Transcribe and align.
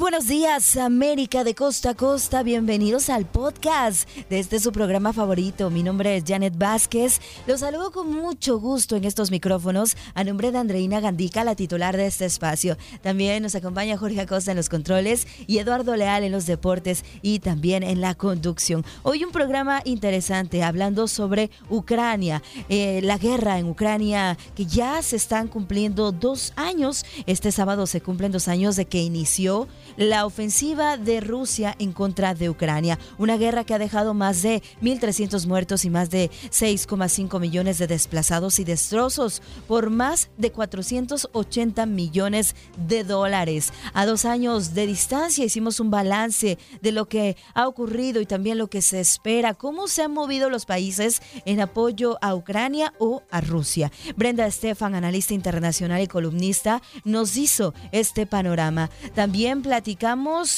Buenos 0.00 0.28
días, 0.28 0.78
América 0.78 1.44
de 1.44 1.54
costa 1.54 1.90
a 1.90 1.94
costa. 1.94 2.42
Bienvenidos 2.42 3.10
al 3.10 3.26
podcast 3.26 4.08
de 4.30 4.38
este 4.38 4.58
su 4.58 4.72
programa 4.72 5.12
favorito. 5.12 5.68
Mi 5.68 5.82
nombre 5.82 6.16
es 6.16 6.24
Janet 6.26 6.56
Vázquez. 6.56 7.20
Los 7.46 7.60
saludo 7.60 7.92
con 7.92 8.10
mucho 8.10 8.58
gusto 8.58 8.96
en 8.96 9.04
estos 9.04 9.30
micrófonos 9.30 9.98
a 10.14 10.24
nombre 10.24 10.52
de 10.52 10.58
Andreina 10.58 11.00
Gandica, 11.00 11.44
la 11.44 11.54
titular 11.54 11.98
de 11.98 12.06
este 12.06 12.24
espacio. 12.24 12.78
También 13.02 13.42
nos 13.42 13.54
acompaña 13.54 13.98
Jorge 13.98 14.22
Acosta 14.22 14.52
en 14.52 14.56
los 14.56 14.70
controles 14.70 15.28
y 15.46 15.58
Eduardo 15.58 15.94
Leal 15.94 16.24
en 16.24 16.32
los 16.32 16.46
deportes 16.46 17.04
y 17.20 17.40
también 17.40 17.82
en 17.82 18.00
la 18.00 18.14
conducción. 18.14 18.86
Hoy 19.02 19.22
un 19.22 19.32
programa 19.32 19.82
interesante 19.84 20.62
hablando 20.62 21.08
sobre 21.08 21.50
Ucrania, 21.68 22.42
eh, 22.70 23.00
la 23.02 23.18
guerra 23.18 23.58
en 23.58 23.68
Ucrania 23.68 24.38
que 24.54 24.64
ya 24.64 25.02
se 25.02 25.16
están 25.16 25.46
cumpliendo 25.46 26.10
dos 26.10 26.54
años. 26.56 27.04
Este 27.26 27.52
sábado 27.52 27.86
se 27.86 28.00
cumplen 28.00 28.32
dos 28.32 28.48
años 28.48 28.76
de 28.76 28.86
que 28.86 29.02
inició 29.02 29.68
la 29.96 30.26
ofensiva 30.26 30.96
de 30.96 31.20
Rusia 31.20 31.74
en 31.78 31.92
contra 31.92 32.34
de 32.34 32.50
Ucrania, 32.50 32.98
una 33.18 33.36
guerra 33.36 33.64
que 33.64 33.74
ha 33.74 33.78
dejado 33.78 34.14
más 34.14 34.42
de 34.42 34.62
1.300 34.82 35.46
muertos 35.46 35.84
y 35.84 35.90
más 35.90 36.10
de 36.10 36.30
6,5 36.50 37.40
millones 37.40 37.78
de 37.78 37.86
desplazados 37.86 38.58
y 38.58 38.64
destrozos 38.64 39.42
por 39.66 39.90
más 39.90 40.30
de 40.36 40.52
480 40.52 41.86
millones 41.86 42.54
de 42.86 43.04
dólares. 43.04 43.72
A 43.94 44.06
dos 44.06 44.24
años 44.24 44.74
de 44.74 44.86
distancia 44.86 45.44
hicimos 45.44 45.80
un 45.80 45.90
balance 45.90 46.58
de 46.80 46.92
lo 46.92 47.08
que 47.08 47.36
ha 47.54 47.68
ocurrido 47.68 48.20
y 48.20 48.26
también 48.26 48.58
lo 48.58 48.68
que 48.68 48.82
se 48.82 49.00
espera, 49.00 49.54
cómo 49.54 49.88
se 49.88 50.02
han 50.02 50.12
movido 50.12 50.50
los 50.50 50.66
países 50.66 51.22
en 51.44 51.60
apoyo 51.60 52.18
a 52.20 52.34
Ucrania 52.34 52.94
o 52.98 53.22
a 53.30 53.40
Rusia. 53.40 53.90
Brenda 54.16 54.46
Estefan, 54.46 54.94
analista 54.94 55.34
internacional 55.34 56.02
y 56.02 56.06
columnista, 56.06 56.82
nos 57.04 57.36
hizo 57.36 57.74
este 57.92 58.26
panorama. 58.26 58.90
También 59.14 59.62
platicamos 59.62 59.79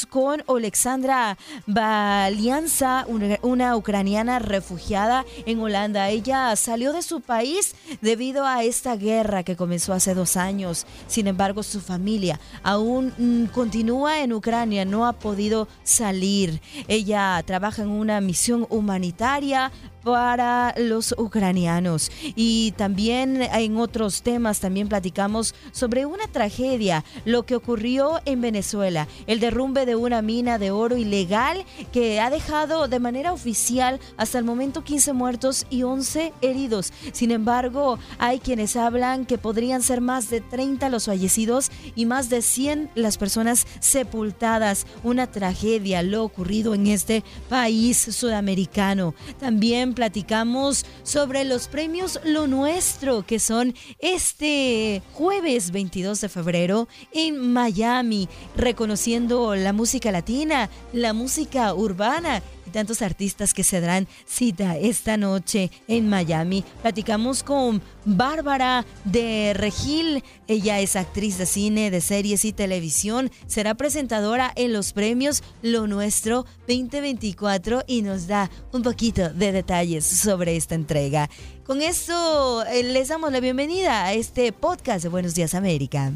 con 0.08 0.42
Alexandra 0.48 1.38
Valianza, 1.66 3.06
una, 3.42 3.76
ucraniana 3.76 4.40
refugiada 4.40 5.24
en 5.46 5.60
Holanda. 5.60 6.08
Ella 6.08 6.56
salió 6.56 6.92
de 6.92 7.02
su 7.02 7.20
país 7.20 7.76
debido 8.00 8.44
a 8.46 8.64
esta 8.64 8.96
guerra 8.96 9.44
que 9.44 9.54
comenzó 9.54 9.92
hace 9.92 10.14
dos 10.14 10.36
años. 10.36 10.86
Sin 11.06 11.28
embargo, 11.28 11.62
su 11.62 11.80
familia 11.80 12.40
aún 12.64 13.12
mm, 13.16 13.46
continúa 13.52 14.22
en 14.22 14.32
Ucrania, 14.32 14.84
no 14.84 15.06
ha 15.06 15.12
podido 15.12 15.68
salir. 15.84 16.60
Ella 16.88 17.40
trabaja 17.46 17.82
en 17.82 17.90
una 17.90 18.20
misión 18.20 18.66
humanitaria 18.70 19.70
para 20.02 20.74
los 20.76 21.14
ucranianos. 21.16 22.10
Y 22.36 22.72
también 22.72 23.42
en 23.42 23.76
otros 23.76 24.22
temas 24.22 24.60
también 24.60 24.88
platicamos 24.88 25.54
sobre 25.72 26.06
una 26.06 26.26
tragedia, 26.28 27.04
lo 27.24 27.44
que 27.44 27.56
ocurrió 27.56 28.20
en 28.24 28.40
Venezuela, 28.40 29.08
el 29.26 29.40
derrumbe 29.40 29.86
de 29.86 29.96
una 29.96 30.22
mina 30.22 30.58
de 30.58 30.70
oro 30.70 30.96
ilegal 30.96 31.64
que 31.92 32.20
ha 32.20 32.30
dejado 32.30 32.88
de 32.88 32.98
manera 32.98 33.32
oficial 33.32 34.00
hasta 34.16 34.38
el 34.38 34.44
momento 34.44 34.84
15 34.84 35.12
muertos 35.12 35.66
y 35.70 35.82
11 35.82 36.32
heridos. 36.40 36.92
Sin 37.12 37.30
embargo, 37.30 37.98
hay 38.19 38.38
quienes 38.38 38.76
hablan 38.76 39.26
que 39.26 39.38
podrían 39.38 39.82
ser 39.82 40.00
más 40.00 40.30
de 40.30 40.40
30 40.40 40.88
los 40.88 41.06
fallecidos 41.06 41.70
y 41.94 42.06
más 42.06 42.28
de 42.28 42.42
100 42.42 42.90
las 42.94 43.19
personas 43.19 43.66
sepultadas. 43.80 44.86
Una 45.02 45.26
tragedia 45.26 46.02
lo 46.02 46.24
ocurrido 46.24 46.74
en 46.74 46.86
este 46.86 47.22
país 47.48 47.98
sudamericano. 47.98 49.14
También 49.38 49.91
platicamos 49.94 50.84
sobre 51.03 51.44
los 51.44 51.69
premios 51.69 52.20
Lo 52.25 52.47
Nuestro, 52.47 53.22
que 53.22 53.38
son 53.38 53.75
este 53.98 55.03
jueves 55.12 55.70
22 55.70 56.20
de 56.20 56.28
febrero 56.28 56.88
en 57.12 57.53
Miami, 57.53 58.28
reconociendo 58.56 59.54
la 59.54 59.72
música 59.72 60.10
latina, 60.12 60.70
la 60.92 61.12
música 61.12 61.75
urbana 61.75 62.42
tantos 62.72 63.02
artistas 63.02 63.54
que 63.54 63.62
se 63.62 63.80
darán 63.80 64.08
cita 64.26 64.76
esta 64.76 65.16
noche 65.16 65.70
en 65.86 66.08
Miami. 66.08 66.64
Platicamos 66.80 67.42
con 67.42 67.80
Bárbara 68.04 68.84
de 69.04 69.52
Regil. 69.54 70.24
Ella 70.48 70.80
es 70.80 70.96
actriz 70.96 71.38
de 71.38 71.46
cine, 71.46 71.90
de 71.90 72.00
series 72.00 72.44
y 72.44 72.52
televisión. 72.52 73.30
Será 73.46 73.74
presentadora 73.74 74.52
en 74.56 74.72
los 74.72 74.92
premios 74.92 75.42
Lo 75.62 75.86
Nuestro 75.86 76.44
2024 76.66 77.84
y 77.86 78.02
nos 78.02 78.26
da 78.26 78.50
un 78.72 78.82
poquito 78.82 79.28
de 79.30 79.52
detalles 79.52 80.04
sobre 80.04 80.56
esta 80.56 80.74
entrega. 80.74 81.30
Con 81.64 81.80
esto 81.80 82.64
eh, 82.64 82.82
les 82.82 83.08
damos 83.08 83.30
la 83.32 83.40
bienvenida 83.40 84.04
a 84.04 84.14
este 84.14 84.52
podcast 84.52 85.04
de 85.04 85.08
Buenos 85.08 85.34
Días 85.34 85.54
América. 85.54 86.12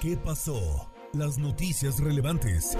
¿Qué 0.00 0.16
pasó? 0.16 0.90
Las 1.12 1.38
noticias 1.38 1.98
relevantes. 2.00 2.76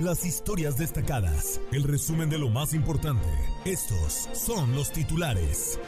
Las 0.00 0.26
historias 0.26 0.76
destacadas. 0.76 1.60
El 1.70 1.84
resumen 1.84 2.28
de 2.28 2.36
lo 2.36 2.48
más 2.48 2.74
importante. 2.74 3.28
Estos 3.64 4.28
son 4.32 4.74
los 4.74 4.90
titulares. 4.90 5.78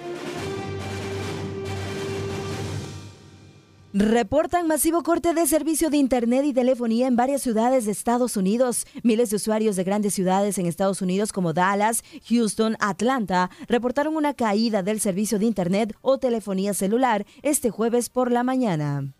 Reportan 3.93 4.69
masivo 4.69 5.03
corte 5.03 5.35
de 5.35 5.44
servicio 5.49 5.91
de 5.91 5.97
Internet 5.97 6.44
y 6.44 6.53
telefonía 6.53 7.08
en 7.08 7.17
varias 7.17 7.43
ciudades 7.43 7.85
de 7.85 7.91
Estados 7.91 8.37
Unidos. 8.37 8.87
Miles 9.03 9.31
de 9.31 9.37
usuarios 9.37 9.75
de 9.75 9.82
grandes 9.82 10.14
ciudades 10.14 10.56
en 10.58 10.67
Estados 10.67 11.03
Unidos 11.03 11.32
como 11.32 11.53
Dallas, 11.53 12.05
Houston, 12.29 12.76
Atlanta 12.79 13.50
reportaron 13.67 14.17
una 14.17 14.35
caída 14.35 14.85
del 14.85 15.00
servicio 15.00 15.41
de 15.41 15.47
Internet 15.47 15.97
o 16.00 16.19
telefonía 16.19 16.75
celular 16.75 17.26
este 17.43 17.70
jueves 17.70 18.08
por 18.08 18.31
la 18.31 18.44
mañana. 18.44 19.15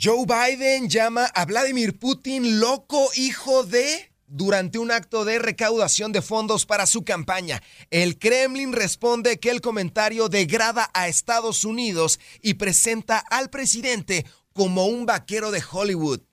Joe 0.00 0.26
Biden 0.26 0.88
llama 0.88 1.24
a 1.24 1.44
Vladimir 1.44 1.98
Putin 1.98 2.60
loco 2.60 3.10
hijo 3.16 3.64
de 3.64 4.12
durante 4.28 4.78
un 4.78 4.92
acto 4.92 5.24
de 5.24 5.40
recaudación 5.40 6.12
de 6.12 6.22
fondos 6.22 6.66
para 6.66 6.86
su 6.86 7.02
campaña. 7.02 7.60
El 7.90 8.16
Kremlin 8.16 8.72
responde 8.72 9.40
que 9.40 9.50
el 9.50 9.60
comentario 9.60 10.28
degrada 10.28 10.88
a 10.94 11.08
Estados 11.08 11.64
Unidos 11.64 12.20
y 12.42 12.54
presenta 12.54 13.18
al 13.18 13.50
presidente 13.50 14.24
como 14.52 14.86
un 14.86 15.04
vaquero 15.04 15.50
de 15.50 15.64
Hollywood. 15.68 16.27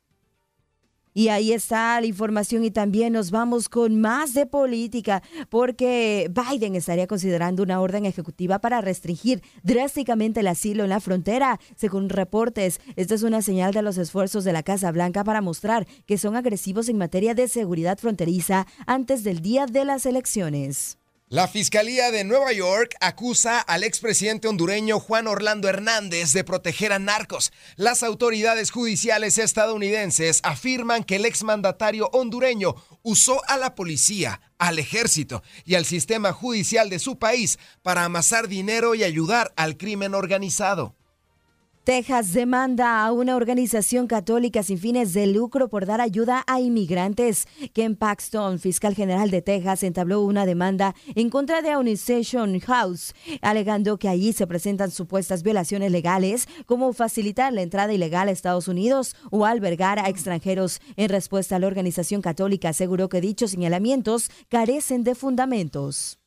Y 1.18 1.30
ahí 1.30 1.54
está 1.54 2.02
la 2.02 2.08
información 2.08 2.66
y 2.66 2.72
también 2.72 3.14
nos 3.14 3.32
vamos 3.32 3.70
con 3.70 4.02
más 4.02 4.34
de 4.34 4.46
política 4.46 5.24
porque 5.50 6.30
Biden 6.30 6.76
estaría 6.76 7.08
considerando 7.08 7.64
una 7.64 7.80
orden 7.80 8.06
ejecutiva 8.06 8.60
para 8.60 8.82
restringir 8.82 9.42
drásticamente 9.64 10.42
el 10.42 10.48
asilo 10.48 10.84
en 10.84 10.90
la 10.90 11.00
frontera. 11.00 11.58
Según 11.78 12.10
reportes, 12.10 12.82
esta 12.98 13.16
es 13.16 13.24
una 13.24 13.42
señal 13.42 13.74
de 13.74 13.82
los 13.82 13.98
esfuerzos 13.98 14.44
de 14.44 14.52
la 14.52 14.64
Casa 14.64 14.92
Blanca 14.92 15.24
para 15.24 15.40
mostrar 15.40 15.88
que 16.06 16.18
son 16.18 16.36
agresivos 16.36 16.90
en 16.90 16.98
materia 16.98 17.34
de 17.34 17.48
seguridad 17.48 17.98
fronteriza 17.98 18.68
antes 18.86 19.24
del 19.24 19.40
día 19.40 19.68
de 19.68 19.86
las 19.86 20.06
elecciones. 20.06 20.98
La 21.30 21.48
Fiscalía 21.48 22.12
de 22.12 22.24
Nueva 22.24 22.54
York 22.54 22.96
acusa 23.00 23.60
al 23.60 23.84
expresidente 23.84 24.48
hondureño 24.48 25.00
Juan 25.00 25.26
Orlando 25.26 25.68
Hernández 25.68 26.34
de 26.34 26.44
proteger 26.44 26.94
a 26.94 27.00
narcos. 27.00 27.52
Las 27.78 28.04
autoridades 28.04 28.70
judiciales 28.70 29.40
estadounidenses 29.40 30.40
afirman 30.44 31.04
que 31.04 31.16
el 31.16 31.26
exmandatario 31.26 32.12
hondureño 32.14 32.76
usó 33.02 33.42
a 33.48 33.58
la 33.58 33.74
policía, 33.74 34.40
al 34.60 34.78
ejército 34.78 35.42
y 35.66 35.74
al 35.74 35.86
sistema 35.86 36.32
judicial 36.32 36.92
de 36.92 37.00
su 37.00 37.18
país 37.18 37.58
para 37.82 38.04
amasar 38.04 38.48
dinero 38.48 38.94
y 38.94 39.04
ayudar 39.04 39.52
al 39.56 39.78
crimen 39.78 40.14
organizado. 40.14 40.96
Texas 41.86 42.34
demanda 42.34 43.06
a 43.06 43.12
una 43.12 43.36
organización 43.36 44.08
católica 44.08 44.64
sin 44.64 44.80
fines 44.80 45.14
de 45.14 45.28
lucro 45.28 45.70
por 45.70 45.86
dar 45.86 46.02
ayuda 46.02 46.44
a 46.48 46.60
inmigrantes. 46.60 47.48
Ken 47.74 47.96
Paxton, 47.96 48.58
fiscal 48.58 48.96
general 48.96 49.30
de 49.30 49.44
Texas, 49.44 49.84
entabló 49.84 50.22
una 50.22 50.48
demanda 50.48 50.96
en 51.14 51.30
contra 51.30 51.62
de 51.62 51.78
Unistation 51.78 52.60
House, 52.62 53.14
alegando 53.44 54.00
que 54.00 54.10
allí 54.10 54.34
se 54.34 54.48
presentan 54.48 54.90
supuestas 54.90 55.44
violaciones 55.44 55.92
legales, 55.92 56.48
como 56.66 56.92
facilitar 56.92 57.54
la 57.54 57.62
entrada 57.62 57.94
ilegal 57.94 58.30
a 58.30 58.32
Estados 58.32 58.68
Unidos 58.68 59.16
o 59.30 59.46
albergar 59.46 60.00
a 60.00 60.10
extranjeros. 60.10 60.82
En 60.96 61.10
respuesta, 61.10 61.60
la 61.60 61.68
organización 61.68 62.24
católica 62.24 62.70
aseguró 62.70 63.10
que 63.10 63.22
dichos 63.22 63.52
señalamientos 63.52 64.32
carecen 64.50 65.04
de 65.04 65.14
fundamentos. 65.14 66.18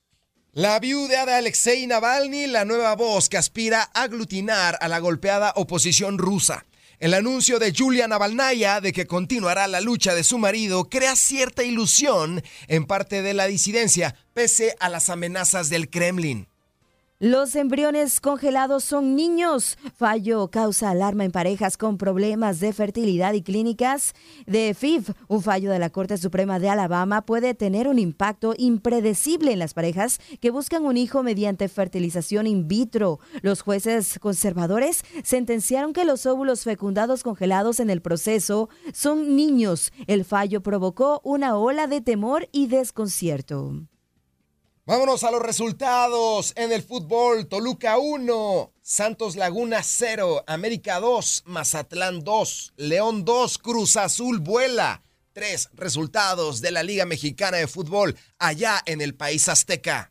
La 0.58 0.81
viuda 0.81 1.25
de 1.25 1.34
Alexei 1.34 1.87
Navalny, 1.87 2.49
la 2.49 2.64
nueva 2.64 2.96
voz 2.96 3.28
que 3.28 3.37
aspira 3.37 3.93
a 3.94 4.02
aglutinar 4.02 4.76
a 4.81 4.88
la 4.88 4.99
golpeada 4.99 5.52
oposición 5.55 6.19
rusa. 6.19 6.66
El 6.99 7.14
anuncio 7.14 7.60
de 7.60 7.72
Julia 7.72 8.08
Navalnaya 8.08 8.81
de 8.81 8.93
que 8.93 9.06
continuará 9.06 9.69
la 9.69 9.81
lucha 9.81 10.16
de 10.16 10.25
su 10.25 10.37
marido 10.37 10.90
crea 10.90 11.14
cierta 11.14 11.62
ilusión 11.62 12.43
en 12.66 12.87
parte 12.87 13.22
de 13.22 13.34
la 13.34 13.46
disidencia, 13.46 14.16
pese 14.34 14.75
a 14.81 14.88
las 14.88 15.10
amenazas 15.10 15.69
del 15.70 15.90
Kremlin. 15.90 16.49
Los 17.20 17.56
embriones 17.56 18.20
congelados 18.20 18.85
son 18.85 19.17
niños. 19.17 19.76
Fallo 19.97 20.53
causa 20.53 20.91
alarma 20.91 21.25
en 21.25 21.32
parejas 21.32 21.76
con 21.76 21.99
problemas 21.99 22.61
de 22.61 22.73
fertilidad 22.73 23.32
y 23.32 23.43
clínicas 23.43 24.15
de 24.47 24.73
FIV. 24.73 25.15
Un 25.26 25.43
fallo 25.43 25.73
de 25.73 25.81
la 25.81 25.91
Corte 25.91 26.17
Suprema 26.17 26.61
de 26.61 26.69
Alabama 26.69 27.23
puede 27.23 27.55
tener 27.55 27.88
un 27.88 27.99
impacto 27.99 28.55
impredecible 28.56 29.50
en 29.50 29.59
las 29.59 29.75
parejas 29.75 30.20
que 30.41 30.53
buscan 30.53 30.85
un 30.85 30.97
hijo 30.97 31.25
mediante 31.25 31.69
fertilización 31.69 32.47
in 32.47 32.69
vitro. 32.69 33.19
Los 33.43 33.62
jueces 33.62 34.21
conservadores 34.21 35.03
sentenciaron 35.25 35.94
que 35.94 36.05
los 36.05 36.25
óvulos 36.25 36.62
fecundados 36.62 37.25
congelados 37.25 37.81
en 37.81 37.91
el 37.91 38.00
proceso 38.00 38.69
son 38.93 39.35
niños. 39.35 39.93
El 40.06 40.25
fallo 40.25 40.61
provocó 40.61 41.21
una 41.25 41.56
ola 41.56 41.88
de 41.88 42.00
temor 42.00 42.49
y 42.53 42.69
desconcierto. 42.69 43.88
Vámonos 44.88 45.23
a 45.23 45.31
los 45.31 45.43
resultados 45.43 46.55
en 46.56 46.73
el 46.73 46.82
fútbol. 46.82 47.46
Toluca 47.46 47.99
1, 47.99 48.73
Santos 48.81 49.37
Laguna 49.37 49.82
0, 49.82 50.44
América 50.46 50.99
2, 50.99 51.43
Mazatlán 51.44 52.25
2, 52.25 52.73
León 52.79 53.26
2, 53.26 53.58
Cruz 53.58 53.99
Azul 53.99 54.38
vuela. 54.38 55.02
Tres 55.35 55.69
resultados 55.75 56.62
de 56.62 56.70
la 56.70 56.82
Liga 56.82 57.05
Mexicana 57.05 57.58
de 57.58 57.67
Fútbol 57.67 58.17
allá 58.38 58.81
en 58.87 59.02
el 59.02 59.14
país 59.14 59.50
azteca. 59.50 60.11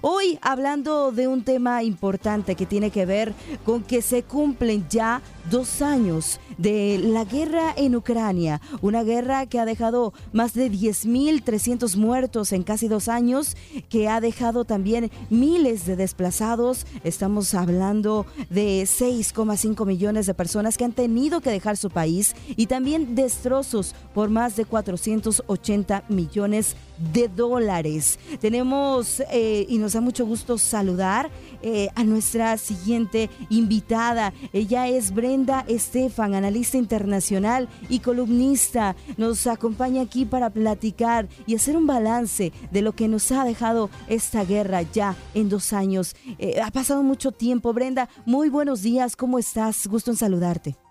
Hoy 0.00 0.38
hablando 0.42 1.10
de 1.10 1.26
un 1.26 1.42
tema 1.42 1.82
importante 1.82 2.54
que 2.54 2.66
tiene 2.66 2.90
que 2.90 3.04
ver 3.04 3.34
con 3.64 3.82
que 3.82 4.00
se 4.00 4.22
cumplen 4.22 4.86
ya 4.88 5.22
dos 5.50 5.82
años 5.82 6.38
de 6.56 6.98
la 6.98 7.24
guerra 7.24 7.72
en 7.76 7.96
Ucrania, 7.96 8.60
una 8.80 9.02
guerra 9.02 9.46
que 9.46 9.58
ha 9.58 9.64
dejado 9.64 10.12
más 10.32 10.54
de 10.54 10.70
10.300 10.70 11.96
muertos 11.96 12.52
en 12.52 12.62
casi 12.62 12.86
dos 12.86 13.08
años, 13.08 13.56
que 13.88 14.08
ha 14.08 14.20
dejado 14.20 14.64
también 14.64 15.10
miles 15.30 15.86
de 15.86 15.96
desplazados. 15.96 16.86
Estamos 17.02 17.54
hablando 17.54 18.26
de 18.50 18.82
6,5 18.82 19.84
millones 19.86 20.26
de 20.26 20.34
personas 20.34 20.76
que 20.76 20.84
han 20.84 20.92
tenido 20.92 21.40
que 21.40 21.50
dejar 21.50 21.76
su 21.76 21.90
país 21.90 22.34
y 22.56 22.66
también 22.66 23.14
destrozos 23.14 23.94
por 24.14 24.28
más 24.28 24.56
de 24.56 24.64
480 24.64 26.04
millones 26.08 26.74
de 26.74 26.87
dólares. 27.34 28.18
Tenemos, 28.40 29.20
eh, 29.30 29.66
y 29.68 29.78
nos 29.78 29.92
da 29.92 30.00
mucho 30.00 30.26
gusto 30.26 30.58
saludar 30.58 31.30
eh, 31.62 31.88
a 31.94 32.04
nuestra 32.04 32.56
siguiente 32.58 33.30
invitada. 33.50 34.32
Ella 34.52 34.88
es 34.88 35.14
Brenda 35.14 35.64
Estefan, 35.68 36.34
analista 36.34 36.76
internacional 36.76 37.68
y 37.88 38.00
columnista. 38.00 38.96
Nos 39.16 39.46
acompaña 39.46 40.02
aquí 40.02 40.24
para 40.24 40.50
platicar 40.50 41.28
y 41.46 41.54
hacer 41.54 41.76
un 41.76 41.86
balance 41.86 42.52
de 42.70 42.82
lo 42.82 42.92
que 42.92 43.08
nos 43.08 43.30
ha 43.32 43.44
dejado 43.44 43.90
esta 44.08 44.44
guerra 44.44 44.82
ya 44.82 45.16
en 45.34 45.48
dos 45.48 45.72
años. 45.72 46.14
Eh, 46.38 46.60
ha 46.60 46.70
pasado 46.70 47.02
mucho 47.02 47.32
tiempo. 47.32 47.72
Brenda, 47.72 48.08
muy 48.26 48.48
buenos 48.48 48.82
días. 48.82 49.16
¿Cómo 49.16 49.38
estás? 49.38 49.86
Gusto 49.86 50.10
en 50.10 50.16
saludarte. 50.16 50.87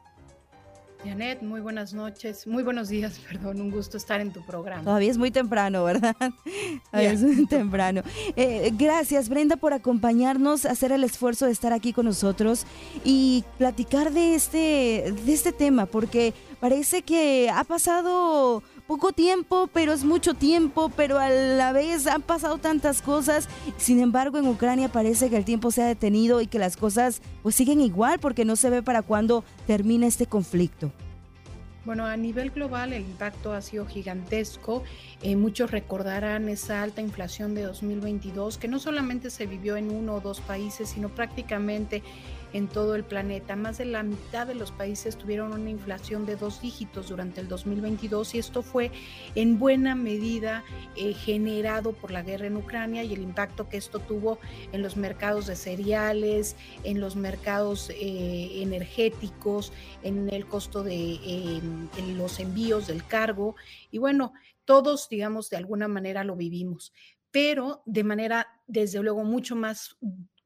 Janet, 1.07 1.41
muy 1.41 1.61
buenas 1.61 1.93
noches, 1.93 2.45
muy 2.47 2.63
buenos 2.63 2.89
días, 2.89 3.19
perdón, 3.29 3.61
un 3.61 3.71
gusto 3.71 3.95
estar 3.95 4.19
en 4.19 4.33
tu 4.33 4.45
programa. 4.45 4.83
Todavía 4.83 5.09
es 5.09 5.17
muy 5.17 5.31
temprano, 5.31 5.83
¿verdad? 5.85 6.15
Todavía 6.91 7.13
es 7.13 7.21
muy 7.21 7.45
temprano. 7.45 8.01
Eh, 8.35 8.71
gracias, 8.73 9.29
Brenda, 9.29 9.55
por 9.55 9.71
acompañarnos, 9.73 10.65
hacer 10.65 10.91
el 10.91 11.05
esfuerzo 11.05 11.45
de 11.45 11.53
estar 11.53 11.71
aquí 11.71 11.93
con 11.93 12.05
nosotros 12.05 12.65
y 13.05 13.45
platicar 13.57 14.11
de 14.11 14.35
este, 14.35 15.13
de 15.25 15.33
este 15.33 15.53
tema, 15.53 15.85
porque 15.85 16.33
parece 16.59 17.03
que 17.03 17.49
ha 17.49 17.63
pasado 17.63 18.61
poco 18.87 19.11
tiempo, 19.11 19.69
pero 19.73 19.91
es 19.91 20.05
mucho 20.05 20.33
tiempo, 20.33 20.89
pero 20.95 21.19
a 21.19 21.29
la 21.29 21.73
vez 21.73 22.07
han 22.07 22.21
pasado 22.21 22.57
tantas 22.57 23.01
cosas. 23.01 23.49
Sin 23.77 23.99
embargo, 23.99 24.37
en 24.37 24.47
Ucrania 24.47 24.89
parece 24.89 25.29
que 25.29 25.37
el 25.37 25.45
tiempo 25.45 25.71
se 25.71 25.83
ha 25.83 25.87
detenido 25.87 26.41
y 26.41 26.47
que 26.47 26.57
las 26.57 26.77
cosas 26.77 27.21
pues 27.43 27.55
siguen 27.55 27.81
igual 27.81 28.19
porque 28.19 28.45
no 28.45 28.55
se 28.55 28.69
ve 28.69 28.81
para 28.81 29.01
cuándo 29.01 29.43
termina 29.67 30.07
este 30.07 30.25
conflicto. 30.25 30.91
Bueno, 31.87 32.05
a 32.05 32.17
nivel 32.17 32.51
global 32.51 32.91
el 32.91 33.03
impacto 33.03 33.53
ha 33.53 33.61
sido 33.61 33.85
gigantesco. 33.85 34.83
Eh, 35.21 35.37
muchos 35.37 35.71
recordarán 35.71 36.49
esa 36.49 36.83
alta 36.83 36.99
inflación 36.99 37.55
de 37.55 37.61
2022, 37.61 38.57
que 38.57 38.67
no 38.67 38.77
solamente 38.77 39.29
se 39.29 39.45
vivió 39.45 39.77
en 39.77 39.91
uno 39.91 40.15
o 40.15 40.19
dos 40.19 40.41
países, 40.41 40.89
sino 40.89 41.07
prácticamente 41.07 42.03
en 42.53 42.67
todo 42.67 42.95
el 42.95 43.03
planeta. 43.03 43.55
Más 43.55 43.77
de 43.77 43.85
la 43.85 44.03
mitad 44.03 44.47
de 44.47 44.55
los 44.55 44.71
países 44.71 45.17
tuvieron 45.17 45.53
una 45.53 45.69
inflación 45.69 46.25
de 46.25 46.35
dos 46.35 46.61
dígitos 46.61 47.09
durante 47.09 47.41
el 47.41 47.47
2022 47.47 48.35
y 48.35 48.39
esto 48.39 48.61
fue 48.61 48.91
en 49.35 49.59
buena 49.59 49.95
medida 49.95 50.63
eh, 50.95 51.13
generado 51.13 51.93
por 51.93 52.11
la 52.11 52.23
guerra 52.23 52.47
en 52.47 52.57
Ucrania 52.57 53.03
y 53.03 53.13
el 53.13 53.21
impacto 53.21 53.69
que 53.69 53.77
esto 53.77 53.99
tuvo 53.99 54.39
en 54.71 54.81
los 54.81 54.97
mercados 54.97 55.47
de 55.47 55.55
cereales, 55.55 56.55
en 56.83 56.99
los 56.99 57.15
mercados 57.15 57.89
eh, 57.89 58.61
energéticos, 58.61 59.73
en 60.03 60.29
el 60.29 60.45
costo 60.45 60.83
de 60.83 60.97
en 60.97 62.17
los 62.17 62.39
envíos 62.39 62.87
del 62.87 63.05
cargo 63.05 63.55
y 63.91 63.97
bueno, 63.97 64.33
todos 64.65 65.09
digamos 65.09 65.49
de 65.49 65.57
alguna 65.57 65.87
manera 65.87 66.23
lo 66.23 66.35
vivimos 66.35 66.93
pero 67.31 67.83
de 67.85 68.03
manera 68.03 68.47
desde 68.67 69.01
luego 69.01 69.23
mucho 69.23 69.55
más 69.55 69.97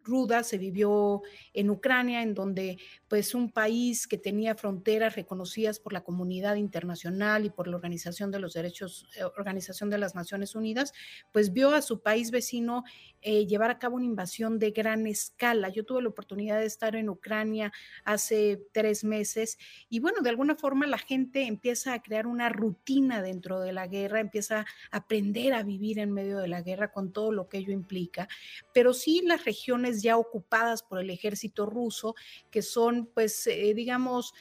ruda 0.04 0.44
se 0.44 0.58
vivió 0.58 1.22
en 1.54 1.70
Ucrania, 1.70 2.22
en 2.22 2.34
donde 2.34 2.78
pues 3.08 3.36
un 3.36 3.52
país 3.52 4.08
que 4.08 4.18
tenía 4.18 4.56
fronteras 4.56 5.16
reconocidas 5.16 5.80
por 5.80 5.94
la 5.94 6.04
comunidad 6.04 6.56
internacional 6.56 7.46
y 7.46 7.50
por 7.50 7.68
la 7.68 7.76
Organización 7.76 8.32
de 8.32 8.40
los 8.40 8.54
Derechos, 8.54 9.08
eh, 9.18 9.24
Organización 9.24 9.90
de 9.90 9.98
las 9.98 10.16
Naciones 10.16 10.56
Unidas, 10.56 10.94
pues 11.32 11.54
vio 11.54 11.72
a 11.72 11.82
su 11.82 12.02
país 12.02 12.32
vecino 12.32 12.84
eh, 13.22 13.46
llevar 13.46 13.70
a 13.72 13.80
cabo 13.80 13.98
una 13.98 14.06
invasión 14.06 14.60
de 14.60 14.72
gran 14.72 15.08
escala. 15.08 15.70
Yo 15.70 15.86
tuve 15.86 16.02
la 16.02 16.10
oportunidad 16.10 16.60
de 16.60 16.66
estar 16.66 16.96
en 16.96 17.10
Ucrania 17.10 17.72
hace 18.04 18.62
tres 18.72 19.04
meses 19.04 19.58
y 19.90 20.00
bueno, 20.00 20.22
de 20.22 20.30
alguna 20.30 20.56
forma 20.56 20.88
la 20.88 20.98
gente 20.98 21.44
empieza 21.48 21.94
a 21.94 22.02
crear 22.02 22.28
una 22.28 22.50
rutina 22.50 23.22
dentro 23.22 23.60
de 23.60 23.74
la 23.74 23.88
guerra, 23.88 24.20
empieza 24.20 24.66
a 24.92 24.98
aprender 24.98 25.54
a 25.54 25.64
vivir 25.64 26.00
en 26.00 26.12
medio 26.12 26.40
de 26.40 26.48
la 26.48 26.62
guerra 26.62 26.92
con 26.92 27.12
todo 27.12 27.32
lo 27.32 27.50
que 27.50 27.58
ello 27.58 27.74
implica, 27.74 28.28
pero 28.74 28.94
sí 28.94 29.22
las 29.24 29.46
regiones 29.46 29.91
ya 30.00 30.18
ocupadas 30.18 30.84
por 30.84 31.00
el 31.00 31.10
ejército 31.10 31.66
ruso, 31.66 32.16
que 32.52 32.62
son, 32.62 33.08
pues, 33.14 33.48
eh, 33.48 33.74
digamos, 33.74 34.34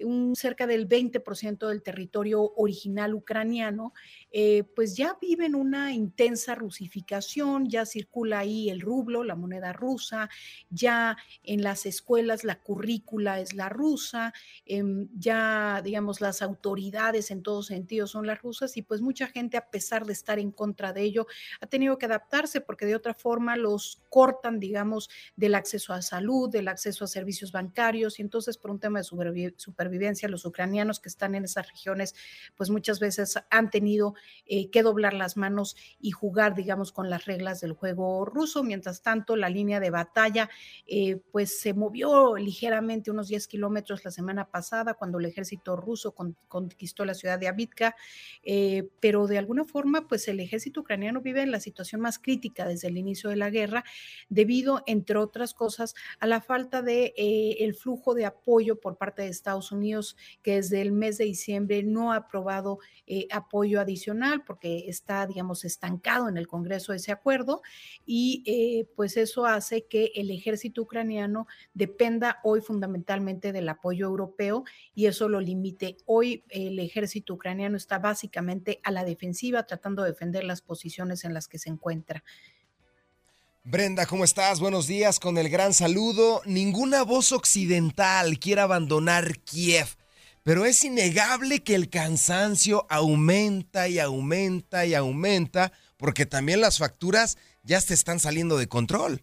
un 0.00 0.36
cerca 0.36 0.66
del 0.66 0.88
20% 0.88 1.68
del 1.68 1.82
territorio 1.82 2.52
original 2.56 3.14
ucraniano, 3.14 3.92
eh, 4.30 4.64
pues 4.76 4.96
ya 4.96 5.16
viven 5.20 5.54
una 5.54 5.92
intensa 5.92 6.54
rusificación, 6.54 7.68
ya 7.68 7.86
circula 7.86 8.40
ahí 8.40 8.70
el 8.70 8.80
rublo, 8.80 9.24
la 9.24 9.34
moneda 9.34 9.72
rusa, 9.72 10.28
ya 10.70 11.16
en 11.42 11.62
las 11.62 11.86
escuelas 11.86 12.44
la 12.44 12.60
currícula 12.60 13.40
es 13.40 13.54
la 13.54 13.68
rusa, 13.68 14.32
em, 14.66 15.08
ya 15.16 15.80
digamos 15.82 16.20
las 16.20 16.42
autoridades 16.42 17.30
en 17.30 17.42
todos 17.42 17.66
sentidos 17.66 18.10
son 18.10 18.26
las 18.26 18.40
rusas 18.40 18.76
y 18.76 18.82
pues 18.82 19.00
mucha 19.00 19.26
gente 19.26 19.56
a 19.56 19.70
pesar 19.70 20.06
de 20.06 20.12
estar 20.12 20.38
en 20.38 20.52
contra 20.52 20.92
de 20.92 21.02
ello 21.02 21.26
ha 21.60 21.66
tenido 21.66 21.98
que 21.98 22.06
adaptarse 22.06 22.60
porque 22.60 22.86
de 22.86 22.94
otra 22.94 23.14
forma 23.14 23.56
los 23.56 24.02
cortan, 24.08 24.60
digamos, 24.60 25.10
del 25.36 25.54
acceso 25.54 25.92
a 25.92 26.02
salud, 26.02 26.50
del 26.50 26.68
acceso 26.68 27.04
a 27.04 27.08
servicios 27.08 27.52
bancarios 27.52 28.18
y 28.18 28.22
entonces 28.22 28.56
por 28.58 28.70
un 28.70 28.80
tema 28.80 29.00
de 29.00 29.04
supervivencia 29.04 29.87
los 30.28 30.44
ucranianos 30.44 31.00
que 31.00 31.08
están 31.08 31.34
en 31.34 31.44
esas 31.44 31.68
regiones 31.68 32.14
pues 32.56 32.70
muchas 32.70 33.00
veces 33.00 33.38
han 33.50 33.70
tenido 33.70 34.14
eh, 34.46 34.70
que 34.70 34.82
doblar 34.82 35.14
las 35.14 35.36
manos 35.36 35.76
y 36.00 36.10
jugar, 36.10 36.54
digamos, 36.54 36.92
con 36.92 37.10
las 37.10 37.24
reglas 37.26 37.60
del 37.60 37.72
juego 37.72 38.24
ruso. 38.24 38.62
Mientras 38.62 39.02
tanto, 39.02 39.36
la 39.36 39.48
línea 39.48 39.80
de 39.80 39.90
batalla, 39.90 40.50
eh, 40.86 41.20
pues 41.32 41.60
se 41.60 41.74
movió 41.74 42.36
ligeramente 42.36 43.10
unos 43.10 43.28
10 43.28 43.46
kilómetros 43.48 44.04
la 44.04 44.10
semana 44.10 44.50
pasada 44.50 44.94
cuando 44.94 45.18
el 45.18 45.26
ejército 45.26 45.76
ruso 45.76 46.14
conquistó 46.48 47.04
la 47.04 47.14
ciudad 47.14 47.38
de 47.38 47.48
Abitka, 47.48 47.94
eh, 48.42 48.88
pero 49.00 49.26
de 49.26 49.38
alguna 49.38 49.64
forma, 49.64 50.08
pues 50.08 50.28
el 50.28 50.40
ejército 50.40 50.80
ucraniano 50.80 51.20
vive 51.20 51.42
en 51.42 51.50
la 51.50 51.60
situación 51.60 52.00
más 52.00 52.18
crítica 52.18 52.66
desde 52.66 52.88
el 52.88 52.96
inicio 52.96 53.30
de 53.30 53.36
la 53.36 53.50
guerra, 53.50 53.84
debido, 54.28 54.82
entre 54.86 55.18
otras 55.18 55.54
cosas, 55.54 55.94
a 56.18 56.26
la 56.26 56.40
falta 56.40 56.82
de 56.82 57.12
el 57.60 57.74
flujo 57.74 58.14
de 58.14 58.26
apoyo 58.26 58.80
por 58.80 58.96
parte 58.96 59.22
de 59.22 59.28
Estados 59.28 59.72
Unidos, 59.72 59.77
que 60.42 60.56
desde 60.56 60.80
el 60.82 60.92
mes 60.92 61.18
de 61.18 61.24
diciembre 61.24 61.82
no 61.82 62.12
ha 62.12 62.16
aprobado 62.16 62.78
apoyo 63.30 63.80
adicional 63.80 64.44
porque 64.44 64.84
está, 64.88 65.26
digamos, 65.26 65.64
estancado 65.64 66.28
en 66.28 66.36
el 66.36 66.46
Congreso 66.46 66.92
ese 66.92 67.12
acuerdo 67.12 67.62
y 68.04 68.42
eh, 68.46 68.86
pues 68.96 69.16
eso 69.16 69.46
hace 69.46 69.86
que 69.86 70.12
el 70.14 70.30
ejército 70.30 70.82
ucraniano 70.82 71.46
dependa 71.74 72.38
hoy 72.44 72.60
fundamentalmente 72.60 73.52
del 73.52 73.68
apoyo 73.68 74.06
europeo 74.06 74.64
y 74.94 75.06
eso 75.06 75.28
lo 75.28 75.40
limite. 75.40 75.96
Hoy 76.06 76.44
el 76.48 76.78
ejército 76.78 77.34
ucraniano 77.34 77.76
está 77.76 77.98
básicamente 77.98 78.80
a 78.82 78.90
la 78.90 79.04
defensiva 79.04 79.64
tratando 79.64 80.02
de 80.02 80.10
defender 80.10 80.44
las 80.44 80.62
posiciones 80.62 81.24
en 81.24 81.34
las 81.34 81.48
que 81.48 81.58
se 81.58 81.70
encuentra. 81.70 82.24
Brenda, 83.70 84.06
¿cómo 84.06 84.24
estás? 84.24 84.60
Buenos 84.60 84.86
días, 84.86 85.20
con 85.20 85.36
el 85.36 85.50
gran 85.50 85.74
saludo. 85.74 86.40
Ninguna 86.46 87.02
voz 87.02 87.32
occidental 87.32 88.38
quiere 88.38 88.62
abandonar 88.62 89.40
Kiev 89.40 89.88
pero 90.42 90.64
es 90.64 90.82
innegable 90.82 91.62
que 91.62 91.74
el 91.74 91.90
cansancio 91.90 92.86
aumenta 92.88 93.86
y 93.86 93.98
aumenta 93.98 94.86
y 94.86 94.94
aumenta 94.94 95.72
porque 95.98 96.24
también 96.24 96.62
las 96.62 96.78
facturas 96.78 97.36
ya 97.62 97.82
se 97.82 97.92
están 97.92 98.18
saliendo 98.18 98.56
de 98.56 98.66
control. 98.66 99.22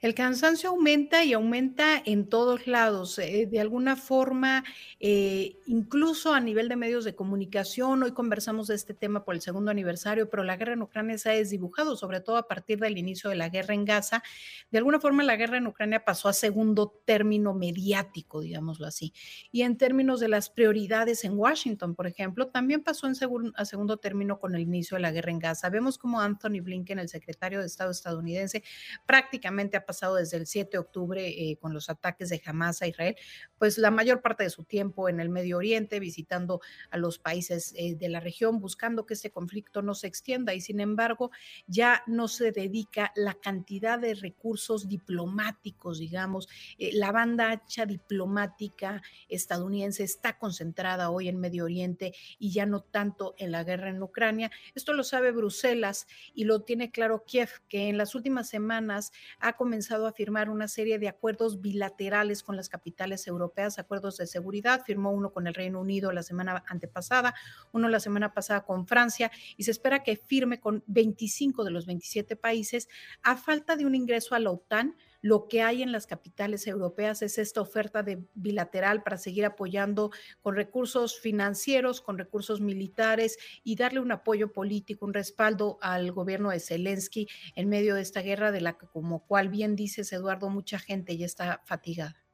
El 0.00 0.14
cansancio 0.14 0.70
aumenta 0.70 1.24
y 1.24 1.32
aumenta 1.32 2.00
en 2.04 2.28
todos 2.28 2.68
lados. 2.68 3.18
Eh, 3.18 3.48
de 3.50 3.58
alguna 3.58 3.96
forma, 3.96 4.62
eh, 5.00 5.56
incluso 5.66 6.32
a 6.32 6.38
nivel 6.38 6.68
de 6.68 6.76
medios 6.76 7.04
de 7.04 7.16
comunicación, 7.16 8.04
hoy 8.04 8.12
conversamos 8.12 8.68
de 8.68 8.76
este 8.76 8.94
tema 8.94 9.24
por 9.24 9.34
el 9.34 9.40
segundo 9.40 9.72
aniversario, 9.72 10.30
pero 10.30 10.44
la 10.44 10.56
guerra 10.56 10.74
en 10.74 10.82
Ucrania 10.82 11.18
se 11.18 11.30
ha 11.30 11.32
desdibujado, 11.32 11.96
sobre 11.96 12.20
todo 12.20 12.36
a 12.36 12.46
partir 12.46 12.78
del 12.78 12.96
inicio 12.96 13.28
de 13.28 13.34
la 13.34 13.48
guerra 13.48 13.74
en 13.74 13.84
Gaza. 13.84 14.22
De 14.70 14.78
alguna 14.78 15.00
forma, 15.00 15.24
la 15.24 15.34
guerra 15.34 15.56
en 15.56 15.66
Ucrania 15.66 16.04
pasó 16.04 16.28
a 16.28 16.32
segundo 16.32 17.02
término 17.04 17.52
mediático, 17.52 18.40
digámoslo 18.40 18.86
así. 18.86 19.12
Y 19.50 19.62
en 19.62 19.76
términos 19.76 20.20
de 20.20 20.28
las 20.28 20.48
prioridades 20.48 21.24
en 21.24 21.36
Washington, 21.36 21.96
por 21.96 22.06
ejemplo, 22.06 22.46
también 22.46 22.84
pasó 22.84 23.08
a 23.08 23.64
segundo 23.64 23.96
término 23.96 24.38
con 24.38 24.54
el 24.54 24.60
inicio 24.60 24.94
de 24.94 25.00
la 25.00 25.10
guerra 25.10 25.32
en 25.32 25.40
Gaza. 25.40 25.70
Vemos 25.70 25.98
como 25.98 26.20
Anthony 26.20 26.60
Blinken, 26.62 27.00
el 27.00 27.08
secretario 27.08 27.58
de 27.58 27.66
Estado 27.66 27.90
estadounidense, 27.90 28.62
prácticamente 29.04 29.76
ha 29.76 29.87
pasado 29.88 30.16
desde 30.16 30.36
el 30.36 30.46
7 30.46 30.72
de 30.72 30.78
octubre 30.78 31.26
eh, 31.26 31.56
con 31.56 31.72
los 31.72 31.88
ataques 31.88 32.28
de 32.28 32.42
Hamas 32.44 32.82
a 32.82 32.86
Israel, 32.86 33.16
pues 33.58 33.78
la 33.78 33.90
mayor 33.90 34.20
parte 34.20 34.44
de 34.44 34.50
su 34.50 34.64
tiempo 34.64 35.08
en 35.08 35.18
el 35.18 35.30
Medio 35.30 35.56
Oriente, 35.56 35.98
visitando 35.98 36.60
a 36.90 36.98
los 36.98 37.18
países 37.18 37.72
eh, 37.74 37.94
de 37.94 38.08
la 38.10 38.20
región, 38.20 38.60
buscando 38.60 39.06
que 39.06 39.14
este 39.14 39.30
conflicto 39.30 39.80
no 39.80 39.94
se 39.94 40.06
extienda 40.06 40.52
y 40.52 40.60
sin 40.60 40.80
embargo 40.80 41.30
ya 41.66 42.02
no 42.06 42.28
se 42.28 42.52
dedica 42.52 43.12
la 43.16 43.32
cantidad 43.32 43.98
de 43.98 44.14
recursos 44.14 44.88
diplomáticos, 44.88 45.98
digamos, 45.98 46.48
eh, 46.78 46.90
la 46.92 47.10
banda 47.10 47.50
ancha 47.52 47.86
diplomática 47.86 49.00
estadounidense 49.30 50.04
está 50.04 50.38
concentrada 50.38 51.08
hoy 51.08 51.28
en 51.28 51.40
Medio 51.40 51.64
Oriente 51.64 52.12
y 52.38 52.52
ya 52.52 52.66
no 52.66 52.82
tanto 52.82 53.34
en 53.38 53.52
la 53.52 53.64
guerra 53.64 53.88
en 53.88 54.02
Ucrania. 54.02 54.50
Esto 54.74 54.92
lo 54.92 55.02
sabe 55.02 55.32
Bruselas 55.32 56.06
y 56.34 56.44
lo 56.44 56.60
tiene 56.60 56.90
claro 56.90 57.24
Kiev, 57.26 57.48
que 57.70 57.88
en 57.88 57.96
las 57.96 58.14
últimas 58.14 58.50
semanas 58.50 59.12
ha 59.38 59.54
comenzado 59.54 59.77
comenzado 59.78 60.08
a 60.08 60.12
firmar 60.12 60.50
una 60.50 60.66
serie 60.66 60.98
de 60.98 61.06
acuerdos 61.06 61.60
bilaterales 61.60 62.42
con 62.42 62.56
las 62.56 62.68
capitales 62.68 63.28
europeas, 63.28 63.78
acuerdos 63.78 64.16
de 64.16 64.26
seguridad. 64.26 64.82
Firmó 64.84 65.12
uno 65.12 65.30
con 65.30 65.46
el 65.46 65.54
Reino 65.54 65.80
Unido 65.80 66.10
la 66.10 66.24
semana 66.24 66.64
antepasada, 66.66 67.32
uno 67.70 67.88
la 67.88 68.00
semana 68.00 68.34
pasada 68.34 68.64
con 68.64 68.88
Francia 68.88 69.30
y 69.56 69.62
se 69.62 69.70
espera 69.70 70.02
que 70.02 70.16
firme 70.16 70.58
con 70.58 70.82
25 70.88 71.62
de 71.62 71.70
los 71.70 71.86
27 71.86 72.34
países 72.34 72.88
a 73.22 73.36
falta 73.36 73.76
de 73.76 73.86
un 73.86 73.94
ingreso 73.94 74.34
a 74.34 74.40
la 74.40 74.50
OTAN 74.50 74.96
lo 75.20 75.48
que 75.48 75.62
hay 75.62 75.82
en 75.82 75.92
las 75.92 76.06
capitales 76.06 76.66
europeas 76.66 77.22
es 77.22 77.38
esta 77.38 77.60
oferta 77.60 78.02
de 78.02 78.24
bilateral 78.34 79.02
para 79.02 79.18
seguir 79.18 79.44
apoyando 79.44 80.10
con 80.40 80.54
recursos 80.54 81.18
financieros, 81.20 82.00
con 82.00 82.18
recursos 82.18 82.60
militares 82.60 83.38
y 83.64 83.76
darle 83.76 84.00
un 84.00 84.12
apoyo 84.12 84.52
político, 84.52 85.06
un 85.06 85.14
respaldo 85.14 85.78
al 85.80 86.12
gobierno 86.12 86.50
de 86.50 86.60
Zelensky 86.60 87.28
en 87.54 87.68
medio 87.68 87.94
de 87.94 88.02
esta 88.02 88.20
guerra 88.20 88.52
de 88.52 88.60
la 88.60 88.78
que, 88.78 88.86
como 88.86 89.26
cual 89.26 89.48
bien 89.48 89.76
dices, 89.76 90.12
Eduardo, 90.12 90.50
mucha 90.50 90.78
gente 90.78 91.16
ya 91.16 91.26
está 91.26 91.62
fatigada. 91.64 92.27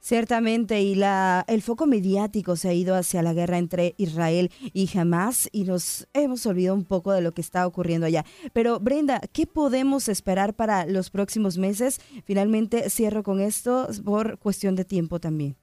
Ciertamente, 0.00 0.80
y 0.80 0.94
la, 0.94 1.44
el 1.46 1.60
foco 1.60 1.86
mediático 1.86 2.56
se 2.56 2.70
ha 2.70 2.72
ido 2.72 2.94
hacia 2.94 3.22
la 3.22 3.34
guerra 3.34 3.58
entre 3.58 3.94
Israel 3.98 4.50
y 4.72 4.88
Hamas 4.96 5.48
y 5.52 5.64
nos 5.64 6.08
hemos 6.14 6.46
olvidado 6.46 6.74
un 6.74 6.86
poco 6.86 7.12
de 7.12 7.20
lo 7.20 7.32
que 7.32 7.42
está 7.42 7.66
ocurriendo 7.66 8.06
allá. 8.06 8.24
Pero 8.54 8.80
Brenda, 8.80 9.20
¿qué 9.32 9.46
podemos 9.46 10.08
esperar 10.08 10.54
para 10.54 10.86
los 10.86 11.10
próximos 11.10 11.58
meses? 11.58 12.00
Finalmente 12.24 12.88
cierro 12.88 13.22
con 13.22 13.40
esto 13.40 13.88
por 14.02 14.38
cuestión 14.38 14.74
de 14.74 14.86
tiempo 14.86 15.20
también. 15.20 15.56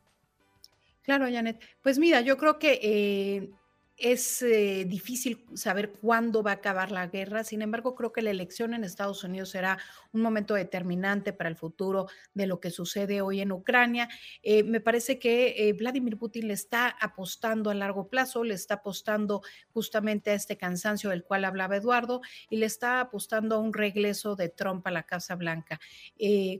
Claro, 1.01 1.25
Janet. 1.32 1.60
Pues 1.82 1.98
mira, 1.98 2.22
yo 2.22 2.38
creo 2.38 2.60
que 2.60 2.79
eh, 2.84 3.50
es 3.98 4.44
eh, 4.44 4.86
difícil 4.86 5.44
saber 5.56 5.92
cuándo 5.92 6.44
va 6.44 6.51
a 6.51 6.56
acabar 6.56 6.92
la 6.92 7.08
guerra, 7.08 7.44
sin 7.44 7.63
embargo, 7.63 7.96
creo 7.96 8.13
que 8.13 8.22
la 8.22 8.30
elección 8.30 8.75
en 8.75 8.84
Estados 8.84 9.24
Unidos 9.24 9.50
será 9.50 9.80
un 10.12 10.22
momento 10.22 10.54
determinante 10.54 11.34
para 11.34 11.50
el 11.50 11.56
futuro 11.56 12.06
de 12.36 12.46
lo 12.46 12.60
que 12.60 12.70
sucede 12.70 13.22
hoy 13.22 13.42
en 13.42 13.51
Ucrania. 13.51 14.08
Eh, 14.44 14.62
me 14.62 14.82
parece 14.82 15.18
que 15.18 15.56
eh, 15.58 15.74
Vladimir 15.74 16.16
Putin 16.18 16.48
le 16.48 16.54
está 16.54 16.89
apostando 16.89 17.72
a 17.72 17.74
largo 17.74 18.08
plazo, 18.08 18.44
le 18.44 18.54
está 18.54 18.75
apostando 18.75 19.42
justamente 19.74 20.30
a 20.30 20.36
este 20.36 20.58
cansancio 20.58 21.10
del 21.10 21.24
cual 21.24 21.46
hablaba 21.46 21.77
Eduardo 21.77 22.22
y 22.51 22.58
le 22.58 22.68
está 22.68 23.00
apostando 23.00 23.56
a 23.56 23.60
un 23.60 23.74
regreso 23.74 24.36
de 24.36 24.50
Trump 24.50 24.86
a 24.86 24.92
la 24.92 25.04
Casa 25.04 25.36
Blanca, 25.36 25.80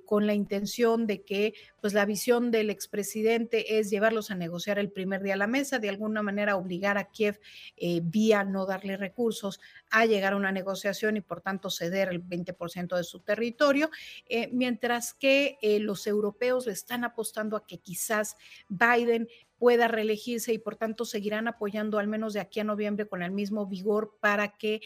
con 0.06 0.26
la 0.26 0.34
intención 0.34 1.06
de 1.06 1.24
que 1.24 1.54
pues, 1.82 1.94
la 1.94 2.06
visión 2.06 2.50
del 2.50 2.72
expresidente 2.72 3.78
es 3.78 3.92
llevarlos 3.92 4.32
a 4.32 4.36
negociar 4.36 4.80
el 4.80 4.92
primer 4.92 5.22
día 5.22 5.36
a 5.36 5.38
la 5.38 5.48
mesa, 5.48 5.78
de 5.78 5.90
alguna 5.90 6.24
manera 6.24 6.56
obligar 6.56 6.98
a 6.98 7.06
quien 7.06 7.27
eh, 7.76 8.02
vía 8.04 8.44
no 8.44 8.66
darle 8.66 8.98
recursos 8.98 9.60
a 9.90 10.06
llegar 10.06 10.34
a 10.34 10.38
una 10.38 10.52
negociación 10.52 11.18
y 11.18 11.22
por 11.22 11.42
tanto 11.42 11.70
ceder 11.70 12.10
el 12.10 12.24
20% 12.24 12.96
de 12.96 13.04
su 13.04 13.20
territorio, 13.22 13.90
eh, 14.28 14.50
mientras 14.52 15.14
que 15.14 15.58
eh, 15.62 15.80
los 15.80 16.08
europeos 16.08 16.66
le 16.66 16.74
están 16.74 17.04
apostando 17.04 17.58
a 17.58 17.66
que 17.66 17.80
quizás 17.80 18.36
Biden 18.70 19.28
pueda 19.58 19.88
reelegirse 19.88 20.54
y 20.54 20.58
por 20.58 20.76
tanto 20.76 21.06
seguirán 21.06 21.48
apoyando 21.48 22.00
al 22.00 22.08
menos 22.08 22.34
de 22.34 22.40
aquí 22.40 22.60
a 22.60 22.64
noviembre 22.64 23.08
con 23.08 23.22
el 23.22 23.32
mismo 23.32 23.66
vigor 23.66 24.18
para 24.20 24.58
que 24.58 24.82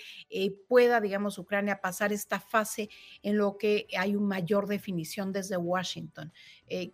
pueda, 0.68 1.02
digamos, 1.02 1.38
Ucrania 1.38 1.82
pasar 1.82 2.14
esta 2.14 2.40
fase 2.40 2.90
en 3.22 3.38
lo 3.38 3.58
que 3.58 3.88
hay 3.98 4.16
una 4.16 4.32
mayor 4.32 4.68
definición 4.68 5.32
desde 5.32 5.58
Washington. 5.58 6.32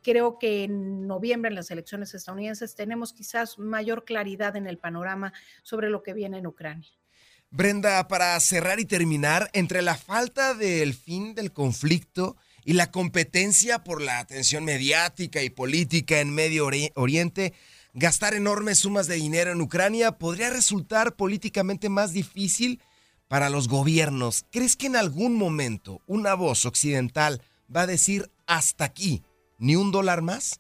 creo 0.02 0.40
que 0.40 0.64
en 0.64 1.08
noviembre 1.08 1.50
en 1.50 1.56
las 1.56 1.72
elecciones 1.72 2.14
estadounidenses 2.14 2.76
tenemos 2.76 3.14
quizás 3.14 3.60
mayor 3.60 4.06
claridad 4.06 4.56
en 4.56 4.68
el 4.68 4.78
panorama 4.78 5.34
sobre 5.64 5.90
lo 5.90 6.02
que 6.04 6.14
viene 6.14 6.40
en 6.40 6.48
Ucrania. 6.48 6.90
Brenda, 7.50 8.08
para 8.08 8.38
cerrar 8.40 8.80
y 8.80 8.86
terminar, 8.86 9.50
entre 9.54 9.82
la 9.82 9.96
falta 9.96 10.54
del 10.54 10.94
fin 10.94 11.34
del 11.34 11.54
conflicto 11.54 12.36
y 12.68 12.74
la 12.74 12.92
competencia 12.92 13.82
por 13.86 14.02
la 14.02 14.20
atención 14.20 14.66
mediática 14.66 15.42
y 15.42 15.50
política 15.50 16.20
en 16.20 16.36
Medio 16.36 16.68
Oriente, 16.96 17.54
gastar 17.94 18.34
enormes 18.34 18.80
sumas 18.80 19.08
de 19.08 19.16
dinero 19.16 19.54
en 19.54 19.62
Ucrania 19.62 20.18
podría 20.18 20.50
resultar 20.50 21.16
políticamente 21.16 21.88
más 21.88 22.12
difícil 22.12 22.82
para 23.30 23.50
los 23.50 23.70
gobiernos. 23.70 24.46
¿Crees 24.52 24.76
que 24.76 24.88
en 24.88 24.98
algún 24.98 25.36
momento 25.36 26.02
una 26.08 26.34
voz 26.34 26.66
occidental 26.66 27.42
va 27.74 27.84
a 27.84 27.88
decir 27.88 28.30
hasta 28.48 28.84
aquí, 28.84 29.24
ni 29.58 29.78
un 29.78 29.94
dólar 29.94 30.22
más? 30.22 30.60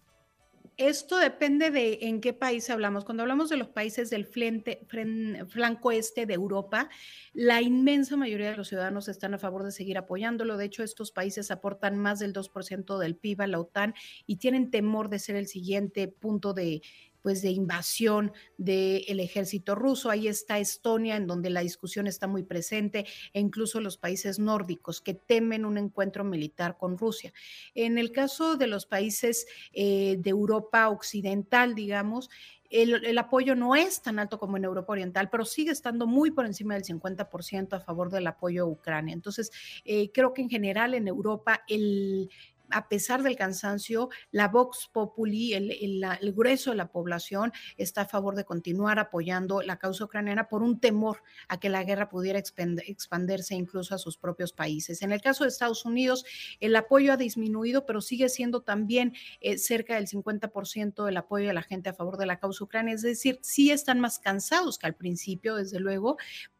Esto 0.77 1.17
depende 1.17 1.71
de 1.71 1.97
en 2.03 2.21
qué 2.21 2.33
país 2.33 2.69
hablamos. 2.69 3.03
Cuando 3.03 3.23
hablamos 3.23 3.49
de 3.49 3.57
los 3.57 3.69
países 3.69 4.11
del 4.11 4.27
flanco 4.27 5.91
este 5.91 6.27
de 6.27 6.35
Europa, 6.35 6.89
la 7.33 7.63
inmensa 7.63 8.15
mayoría 8.15 8.51
de 8.51 8.57
los 8.57 8.67
ciudadanos 8.67 9.07
están 9.07 9.33
a 9.33 9.39
favor 9.39 9.63
de 9.63 9.71
seguir 9.71 9.97
apoyándolo. 9.97 10.55
De 10.55 10.65
hecho, 10.65 10.83
estos 10.83 11.11
países 11.11 11.49
aportan 11.49 11.97
más 11.97 12.19
del 12.19 12.31
2% 12.31 12.99
del 12.99 13.15
PIB 13.15 13.41
a 13.41 13.47
la 13.47 13.59
OTAN 13.59 13.95
y 14.27 14.35
tienen 14.35 14.69
temor 14.69 15.09
de 15.09 15.17
ser 15.17 15.35
el 15.35 15.47
siguiente 15.47 16.07
punto 16.09 16.53
de, 16.53 16.83
pues 17.27 17.41
de 17.41 17.49
invasión 17.49 18.31
del 18.57 19.19
ejército 19.19 19.75
ruso. 19.75 20.09
Ahí 20.09 20.29
está 20.29 20.59
Estonia, 20.59 21.17
en 21.17 21.27
donde 21.27 21.49
la 21.49 21.59
discusión 21.59 22.07
está 22.07 22.25
muy 22.25 22.43
presente, 22.43 23.05
e 23.33 23.41
incluso 23.41 23.81
los 23.81 23.97
países 23.97 24.39
nórdicos 24.39 25.01
que 25.01 25.13
temen 25.13 25.65
un 25.65 25.77
encuentro 25.77 26.23
militar 26.23 26.77
con 26.77 26.97
Rusia. 26.97 27.33
En 27.75 27.97
el 27.97 28.13
caso 28.13 28.55
de 28.55 28.67
los 28.67 28.85
países 28.85 29.45
eh, 29.73 30.15
de 30.19 30.29
Europa 30.29 30.87
occidental, 30.87 31.75
digamos, 31.75 32.29
el, 32.69 33.17
apoyo 33.17 33.55
no 33.55 33.75
es 33.75 34.01
tan 34.01 34.19
alto 34.19 34.39
como 34.39 34.55
en 34.55 34.63
Europa 34.63 34.93
Oriental, 34.93 35.29
pero 35.29 35.43
sigue 35.43 35.71
estando 35.71 36.07
muy 36.07 36.31
por 36.31 36.45
encima 36.45 36.75
del 36.75 36.83
50% 36.85 37.73
a 37.73 37.81
favor 37.81 38.09
del 38.09 38.27
apoyo 38.27 38.63
a 38.63 38.67
Ucrania. 38.67 39.13
Entonces, 39.13 39.51
eh, 39.83 40.13
creo 40.13 40.33
que 40.33 40.43
en 40.43 40.49
general 40.49 40.93
en 40.93 41.09
Europa 41.09 41.63
el, 41.67 42.29
a 42.71 42.87
pesar 42.89 43.23
del 43.23 43.35
cansancio, 43.35 44.09
la 44.31 44.47
Vox 44.47 44.89
Populi, 44.91 45.53
el, 45.53 46.33
grueso 46.33 46.71
de 46.71 46.77
la 46.77 46.91
población, 46.91 47.51
está 47.77 48.01
a 48.01 48.05
favor 48.05 48.35
de 48.35 48.45
continuar 48.45 48.99
apoyando 48.99 49.61
la 49.61 49.77
causa 49.77 50.05
ucraniana 50.05 50.47
por 50.47 50.63
un 50.63 50.79
temor 50.79 51.23
a 51.47 51.59
que 51.59 51.69
la 51.69 51.83
guerra 51.83 52.09
pudiera 52.09 52.39
expandirse 52.39 53.55
incluso 53.55 53.95
a 53.95 53.97
sus 53.97 54.17
propios 54.17 54.53
países. 54.53 55.01
En 55.01 55.11
el 55.11 55.21
caso 55.21 55.43
de 55.43 55.49
Estados 55.49 55.85
Unidos, 55.85 56.25
el 56.59 56.75
apoyo 56.75 57.13
ha 57.13 57.17
disminuido, 57.17 57.85
pero 57.85 58.01
sigue 58.01 58.29
siendo 58.29 58.61
también 58.61 59.13
eh, 59.41 59.57
cerca 59.57 59.95
del 59.95 60.07
50% 60.07 61.05
del 61.05 61.17
apoyo 61.17 61.47
de 61.47 61.53
la 61.53 61.63
gente 61.63 61.89
a 61.89 61.93
favor 61.93 62.17
de 62.17 62.25
la 62.25 62.39
causa 62.39 62.63
ucraniana. 62.63 62.95
Es 62.95 63.01
decir, 63.01 63.39
sí 63.41 63.71
están 63.71 63.99
más 63.99 64.19
cansados 64.19 64.77
que 64.77 64.87
al 64.87 64.95
principio, 64.95 65.55
desde 65.55 65.79
luego, 65.79 66.17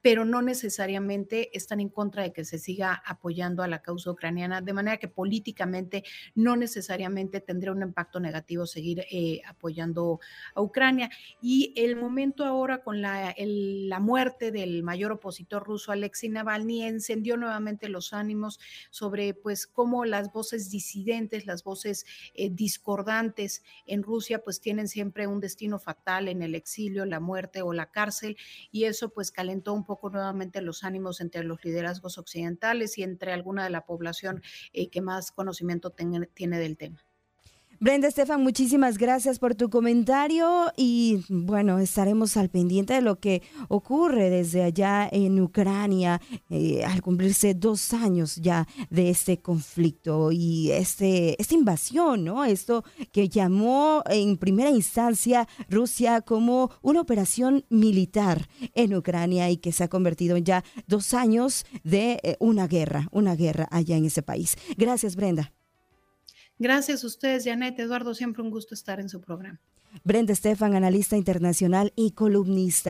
pero 0.07 0.23
no 0.23 0.41
necesariamente 0.41 1.49
están 1.51 1.81
en 1.81 1.89
contra 1.89 2.23
de 2.23 2.31
que 2.31 2.45
se 2.45 2.59
siga 2.59 2.93
apoyando 3.05 3.61
a 3.61 3.67
la 3.67 3.81
causa 3.81 4.09
ucraniana, 4.09 4.61
de 4.61 4.71
manera 4.71 4.95
que 4.95 5.09
políticamente 5.09 6.05
no 6.33 6.55
necesariamente 6.55 7.41
tendría 7.41 7.73
un 7.73 7.81
impacto 7.81 8.21
negativo 8.21 8.65
seguir 8.65 9.05
eh, 9.11 9.41
apoyando 9.45 10.21
a 10.55 10.61
Ucrania. 10.61 11.09
Y 11.41 11.73
el 11.75 11.97
momento 11.97 12.45
ahora 12.45 12.85
con 12.85 13.01
la, 13.01 13.35
la 13.37 13.99
muerte 13.99 14.53
del 14.53 14.81
mayor 14.81 15.11
opositor 15.11 15.65
ruso, 15.65 15.91
Alexei 15.91 16.29
Navalny, 16.29 16.83
encendió 16.83 17.35
nuevamente 17.35 17.89
los 17.89 18.13
ánimos 18.13 18.61
sobre 18.89 19.33
pues 19.33 19.67
cómo 19.67 20.05
las 20.05 20.31
voces 20.31 20.69
disidentes, 20.69 21.45
las 21.45 21.65
voces 21.65 22.05
eh, 22.33 22.49
discordantes 22.49 23.61
en 23.85 24.03
Rusia 24.03 24.41
pues 24.41 24.61
tienen 24.61 24.87
siempre 24.87 25.27
un 25.27 25.41
destino 25.41 25.79
fatal 25.79 26.29
en 26.29 26.43
el 26.43 26.55
exilio, 26.55 27.03
la 27.03 27.19
muerte 27.19 27.61
o 27.61 27.73
la 27.73 27.91
cárcel 27.91 28.37
y 28.71 28.85
eso 28.85 29.09
pues 29.09 29.31
calentó 29.31 29.73
un 29.73 29.83
poco 29.83 29.96
nuevamente 30.03 30.61
los 30.61 30.83
ánimos 30.83 31.21
entre 31.21 31.43
los 31.43 31.63
liderazgos 31.63 32.17
occidentales 32.17 32.97
y 32.97 33.03
entre 33.03 33.33
alguna 33.33 33.63
de 33.63 33.69
la 33.69 33.85
población 33.85 34.41
eh, 34.73 34.89
que 34.89 35.01
más 35.01 35.31
conocimiento 35.31 35.91
tiene 35.91 36.59
del 36.59 36.77
tema. 36.77 37.06
Brenda 37.79 38.07
Estefan, 38.07 38.41
muchísimas 38.41 38.97
gracias 38.97 39.37
por 39.37 39.53
tu 39.53 39.69
comentario 39.69 40.71
y 40.75 41.23
bueno, 41.29 41.77
estaremos 41.77 42.35
al 42.35 42.49
pendiente 42.49 42.95
de 42.95 43.01
lo 43.01 43.19
que 43.19 43.43
ocurre 43.67 44.31
desde 44.31 44.63
allá 44.63 45.07
en 45.11 45.39
Ucrania 45.39 46.19
eh, 46.49 46.83
al 46.83 47.03
cumplirse 47.03 47.53
dos 47.53 47.93
años 47.93 48.37
ya 48.37 48.67
de 48.89 49.11
este 49.11 49.41
conflicto 49.41 50.31
y 50.31 50.71
este, 50.71 51.39
esta 51.39 51.53
invasión, 51.53 52.23
¿no? 52.23 52.45
Esto 52.45 52.83
que 53.11 53.29
llamó 53.29 54.01
en 54.09 54.37
primera 54.37 54.71
instancia 54.71 55.47
Rusia 55.69 56.21
como 56.21 56.71
una 56.81 57.01
operación 57.01 57.63
militar 57.69 58.49
en 58.73 58.95
Ucrania 58.95 59.51
y 59.51 59.57
que 59.57 59.71
se 59.71 59.83
ha 59.83 59.87
convertido 59.87 60.35
en 60.35 60.45
ya 60.45 60.63
dos 60.87 61.13
años 61.13 61.63
de 61.83 62.19
eh, 62.23 62.37
una 62.39 62.67
guerra, 62.67 63.07
una 63.11 63.35
guerra 63.35 63.67
allá 63.69 63.97
en 63.97 64.05
ese 64.05 64.23
país. 64.23 64.55
Gracias, 64.77 65.15
Brenda. 65.15 65.53
Gracias 66.59 67.03
a 67.03 67.07
ustedes, 67.07 67.45
Janet, 67.45 67.79
Eduardo, 67.79 68.13
siempre 68.13 68.41
un 68.41 68.49
gusto 68.49 68.73
estar 68.73 68.99
en 68.99 69.09
su 69.09 69.21
programa. 69.21 69.59
Brenda 70.03 70.33
Estefan, 70.33 70.75
analista 70.75 71.15
internacional 71.15 71.93
y 71.95 72.11
columnista. 72.11 72.89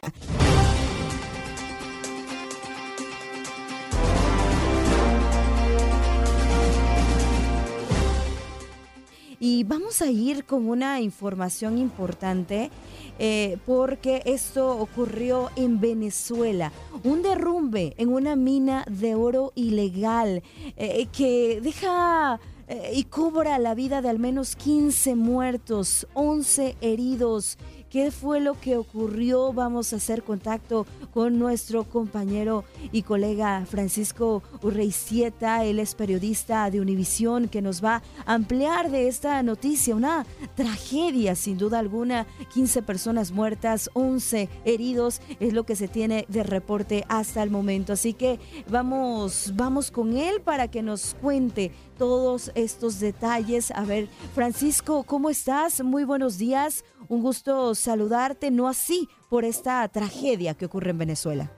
Y 9.43 9.63
vamos 9.63 10.03
a 10.03 10.11
ir 10.11 10.45
con 10.45 10.69
una 10.69 11.01
información 11.01 11.79
importante 11.79 12.69
eh, 13.17 13.57
porque 13.65 14.21
esto 14.25 14.77
ocurrió 14.77 15.49
en 15.55 15.79
Venezuela. 15.79 16.71
Un 17.03 17.23
derrumbe 17.23 17.95
en 17.97 18.09
una 18.09 18.35
mina 18.35 18.85
de 18.87 19.15
oro 19.15 19.51
ilegal 19.55 20.43
eh, 20.77 21.07
que 21.11 21.59
deja 21.59 22.39
eh, 22.67 22.91
y 22.93 23.05
cobra 23.05 23.57
la 23.57 23.73
vida 23.73 24.03
de 24.03 24.09
al 24.09 24.19
menos 24.19 24.55
15 24.55 25.15
muertos, 25.15 26.05
11 26.13 26.75
heridos 26.79 27.57
¿Qué 27.91 28.09
fue 28.09 28.39
lo 28.39 28.57
que 28.57 28.77
ocurrió? 28.77 29.51
Vamos 29.51 29.91
a 29.91 29.97
hacer 29.97 30.23
contacto 30.23 30.85
con 31.13 31.37
nuestro 31.37 31.83
compañero 31.83 32.63
y 32.93 33.01
colega 33.01 33.65
Francisco 33.65 34.41
Urreicieta. 34.61 35.65
Él 35.65 35.77
es 35.77 35.93
periodista 35.93 36.71
de 36.71 36.79
Univisión 36.79 37.49
que 37.49 37.61
nos 37.61 37.83
va 37.83 38.01
a 38.25 38.33
ampliar 38.33 38.91
de 38.91 39.09
esta 39.09 39.43
noticia. 39.43 39.93
Una 39.93 40.25
tragedia, 40.55 41.35
sin 41.35 41.57
duda 41.57 41.79
alguna. 41.79 42.27
15 42.53 42.81
personas 42.81 43.33
muertas, 43.33 43.89
11 43.93 44.47
heridos 44.63 45.19
es 45.41 45.51
lo 45.51 45.65
que 45.65 45.75
se 45.75 45.89
tiene 45.89 46.23
de 46.29 46.43
reporte 46.43 47.03
hasta 47.09 47.43
el 47.43 47.51
momento. 47.51 47.91
Así 47.91 48.13
que 48.13 48.39
vamos, 48.69 49.51
vamos 49.57 49.91
con 49.91 50.15
él 50.15 50.39
para 50.39 50.69
que 50.69 50.81
nos 50.81 51.13
cuente 51.15 51.73
todos 52.01 52.51
estos 52.55 52.99
detalles. 52.99 53.69
A 53.69 53.85
ver, 53.85 54.07
Francisco, 54.33 55.03
¿cómo 55.03 55.29
estás? 55.29 55.83
Muy 55.83 56.03
buenos 56.03 56.39
días. 56.39 56.83
Un 57.09 57.21
gusto 57.21 57.75
saludarte, 57.75 58.49
no 58.49 58.67
así 58.67 59.07
por 59.29 59.45
esta 59.45 59.87
tragedia 59.87 60.55
que 60.55 60.65
ocurre 60.65 60.89
en 60.89 60.97
Venezuela. 60.97 61.51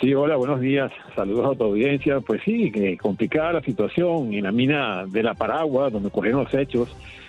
Sí, 0.00 0.14
hola, 0.14 0.36
buenos 0.36 0.60
días. 0.60 0.90
Saludos 1.14 1.54
a 1.54 1.58
tu 1.58 1.64
audiencia. 1.64 2.20
Pues 2.20 2.40
sí, 2.42 2.72
que 2.72 2.96
complicada 2.96 3.52
la 3.52 3.60
situación 3.60 4.32
en 4.32 4.44
la 4.44 4.50
mina 4.50 5.04
de 5.04 5.22
la 5.22 5.34
Paragua, 5.34 5.90
donde 5.90 6.08
ocurrieron 6.08 6.44
los 6.44 6.54
hechos, 6.54 6.88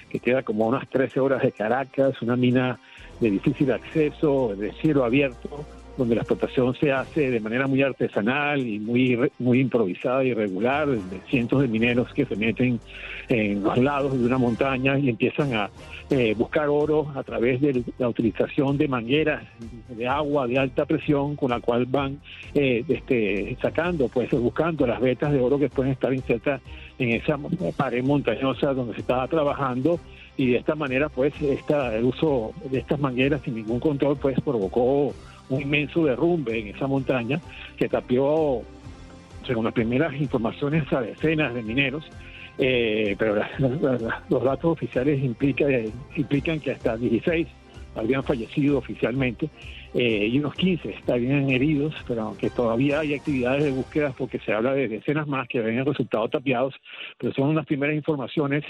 que 0.10 0.21
queda 0.21 0.41
como 0.41 0.63
a 0.63 0.67
unas 0.69 0.88
13 0.88 1.19
horas 1.19 1.41
de 1.41 1.52
Caracas, 1.52 2.21
una 2.21 2.38
mina 2.38 2.80
de 3.19 3.30
difícil 3.30 3.73
acceso, 3.73 4.56
de 4.56 4.71
cielo 4.76 5.04
abierto, 5.04 5.65
donde 5.97 6.15
la 6.15 6.21
explotación 6.21 6.75
se 6.75 6.91
hace 6.91 7.29
de 7.29 7.39
manera 7.39 7.67
muy 7.67 7.82
artesanal 7.82 8.65
y 8.65 8.79
muy, 8.79 9.32
muy 9.39 9.60
improvisada 9.60 10.23
y 10.23 10.29
irregular, 10.29 10.88
de 10.89 11.19
cientos 11.29 11.62
de 11.62 11.67
mineros 11.67 12.13
que 12.13 12.25
se 12.25 12.36
meten 12.36 12.79
en 13.29 13.63
los 13.63 13.77
lados 13.77 14.17
de 14.17 14.25
una 14.25 14.38
montaña 14.38 14.97
y 14.97 15.10
empiezan 15.10 15.53
a 15.53 15.69
eh, 16.10 16.36
buscar 16.38 16.69
oro 16.69 17.12
a 17.15 17.23
través 17.23 17.62
de 17.62 17.84
la 17.97 18.10
utilización 18.10 18.77
de 18.77 18.88
mangueras 18.88 19.43
de 19.89 20.08
agua 20.08 20.47
de 20.47 20.60
alta 20.60 20.86
presión 20.86 21.36
con 21.36 21.51
la 21.51 21.60
cual 21.60 21.86
van 21.86 22.19
eh, 22.53 22.84
este, 22.88 23.58
sacando, 23.62 24.10
pues 24.10 24.29
buscando 24.32 24.86
las 24.86 24.99
vetas 24.99 25.32
de 25.32 25.39
oro 25.39 25.58
que 25.58 25.69
pueden 25.69 25.93
estar 25.93 26.13
insertas 26.13 26.62
en 26.99 27.10
esa 27.10 27.38
pared 27.77 28.03
montañosa 28.03 28.73
donde 28.73 28.93
se 28.93 29.01
estaba 29.01 29.27
trabajando. 29.27 29.99
Y 30.36 30.47
de 30.47 30.58
esta 30.58 30.73
manera 30.75 31.10
pues 31.10 31.34
esta, 31.41 31.95
el 31.95 32.06
uso 32.06 32.53
de 32.69 32.79
estas 32.79 32.99
mangueras 32.99 33.41
sin 33.43 33.56
ningún 33.56 33.79
control 33.79 34.17
pues 34.17 34.39
provocó 34.41 35.13
un 35.54 35.62
inmenso 35.62 36.06
derrumbe 36.06 36.60
en 36.60 36.76
esa 36.76 36.88
montaña 36.88 37.39
que 37.78 37.89
tapió, 37.89 38.62
según 39.46 39.66
las 39.66 39.74
primeras 39.74 40.13
informaciones, 40.16 40.92
a 40.92 41.02
decenas 41.02 41.54
de 41.54 41.63
mineros. 41.63 42.06
Eh, 42.58 43.16
pero 43.18 43.36
los 44.30 44.44
datos 44.44 44.66
oficiales 44.66 45.24
implica, 45.24 45.66
implican 46.16 46.60
que 46.60 46.72
hasta 46.72 46.96
16 46.98 47.48
habían 47.96 48.24
fallecido 48.24 48.78
oficialmente 48.78 49.50
eh, 49.94 50.28
y 50.32 50.39
unos 50.39 50.56
15 50.56 50.89
estarían 50.89 51.50
heridos, 51.50 51.94
pero 52.08 52.24
aunque 52.24 52.50
todavía 52.50 53.00
hay 53.00 53.13
actividades 53.13 53.63
de 53.63 53.72
búsqueda 53.72 54.13
porque 54.18 54.39
se 54.39 54.54
habla 54.54 54.74
de 54.74 54.88
decenas 54.88 55.28
más 55.28 55.48
que 55.48 55.60
habían 55.60 55.86
resultado 55.86 56.28
tapiados, 56.30 56.74
pero 57.18 57.34
son 57.34 57.50
unas 57.50 57.66
primeras 57.66 57.96
informaciones 57.96 58.63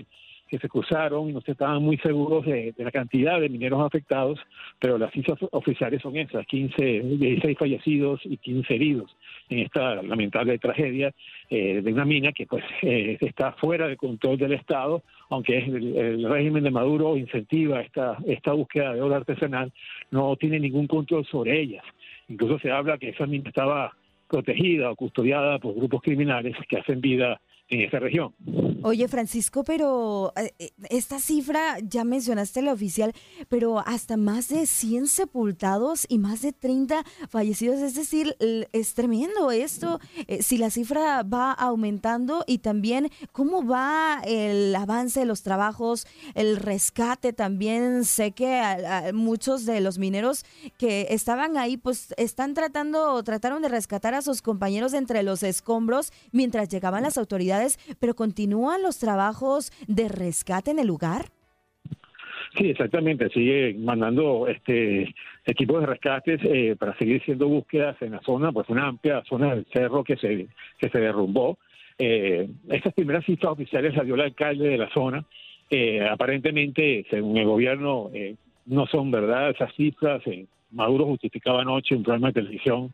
que 0.54 0.60
se 0.60 0.70
cruzaron 0.70 1.28
y 1.28 1.34
no 1.34 1.42
se 1.42 1.54
estaban 1.54 1.82
muy 1.82 1.98
seguros 1.98 2.46
de, 2.46 2.76
la 2.78 2.92
cantidad 2.92 3.42
de 3.42 3.50
mineros 3.50 3.82
afectados, 3.82 4.40
pero 4.78 5.00
las 5.00 5.12
cifras 5.12 5.40
oficiales 5.50 6.00
son 6.00 6.16
esas, 6.16 6.46
15, 6.46 7.02
16 7.18 7.58
fallecidos 7.58 8.22
y 8.24 8.38
15 8.38 8.76
heridos 8.76 9.18
en 9.50 9.60
esta 9.60 9.96
lamentable 10.04 10.60
tragedia 10.60 11.12
eh, 11.50 11.82
de 11.82 11.92
una 11.92 12.06
mina 12.06 12.32
que 12.34 12.46
pues 12.46 12.64
eh, 12.84 13.18
está 13.20 13.54
fuera 13.54 13.88
del 13.88 13.98
control 13.98 14.38
del 14.38 14.54
Estado, 14.54 15.02
aunque 15.32 15.58
el, 15.58 15.98
el, 15.98 16.30
régimen 16.30 16.64
de 16.64 16.70
Maduro 16.70 17.18
incentiva 17.18 17.82
esta, 17.82 18.18
esta 18.28 18.54
búsqueda 18.54 18.94
de 18.94 19.02
oro 19.02 19.16
artesanal, 19.16 19.74
no 20.12 20.36
tiene 20.36 20.60
ningún 20.60 20.86
control 20.86 21.26
sobre 21.26 21.60
ellas. 21.60 21.84
Incluso 22.30 22.60
se 22.60 22.70
habla 22.70 23.00
que 23.00 23.10
esa 23.10 23.26
mina 23.26 23.50
estaba 23.50 23.92
protegida 24.30 24.92
o 24.92 24.96
custodiada 24.96 25.58
por 25.58 25.74
grupos 25.74 26.04
criminales 26.04 26.56
que 26.70 26.78
hacen 26.78 27.02
vida 27.02 27.42
en 27.70 27.82
esa 27.82 27.98
región. 27.98 28.36
Oye, 28.86 29.08
Francisco, 29.08 29.64
pero 29.64 30.34
eh, 30.36 30.54
eh, 30.60 30.72
esta 30.90 31.18
cifra, 31.20 31.78
ya 31.80 32.04
mencionaste 32.04 32.62
la 32.62 32.74
oficial, 32.74 33.14
pero 33.48 33.80
hasta 33.80 34.18
más 34.18 34.50
de 34.50 34.68
100 34.68 35.08
sepultados 35.08 36.06
y 36.10 36.20
más 36.20 36.42
de 36.42 36.52
30 36.52 37.06
fallecidos, 37.30 37.80
es 37.80 37.96
decir, 37.96 38.36
es 38.74 38.94
tremendo 38.94 39.52
esto. 39.52 40.02
Eh, 40.28 40.44
si 40.44 40.58
la 40.58 40.70
cifra 40.70 41.24
va 41.24 41.54
aumentando 41.54 42.44
y 42.46 42.58
también 42.58 43.10
cómo 43.32 43.66
va 43.66 44.22
el 44.26 44.76
avance 44.76 45.22
de 45.22 45.26
los 45.28 45.44
trabajos, 45.44 46.06
el 46.36 46.58
rescate 46.58 47.32
también, 47.32 48.04
sé 48.04 48.32
que 48.32 49.12
muchos 49.14 49.66
de 49.66 49.80
los 49.80 49.98
mineros 49.98 50.44
que 50.78 51.08
estaban 51.12 51.56
ahí, 51.56 51.78
pues 51.78 52.14
están 52.18 52.54
tratando, 52.54 53.24
trataron 53.24 53.62
de 53.62 53.70
rescatar 53.70 54.14
a 54.14 54.22
sus 54.22 54.42
compañeros 54.42 54.94
entre 54.94 55.24
los 55.24 55.42
escombros 55.42 56.12
mientras 56.34 56.68
llegaban 56.68 57.04
las 57.04 57.18
autoridades, 57.18 57.80
pero 58.02 58.14
los 58.82 59.00
trabajos 59.00 59.72
de 59.88 60.10
rescate 60.10 60.72
en 60.72 60.80
el 60.80 60.88
lugar? 60.88 61.26
Sí, 62.58 62.70
exactamente. 62.70 63.30
Sigue 63.30 63.76
mandando 63.80 64.48
este 64.48 65.14
equipos 65.46 65.82
de 65.82 65.88
rescates 65.88 66.40
eh, 66.44 66.76
para 66.80 66.96
seguir 66.98 67.22
haciendo 67.22 67.48
búsquedas 67.48 68.02
en 68.02 68.12
la 68.12 68.22
zona, 68.22 68.52
pues 68.52 68.70
una 68.70 68.88
amplia 68.88 69.24
zona 69.28 69.56
del 69.56 69.66
cerro 69.74 70.04
que 70.04 70.18
se, 70.18 70.48
que 70.78 70.90
se 70.90 71.00
derrumbó. 71.00 71.58
Eh, 71.98 72.48
estas 72.70 72.94
primeras 72.94 73.26
cifras 73.26 73.54
oficiales 73.54 73.96
las 73.96 74.06
dio 74.06 74.16
el 74.16 74.22
alcalde 74.22 74.70
de 74.70 74.78
la 74.78 74.90
zona. 74.94 75.26
Eh, 75.70 76.06
aparentemente, 76.08 77.06
según 77.10 77.38
el 77.38 77.46
gobierno, 77.46 78.10
eh, 78.14 78.36
no 78.66 78.86
son 78.88 79.12
verdad 79.12 79.50
esas 79.50 79.74
cifras. 79.76 80.22
Maduro 80.72 81.06
justificaba 81.06 81.62
anoche 81.62 81.96
un 81.96 82.04
programa 82.04 82.28
de 82.28 82.42
televisión 82.42 82.94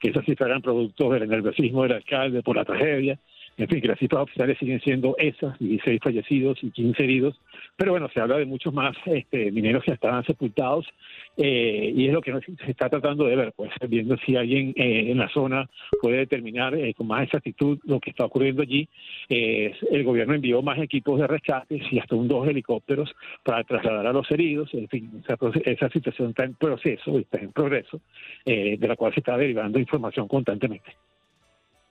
que 0.00 0.10
esas 0.10 0.24
cifras 0.24 0.48
eran 0.48 0.62
productos 0.62 1.12
del 1.12 1.28
nerviosismo 1.28 1.82
del 1.82 1.92
alcalde 1.92 2.42
por 2.42 2.56
la 2.56 2.64
tragedia. 2.64 3.18
En 3.60 3.68
fin, 3.68 3.82
que 3.82 3.88
las 3.88 3.98
cifras 3.98 4.22
oficiales 4.22 4.56
siguen 4.58 4.80
siendo 4.80 5.14
esas, 5.18 5.58
16 5.58 6.00
fallecidos 6.02 6.58
y 6.62 6.70
15 6.70 7.04
heridos, 7.04 7.38
pero 7.76 7.92
bueno, 7.92 8.08
se 8.08 8.18
habla 8.18 8.38
de 8.38 8.46
muchos 8.46 8.72
más 8.72 8.96
este, 9.04 9.52
mineros 9.52 9.84
que 9.84 9.92
estaban 9.92 10.24
sepultados 10.24 10.86
eh, 11.36 11.92
y 11.94 12.06
es 12.06 12.14
lo 12.14 12.22
que 12.22 12.32
se 12.32 12.70
está 12.70 12.88
tratando 12.88 13.26
de 13.26 13.36
ver, 13.36 13.52
pues 13.54 13.70
viendo 13.86 14.16
si 14.24 14.34
alguien 14.34 14.72
eh, 14.76 15.10
en 15.10 15.18
la 15.18 15.28
zona 15.28 15.68
puede 16.00 16.16
determinar 16.20 16.74
eh, 16.74 16.94
con 16.94 17.08
más 17.08 17.24
exactitud 17.24 17.78
lo 17.84 18.00
que 18.00 18.10
está 18.10 18.24
ocurriendo 18.24 18.62
allí. 18.62 18.88
el 19.28 20.04
gobierno 20.04 20.32
envió 20.32 20.62
más 20.62 20.78
equipos 20.78 21.20
de 21.20 21.26
rescate 21.26 21.82
y 21.90 21.98
hasta 21.98 22.16
un 22.16 22.28
dos 22.28 22.48
helicópteros 22.48 23.14
para 23.44 23.62
trasladar 23.64 24.06
a 24.06 24.12
los 24.14 24.30
heridos. 24.30 24.72
En 24.72 24.88
fin, 24.88 25.22
esa, 25.22 25.36
esa 25.66 25.90
situación 25.90 26.30
está 26.30 26.44
en 26.44 26.54
proceso, 26.54 27.18
está 27.18 27.38
en 27.38 27.52
progreso, 27.52 28.00
de 28.46 28.78
la 28.80 28.96
cual 28.96 29.12
se 29.12 29.20
está 29.20 29.36
derivando 29.36 29.78
información 29.78 30.26
constantemente. 30.28 30.92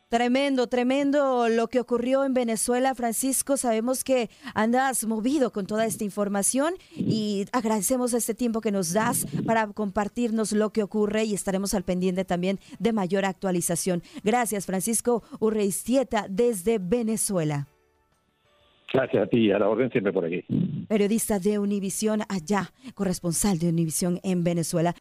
Tremendo, 0.09 0.65
tremendo 0.65 1.49
lo 1.49 1.67
que 1.67 1.79
ocurrió 1.79 2.25
en 2.25 2.33
Venezuela, 2.33 2.95
Francisco. 2.95 3.57
Sabemos 3.57 4.03
que 4.03 4.31
andas 4.55 5.05
movido 5.05 5.51
con 5.51 5.67
toda 5.67 5.85
esta 5.85 6.03
información 6.03 6.73
y 6.95 7.45
agradecemos 7.51 8.15
este 8.15 8.33
tiempo 8.33 8.59
que 8.59 8.71
nos 8.71 8.91
das 8.91 9.27
para 9.45 9.67
compartirnos 9.67 10.51
lo 10.51 10.71
que 10.71 10.81
ocurre 10.81 11.25
y 11.25 11.35
estaremos 11.35 11.75
al 11.75 11.83
pendiente 11.83 12.25
también 12.25 12.57
de 12.79 12.91
mayor 12.91 13.23
actualización. 13.23 14.01
Gracias, 14.23 14.65
Francisco 14.65 15.21
Urreistieta, 15.39 16.25
desde 16.27 16.79
Venezuela. 16.79 17.67
Gracias 18.91 19.23
a 19.23 19.27
ti, 19.27 19.51
a 19.51 19.59
la 19.59 19.69
orden 19.69 19.91
siempre 19.91 20.11
por 20.11 20.25
aquí. 20.25 20.43
Periodista 20.87 21.37
de 21.37 21.59
Univisión 21.59 22.21
allá, 22.29 22.71
corresponsal 22.95 23.59
de 23.59 23.69
Univisión 23.69 24.19
en 24.23 24.43
Venezuela. 24.43 24.95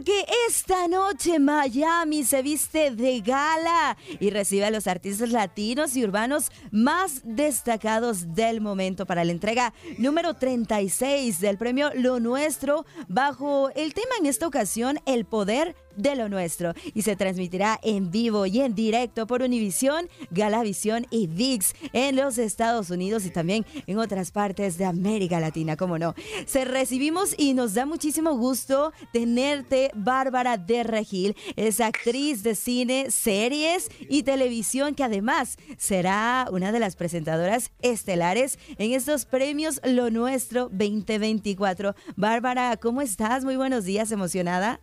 Porque 0.00 0.24
esta 0.48 0.88
noche 0.88 1.38
Miami 1.38 2.24
se 2.24 2.40
viste 2.40 2.90
de 2.90 3.20
gala 3.20 3.98
y 4.18 4.30
recibe 4.30 4.64
a 4.64 4.70
los 4.70 4.86
artistas 4.86 5.28
latinos 5.28 5.94
y 5.94 6.02
urbanos 6.02 6.50
más 6.70 7.20
destacados 7.22 8.34
del 8.34 8.62
momento 8.62 9.04
para 9.04 9.26
la 9.26 9.32
entrega 9.32 9.74
número 9.98 10.32
36 10.32 11.38
del 11.40 11.58
premio 11.58 11.90
Lo 11.94 12.18
Nuestro 12.18 12.86
bajo 13.08 13.68
el 13.74 13.92
tema 13.92 14.12
en 14.18 14.24
esta 14.24 14.46
ocasión 14.46 14.98
El 15.04 15.26
Poder 15.26 15.76
de 15.96 16.16
lo 16.16 16.28
nuestro 16.28 16.74
y 16.94 17.02
se 17.02 17.16
transmitirá 17.16 17.78
en 17.82 18.10
vivo 18.10 18.46
y 18.46 18.60
en 18.60 18.74
directo 18.74 19.26
por 19.26 19.42
Univisión, 19.42 20.08
Galavisión 20.30 21.06
y 21.10 21.26
VIX 21.26 21.74
en 21.92 22.16
los 22.16 22.38
Estados 22.38 22.90
Unidos 22.90 23.24
y 23.24 23.30
también 23.30 23.66
en 23.86 23.98
otras 23.98 24.30
partes 24.30 24.78
de 24.78 24.84
América 24.84 25.40
Latina, 25.40 25.76
como 25.76 25.98
no. 25.98 26.14
Se 26.46 26.64
recibimos 26.64 27.34
y 27.36 27.54
nos 27.54 27.74
da 27.74 27.86
muchísimo 27.86 28.36
gusto 28.36 28.92
tenerte, 29.12 29.90
Bárbara 29.94 30.56
de 30.56 30.82
Regil, 30.82 31.36
es 31.56 31.80
actriz 31.80 32.42
de 32.42 32.54
cine, 32.54 33.10
series 33.10 33.88
y 34.08 34.22
televisión 34.22 34.94
que 34.94 35.04
además 35.04 35.56
será 35.78 36.48
una 36.50 36.72
de 36.72 36.80
las 36.80 36.96
presentadoras 36.96 37.70
estelares 37.82 38.58
en 38.78 38.92
estos 38.92 39.24
premios 39.24 39.80
Lo 39.84 40.10
Nuestro 40.10 40.68
2024. 40.70 41.94
Bárbara, 42.16 42.76
¿cómo 42.76 43.02
estás? 43.02 43.44
Muy 43.44 43.56
buenos 43.56 43.84
días, 43.84 44.12
emocionada. 44.12 44.80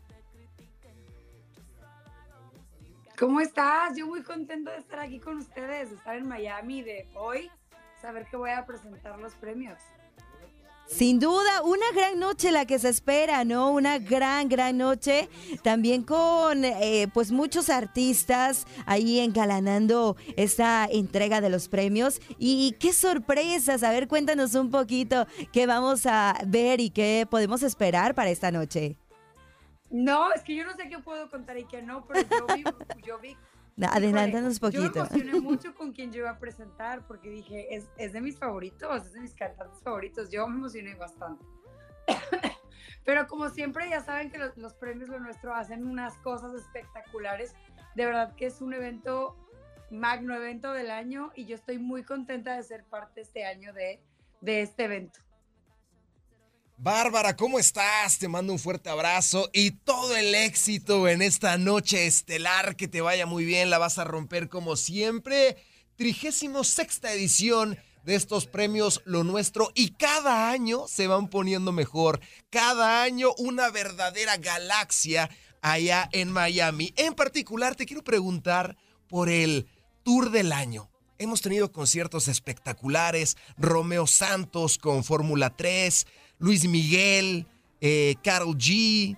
¿Cómo 3.19 3.39
estás? 3.41 3.97
Yo 3.97 4.05
muy 4.05 4.21
contento 4.21 4.69
de 4.69 4.77
estar 4.77 4.99
aquí 4.99 5.19
con 5.19 5.37
ustedes, 5.37 5.89
de 5.89 5.95
estar 5.95 6.15
en 6.15 6.27
Miami, 6.27 6.83
de 6.83 7.07
hoy 7.15 7.49
saber 7.99 8.27
que 8.29 8.37
voy 8.37 8.51
a 8.51 8.63
presentar 8.63 9.17
los 9.17 9.33
premios. 9.33 9.79
Sin 10.85 11.19
duda, 11.19 11.63
una 11.63 11.91
gran 11.95 12.19
noche 12.19 12.51
la 12.51 12.65
que 12.65 12.77
se 12.77 12.89
espera, 12.89 13.43
¿no? 13.43 13.71
Una 13.71 13.97
gran, 13.97 14.47
gran 14.47 14.77
noche. 14.77 15.29
También 15.63 16.03
con, 16.03 16.63
eh, 16.63 17.09
pues, 17.13 17.31
muchos 17.31 17.69
artistas 17.71 18.65
ahí 18.85 19.19
engalanando 19.19 20.15
esta 20.37 20.85
entrega 20.85 21.41
de 21.41 21.49
los 21.49 21.67
premios. 21.67 22.21
Y 22.37 22.75
qué 22.79 22.93
sorpresas. 22.93 23.81
A 23.81 23.91
ver, 23.91 24.07
cuéntanos 24.07 24.53
un 24.53 24.69
poquito 24.69 25.25
qué 25.51 25.65
vamos 25.65 26.05
a 26.05 26.35
ver 26.45 26.79
y 26.79 26.91
qué 26.91 27.27
podemos 27.29 27.63
esperar 27.63 28.13
para 28.13 28.29
esta 28.29 28.51
noche. 28.51 28.97
No, 29.89 30.31
es 30.33 30.41
que 30.43 30.55
yo 30.55 30.65
no 30.65 30.73
sé 30.75 30.89
qué 30.89 30.99
puedo 30.99 31.29
contar 31.29 31.57
y 31.57 31.65
qué 31.65 31.81
no, 31.81 32.05
pero 32.05 32.27
yo 32.29 32.55
vi, 32.55 32.63
yo 33.05 33.19
vi 33.19 33.37
Adelántanos 33.85 34.59
poquito. 34.59 34.83
Yo 34.83 34.91
me 34.91 34.99
emocioné 34.99 35.39
mucho 35.41 35.75
con 35.75 35.91
quien 35.91 36.11
yo 36.11 36.19
iba 36.21 36.31
a 36.31 36.39
presentar 36.39 37.05
porque 37.05 37.29
dije, 37.29 37.75
es, 37.75 37.89
es, 37.97 38.13
de 38.13 38.21
mis 38.21 38.37
favoritos, 38.37 39.05
es 39.05 39.13
de 39.13 39.21
mis 39.21 39.35
cantantes 39.35 39.81
favoritos. 39.81 40.31
Yo 40.31 40.47
me 40.47 40.55
emocioné 40.55 40.95
bastante. 40.95 41.45
Pero 43.05 43.27
como 43.27 43.49
siempre, 43.49 43.89
ya 43.89 44.03
saben 44.03 44.31
que 44.31 44.37
los, 44.37 44.57
los, 44.57 44.73
premios 44.73 45.09
Lo 45.09 45.19
Nuestro 45.19 45.53
hacen 45.53 45.85
unas 45.85 46.15
cosas 46.17 46.53
espectaculares. 46.55 47.53
De 47.95 48.05
verdad 48.05 48.35
que 48.35 48.47
es 48.47 48.61
un 48.61 48.73
evento, 48.73 49.37
magno 49.91 50.35
evento 50.35 50.73
del 50.73 50.91
año 50.91 51.31
y 51.35 51.45
yo 51.45 51.55
estoy 51.55 51.77
muy 51.77 52.03
contenta 52.03 52.55
de 52.55 52.63
ser 52.63 52.83
parte 52.83 53.21
este 53.21 53.45
año 53.45 53.73
de, 53.73 54.01
de 54.41 54.61
este 54.61 54.85
evento. 54.85 55.19
Bárbara, 56.79 57.35
¿cómo 57.35 57.57
estás? 57.57 58.19
Te 58.19 58.27
mando 58.27 58.53
un 58.53 58.59
fuerte 58.59 58.91
abrazo 58.91 59.49
y 59.51 59.71
todo 59.71 60.15
el 60.15 60.35
éxito 60.35 61.07
en 61.07 61.23
esta 61.23 61.57
noche 61.57 62.05
estelar. 62.05 62.75
Que 62.75 62.87
te 62.87 63.01
vaya 63.01 63.25
muy 63.25 63.45
bien, 63.45 63.71
la 63.71 63.79
vas 63.79 63.97
a 63.97 64.03
romper 64.03 64.47
como 64.47 64.75
siempre. 64.75 65.57
Trigésimo 65.95 66.63
sexta 66.63 67.11
edición 67.11 67.79
de 68.03 68.13
estos 68.13 68.45
premios 68.45 69.01
Lo 69.05 69.23
Nuestro 69.23 69.71
y 69.73 69.89
cada 69.93 70.51
año 70.51 70.87
se 70.87 71.07
van 71.07 71.31
poniendo 71.31 71.71
mejor. 71.71 72.19
Cada 72.51 73.01
año 73.01 73.29
una 73.39 73.71
verdadera 73.71 74.37
galaxia 74.37 75.31
allá 75.63 76.07
en 76.11 76.31
Miami. 76.31 76.93
En 76.95 77.15
particular, 77.15 77.75
te 77.75 77.87
quiero 77.87 78.03
preguntar 78.03 78.77
por 79.09 79.29
el 79.29 79.67
Tour 80.03 80.29
del 80.29 80.51
Año. 80.51 80.91
Hemos 81.17 81.41
tenido 81.41 81.71
conciertos 81.71 82.27
espectaculares, 82.27 83.35
Romeo 83.57 84.05
Santos 84.05 84.77
con 84.77 85.03
Fórmula 85.03 85.49
3, 85.49 86.05
Luis 86.39 86.67
Miguel, 86.67 87.47
eh, 87.81 88.15
Carol 88.23 88.55
G, 88.55 89.17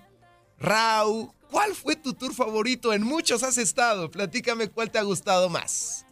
Rau. 0.58 1.34
¿Cuál 1.50 1.74
fue 1.74 1.96
tu 1.96 2.14
tour 2.14 2.32
favorito? 2.32 2.92
En 2.92 3.02
muchos 3.02 3.42
has 3.42 3.58
estado. 3.58 4.10
Platícame 4.10 4.68
cuál 4.68 4.90
te 4.90 4.98
ha 4.98 5.02
gustado 5.02 5.48
más. 5.48 6.06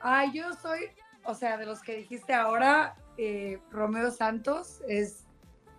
Ay, 0.00 0.32
yo 0.32 0.44
soy, 0.62 0.88
o 1.24 1.34
sea, 1.34 1.56
de 1.56 1.66
los 1.66 1.80
que 1.80 1.96
dijiste 1.96 2.34
ahora, 2.34 2.96
eh, 3.16 3.58
Romeo 3.70 4.10
Santos 4.10 4.80
es, 4.88 5.24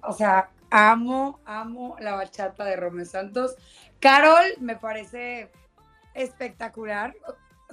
o 0.03 0.13
sea, 0.13 0.49
amo, 0.69 1.39
amo 1.45 1.95
la 1.99 2.15
bachata 2.15 2.65
de 2.65 2.75
Romeo 2.75 3.05
Santos. 3.05 3.55
Carol 3.99 4.45
me 4.59 4.75
parece 4.75 5.51
espectacular, 6.13 7.15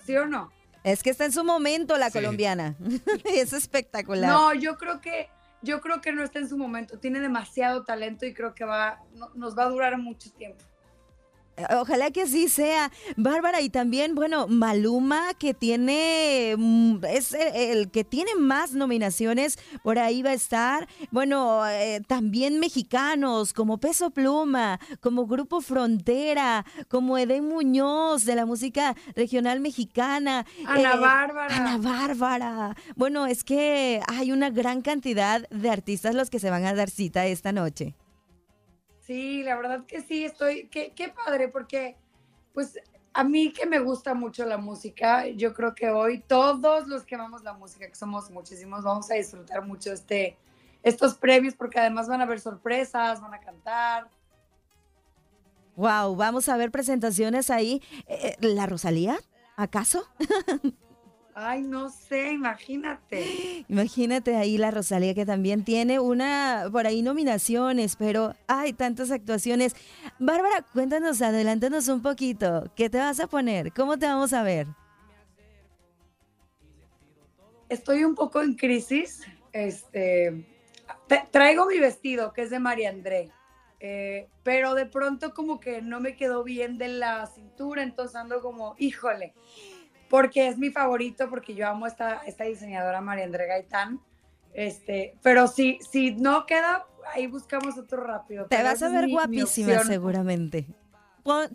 ¿sí 0.05 0.16
o 0.16 0.27
no? 0.27 0.51
Es 0.85 1.03
que 1.03 1.11
está 1.11 1.24
en 1.24 1.33
su 1.33 1.44
momento 1.44 1.96
la 1.98 2.11
colombiana. 2.11 2.77
es 3.24 3.53
espectacular. 3.53 4.31
No, 4.31 4.55
yo 4.55 4.77
creo 4.77 5.01
que 5.01 5.29
yo 5.62 5.81
creo 5.81 6.01
que 6.01 6.12
no 6.12 6.23
está 6.23 6.38
en 6.38 6.49
su 6.49 6.57
momento. 6.57 6.99
Tiene 6.99 7.21
demasiado 7.21 7.85
talento 7.85 8.27
y 8.27 8.35
creo 8.35 8.55
que 8.55 8.64
va, 8.64 9.03
nos 9.35 9.57
va 9.57 9.64
a 9.64 9.68
durar 9.68 9.99
mucho 9.99 10.31
tiempo. 10.33 10.64
Ojalá 11.81 12.11
que 12.11 12.23
así 12.23 12.49
sea. 12.49 12.90
Bárbara, 13.16 13.61
y 13.61 13.71
también, 13.71 14.14
bueno, 14.14 14.47
Maluma, 14.49 15.35
que 15.38 15.55
tiene, 15.55 16.55
mm, 16.57 17.05
es 17.05 17.35
el, 17.35 17.90
que 17.90 18.05
tiene 18.05 18.35
más 18.37 18.73
nominaciones, 18.73 19.59
por 19.83 19.99
ahí 19.99 20.23
va 20.23 20.31
a 20.31 20.35
estar. 20.35 20.88
Bueno, 21.11 21.66
eh, 21.68 22.01
también 22.07 22.61
mexicanos, 22.61 23.53
como 23.53 23.79
Peso 23.79 24.11
Pluma, 24.11 24.79
como 25.01 25.27
Grupo 25.27 25.61
Frontera, 25.61 26.64
como 26.88 27.18
Edén 27.18 27.49
Muñoz, 27.49 28.25
de 28.25 28.35
la 28.35 28.47
música 28.47 28.94
regional 29.14 29.61
mexicana. 29.61 30.47
Ana 30.66 30.94
eh, 30.94 30.99
Bárbara. 30.99 31.57
Ana 31.57 31.79
Bárbara. 31.79 32.77
Bueno, 32.97 33.27
es 33.27 33.44
que 33.44 34.01
hay 34.07 34.33
una 34.33 34.51
gran 34.51 34.83
cantidad 34.83 35.49
de 35.51 35.71
artistas 35.71 36.14
los 36.14 36.31
que 36.31 36.38
se 36.38 36.51
van 36.51 36.64
a 36.64 36.75
dar 36.75 36.90
cita 36.90 37.27
esta 37.27 37.53
noche. 37.53 37.94
Sí, 39.09 39.42
la 39.42 39.57
verdad 39.57 39.87
que 39.87 40.03
sí, 40.03 40.27
estoy, 40.27 40.68
qué, 40.68 40.92
qué 40.94 41.09
padre, 41.09 41.49
porque 41.49 41.97
pues 42.53 42.79
a 43.14 43.25
mí 43.25 43.55
que 43.55 43.64
me 43.64 43.79
gusta 43.79 44.12
mucho 44.12 44.44
la 44.44 44.59
música, 44.59 45.27
yo 45.29 45.55
creo 45.55 45.75
que 45.75 45.88
hoy 45.88 46.18
todos 46.18 46.87
los 46.87 47.05
que 47.05 47.14
amamos 47.14 47.42
la 47.42 47.55
música, 47.55 47.88
que 47.88 47.94
somos 47.94 48.31
muchísimos, 48.31 48.85
vamos 48.85 49.11
a 49.11 49.14
disfrutar 49.14 49.64
mucho 49.64 49.94
este, 49.94 50.37
estos 50.83 51.14
premios, 51.14 51.55
porque 51.55 51.81
además 51.81 52.07
van 52.07 52.21
a 52.21 52.25
haber 52.25 52.38
sorpresas, 52.38 53.23
van 53.23 53.33
a 53.33 53.40
cantar. 53.40 54.11
Wow, 55.75 56.14
vamos 56.14 56.47
a 56.51 56.59
ver 56.59 56.71
presentaciones 56.71 57.49
ahí. 57.49 57.81
Eh, 58.09 58.37
eh, 58.38 58.47
¿La 58.47 58.66
Rosalía? 58.66 59.18
¿Acaso? 59.57 60.07
Ay, 61.40 61.62
no 61.62 61.88
sé, 61.88 62.33
imagínate. 62.33 63.64
Imagínate 63.68 64.35
ahí 64.35 64.59
la 64.59 64.72
Rosalía 64.72 65.14
que 65.14 65.24
también 65.24 65.62
tiene 65.62 66.01
una, 66.01 66.68
por 66.72 66.85
ahí 66.85 67.01
nominaciones, 67.01 67.94
pero 67.94 68.35
hay 68.48 68.72
tantas 68.72 69.12
actuaciones. 69.12 69.77
Bárbara, 70.18 70.64
cuéntanos, 70.72 71.22
adelántanos 71.22 71.87
un 71.87 72.03
poquito. 72.03 72.64
¿Qué 72.74 72.90
te 72.90 72.98
vas 72.98 73.20
a 73.20 73.29
poner? 73.29 73.72
¿Cómo 73.72 73.96
te 73.96 74.07
vamos 74.07 74.33
a 74.33 74.42
ver? 74.42 74.66
Estoy 77.68 78.03
un 78.03 78.16
poco 78.16 78.42
en 78.42 78.55
crisis. 78.55 79.22
Este, 79.53 80.44
traigo 81.31 81.66
mi 81.66 81.79
vestido, 81.79 82.33
que 82.33 82.42
es 82.42 82.51
de 82.51 82.59
María 82.59 82.88
André. 82.90 83.31
Eh, 83.79 84.27
pero 84.42 84.74
de 84.74 84.87
pronto 84.87 85.33
como 85.35 85.61
que 85.61 85.83
no 85.83 86.01
me 86.01 86.16
quedó 86.16 86.42
bien 86.42 86.79
de 86.79 86.88
la 86.88 87.27
cintura, 87.27 87.85
entonces 87.85 88.16
ando 88.16 88.40
como, 88.40 88.74
híjole, 88.77 89.35
porque 90.09 90.49
es 90.49 90.59
mi 90.59 90.71
favorito, 90.71 91.29
porque 91.31 91.55
yo 91.55 91.68
amo 91.68 91.87
esta, 91.87 92.23
esta 92.27 92.44
diseñadora 92.44 93.01
María 93.01 93.25
André 93.25 93.47
Gaitán. 93.47 94.01
Este, 94.55 95.16
pero 95.23 95.47
si, 95.47 95.79
si 95.90 96.12
no 96.12 96.47
queda, 96.47 96.87
ahí 97.12 97.27
buscamos 97.27 97.79
otro 97.79 98.03
rápido. 98.03 98.47
Te 98.47 98.62
vas 98.62 98.83
a 98.83 98.88
ver 98.88 99.09
guapísima 99.09 99.85
seguramente. 99.85 100.66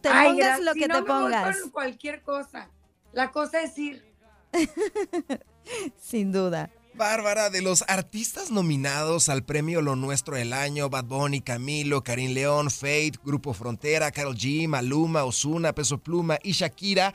te 0.02 0.10
pongas 0.10 0.60
lo 0.62 0.74
que 0.74 0.88
te 0.88 1.04
pongas. 1.04 1.58
cualquier 1.72 2.22
cosa. 2.22 2.70
La 3.12 3.32
cosa 3.32 3.62
es 3.62 3.78
ir. 3.78 4.14
Sin 5.98 6.32
duda. 6.32 6.70
Bárbara, 6.96 7.50
de 7.50 7.64
los 7.64 7.84
artistas 7.88 8.52
nominados 8.52 9.28
al 9.28 9.44
premio 9.44 9.82
Lo 9.82 9.96
Nuestro 9.96 10.36
del 10.36 10.54
Año, 10.54 10.90
Bad 10.90 11.06
Bunny, 11.06 11.42
Camilo, 11.42 12.04
Karim 12.04 12.34
León, 12.34 12.70
Fate, 12.70 13.14
Grupo 13.24 13.54
Frontera, 13.54 14.12
Carol 14.12 14.36
G, 14.36 14.68
Maluma, 14.68 15.24
Osuna, 15.24 15.74
Peso 15.74 15.98
Pluma 15.98 16.38
y 16.44 16.52
Shakira, 16.52 17.14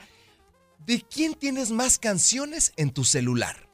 ¿de 0.85 1.01
quién 1.01 1.33
tienes 1.33 1.71
más 1.71 1.97
canciones 1.99 2.73
en 2.77 2.91
tu 2.91 3.03
celular? 3.03 3.67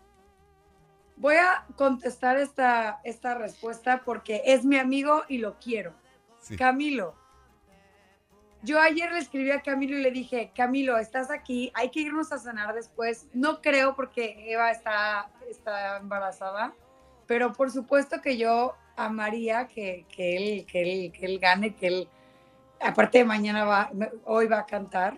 Voy 1.18 1.36
a 1.36 1.66
contestar 1.78 2.38
esta, 2.38 3.00
esta 3.04 3.36
respuesta 3.36 4.02
porque 4.04 4.42
es 4.46 4.66
mi 4.66 4.78
amigo 4.78 5.24
y 5.30 5.38
lo 5.38 5.58
quiero. 5.60 5.94
Camilo. 6.58 7.16
Yo 8.62 8.80
ayer 8.82 9.12
le 9.12 9.20
escribí 9.20 9.52
a 9.52 9.62
Camilo 9.62 9.98
y 9.98 10.02
le 10.02 10.12
dije, 10.12 10.52
Camilo, 10.56 10.98
estás 10.98 11.30
aquí, 11.30 11.72
hay 11.76 11.92
que 11.92 12.02
irnos 12.02 12.32
a 12.32 12.40
cenar 12.40 12.74
después. 12.74 13.28
No 13.34 13.62
creo 13.62 13.96
porque 13.96 14.52
Eva 14.52 14.72
está, 14.72 15.30
está 15.50 15.98
embarazada, 15.98 16.74
pero 17.28 17.54
por 17.54 17.72
supuesto 17.72 18.22
que 18.22 18.38
yo 18.38 18.76
amaría 18.96 19.68
que, 19.68 20.06
que, 20.10 20.38
él, 20.38 20.66
que, 20.66 20.82
él, 20.82 21.12
que 21.12 21.26
él 21.28 21.40
gane, 21.40 21.76
que 21.76 21.88
él, 21.88 22.10
aparte 22.82 23.20
de 23.20 23.26
mañana 23.26 23.66
va, 23.66 23.92
hoy 24.26 24.48
va 24.48 24.60
a 24.60 24.66
cantar 24.66 25.18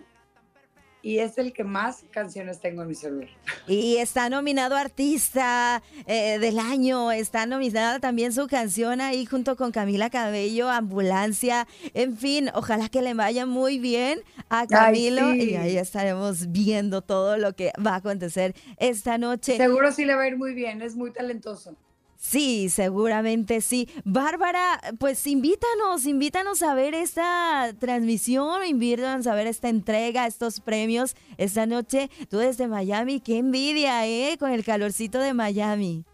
y 1.02 1.18
es 1.18 1.38
el 1.38 1.52
que 1.52 1.64
más 1.64 2.04
canciones 2.10 2.60
tengo 2.60 2.82
en 2.82 2.88
mi 2.88 2.94
celular. 2.94 3.28
Y 3.66 3.96
está 3.96 4.28
nominado 4.28 4.76
Artista 4.76 5.82
eh, 6.06 6.38
del 6.38 6.58
Año, 6.58 7.12
está 7.12 7.46
nominada 7.46 7.98
también 8.00 8.32
su 8.32 8.46
canción 8.46 9.00
ahí 9.00 9.24
junto 9.26 9.56
con 9.56 9.72
Camila 9.72 10.10
Cabello, 10.10 10.68
Ambulancia, 10.68 11.66
en 11.94 12.16
fin, 12.16 12.50
ojalá 12.54 12.88
que 12.88 13.02
le 13.02 13.14
vaya 13.14 13.46
muy 13.46 13.78
bien 13.78 14.20
a 14.48 14.66
Camilo 14.66 15.34
y 15.34 15.54
ahí 15.54 15.76
estaremos 15.76 16.50
viendo 16.50 17.02
todo 17.02 17.36
lo 17.36 17.54
que 17.54 17.72
va 17.84 17.92
a 17.92 17.96
acontecer 17.96 18.54
esta 18.78 19.18
noche. 19.18 19.56
Seguro 19.56 19.92
sí 19.92 20.04
le 20.04 20.14
va 20.14 20.22
a 20.22 20.28
ir 20.28 20.36
muy 20.36 20.54
bien, 20.54 20.82
es 20.82 20.96
muy 20.96 21.12
talentoso. 21.12 21.76
Sí, 22.20 22.68
seguramente 22.68 23.60
sí. 23.60 23.88
Bárbara, 24.04 24.80
pues 24.98 25.24
invítanos, 25.28 26.04
invítanos 26.04 26.62
a 26.62 26.74
ver 26.74 26.92
esta 26.92 27.72
transmisión, 27.78 28.66
invítanos 28.66 29.28
a 29.28 29.36
ver 29.36 29.46
esta 29.46 29.68
entrega, 29.68 30.26
estos 30.26 30.60
premios 30.60 31.14
esta 31.36 31.64
noche. 31.64 32.10
Tú 32.28 32.38
desde 32.38 32.66
Miami, 32.66 33.20
qué 33.20 33.38
envidia, 33.38 34.04
¿eh? 34.04 34.36
Con 34.36 34.50
el 34.50 34.64
calorcito 34.64 35.20
de 35.20 35.32
Miami. 35.32 36.04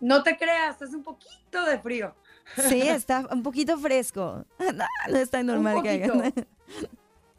No 0.00 0.24
te 0.24 0.36
creas, 0.36 0.82
es 0.82 0.92
un 0.92 1.04
poquito 1.04 1.64
de 1.64 1.78
frío. 1.78 2.16
Sí, 2.56 2.80
está 2.88 3.28
un 3.30 3.44
poquito 3.44 3.78
fresco. 3.78 4.44
No, 5.08 5.16
es 5.16 5.30
tan 5.30 5.46
normal 5.46 5.82
que 5.82 5.90
hagan. 5.90 6.34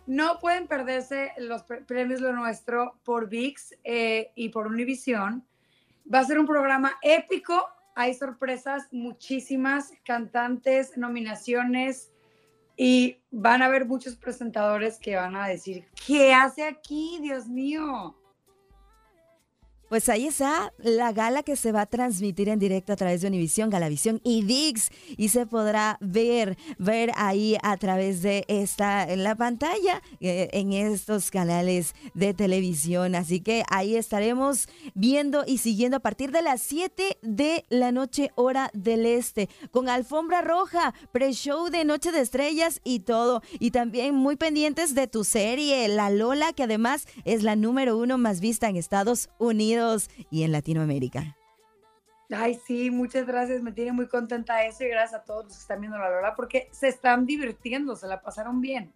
No 0.07 0.39
pueden 0.39 0.67
perderse 0.67 1.33
los 1.37 1.63
premios 1.63 2.21
Lo 2.21 2.31
Nuestro 2.31 2.97
por 3.03 3.27
VIX 3.27 3.75
eh, 3.83 4.31
y 4.35 4.49
por 4.49 4.67
Univision. 4.67 5.45
Va 6.11 6.19
a 6.19 6.23
ser 6.23 6.39
un 6.39 6.47
programa 6.47 6.93
épico 7.03 7.67
hay 7.99 8.13
sorpresas, 8.13 8.87
muchísimas 8.93 9.91
cantantes, 10.05 10.95
nominaciones 10.95 12.13
y 12.77 13.17
van 13.29 13.61
a 13.61 13.65
haber 13.65 13.85
muchos 13.85 14.15
presentadores 14.15 14.97
que 14.99 15.17
van 15.17 15.35
a 15.35 15.49
decir, 15.49 15.85
¿qué 16.07 16.33
hace 16.33 16.63
aquí, 16.63 17.19
Dios 17.21 17.49
mío? 17.49 18.15
Pues 19.89 20.07
ahí 20.07 20.27
está 20.27 20.71
la 20.77 21.11
gala 21.13 21.41
que 21.41 21.55
se 21.55 21.71
va 21.71 21.81
a 21.81 21.85
transmitir 21.87 22.47
en 22.47 22.59
directo 22.59 22.93
a 22.93 22.95
través 22.95 23.21
de 23.21 23.27
Univisión, 23.27 23.71
Galavisión 23.71 24.21
y 24.23 24.43
VIX 24.43 24.87
y 25.17 25.29
se 25.29 25.47
podrá 25.47 25.97
ver, 25.99 26.59
ver 26.77 27.11
ahí 27.15 27.57
a 27.63 27.75
través 27.77 28.21
de 28.21 28.45
esta, 28.47 29.11
en 29.11 29.23
la 29.23 29.33
pantalla, 29.33 30.03
eh, 30.19 30.47
en 30.53 30.73
estos 30.73 31.31
canales 31.31 31.95
de 32.13 32.35
televisión. 32.35 33.15
Así 33.15 33.39
que 33.39 33.63
ahí 33.71 33.95
estaremos 33.95 34.67
viendo 34.93 35.43
y 35.47 35.57
siguiendo 35.57 35.97
a 35.97 36.01
partir 36.01 36.31
de 36.31 36.43
las 36.43 36.61
7 36.61 37.17
de 37.23 37.65
la 37.69 37.91
noche 37.91 38.29
hora 38.35 38.69
del 38.75 39.07
este, 39.07 39.49
con 39.71 39.89
alfombra 39.89 40.41
roja, 40.41 40.93
pre-show 41.11 41.71
de 41.71 41.83
Noche 41.83 42.11
de 42.11 42.21
Estrellas 42.21 42.79
y 42.83 42.99
todo. 42.99 43.41
Y 43.57 43.71
también 43.71 44.13
muy 44.13 44.35
pendientes 44.35 44.93
de 44.93 45.07
tu 45.07 45.23
serie, 45.23 45.87
La 45.87 46.11
Lola, 46.11 46.53
que 46.53 46.61
además 46.61 47.07
es 47.25 47.41
la 47.41 47.55
número 47.55 47.97
uno 47.97 48.19
más 48.19 48.39
vista 48.39 48.69
en 48.69 48.75
Estados 48.75 49.29
Unidos 49.39 49.78
y 50.29 50.43
en 50.43 50.51
Latinoamérica. 50.51 51.35
Ay, 52.31 52.59
sí, 52.65 52.91
muchas 52.91 53.25
gracias. 53.25 53.61
Me 53.61 53.71
tiene 53.71 53.91
muy 53.91 54.07
contenta 54.07 54.63
eso 54.65 54.83
y 54.83 54.89
gracias 54.89 55.21
a 55.21 55.23
todos 55.23 55.45
los 55.45 55.53
que 55.53 55.61
están 55.61 55.81
viendo 55.81 55.97
la 55.97 56.09
verdad 56.09 56.33
porque 56.35 56.69
se 56.71 56.87
están 56.87 57.25
divirtiendo, 57.25 57.95
se 57.95 58.07
la 58.07 58.21
pasaron 58.21 58.61
bien. 58.61 58.93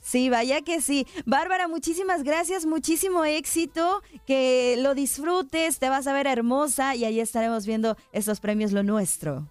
Sí, 0.00 0.30
vaya 0.30 0.62
que 0.62 0.80
sí. 0.80 1.06
Bárbara, 1.26 1.66
muchísimas 1.66 2.22
gracias, 2.22 2.66
muchísimo 2.66 3.24
éxito, 3.24 4.02
que 4.26 4.76
lo 4.78 4.94
disfrutes, 4.94 5.80
te 5.80 5.88
vas 5.88 6.06
a 6.06 6.12
ver 6.12 6.28
hermosa 6.28 6.94
y 6.94 7.04
ahí 7.04 7.18
estaremos 7.18 7.66
viendo 7.66 7.96
estos 8.12 8.38
premios 8.38 8.70
Lo 8.72 8.84
Nuestro. 8.84 9.50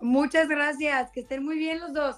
Muchas 0.00 0.48
gracias, 0.48 1.10
que 1.12 1.20
estén 1.20 1.44
muy 1.44 1.56
bien 1.56 1.78
los 1.78 1.92
dos. 1.92 2.16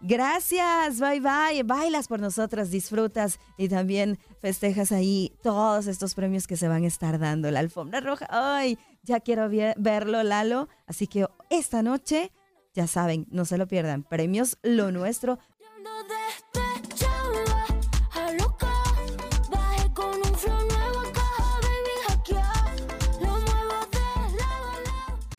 Gracias, 0.00 1.00
bye 1.00 1.20
bye. 1.20 1.62
Bailas 1.64 2.08
por 2.08 2.20
nosotras, 2.20 2.70
disfrutas 2.70 3.40
y 3.56 3.68
también 3.68 4.18
festejas 4.40 4.92
ahí 4.92 5.32
todos 5.42 5.86
estos 5.86 6.14
premios 6.14 6.46
que 6.46 6.56
se 6.56 6.68
van 6.68 6.84
a 6.84 6.86
estar 6.86 7.18
dando. 7.18 7.50
La 7.50 7.60
alfombra 7.60 8.00
roja, 8.00 8.26
ay, 8.30 8.78
ya 9.02 9.20
quiero 9.20 9.48
verlo, 9.76 10.22
Lalo. 10.22 10.68
Así 10.86 11.06
que 11.06 11.26
esta 11.50 11.82
noche, 11.82 12.32
ya 12.74 12.86
saben, 12.86 13.26
no 13.30 13.44
se 13.44 13.58
lo 13.58 13.66
pierdan. 13.66 14.04
Premios 14.04 14.58
Lo 14.62 14.92
Nuestro 14.92 15.38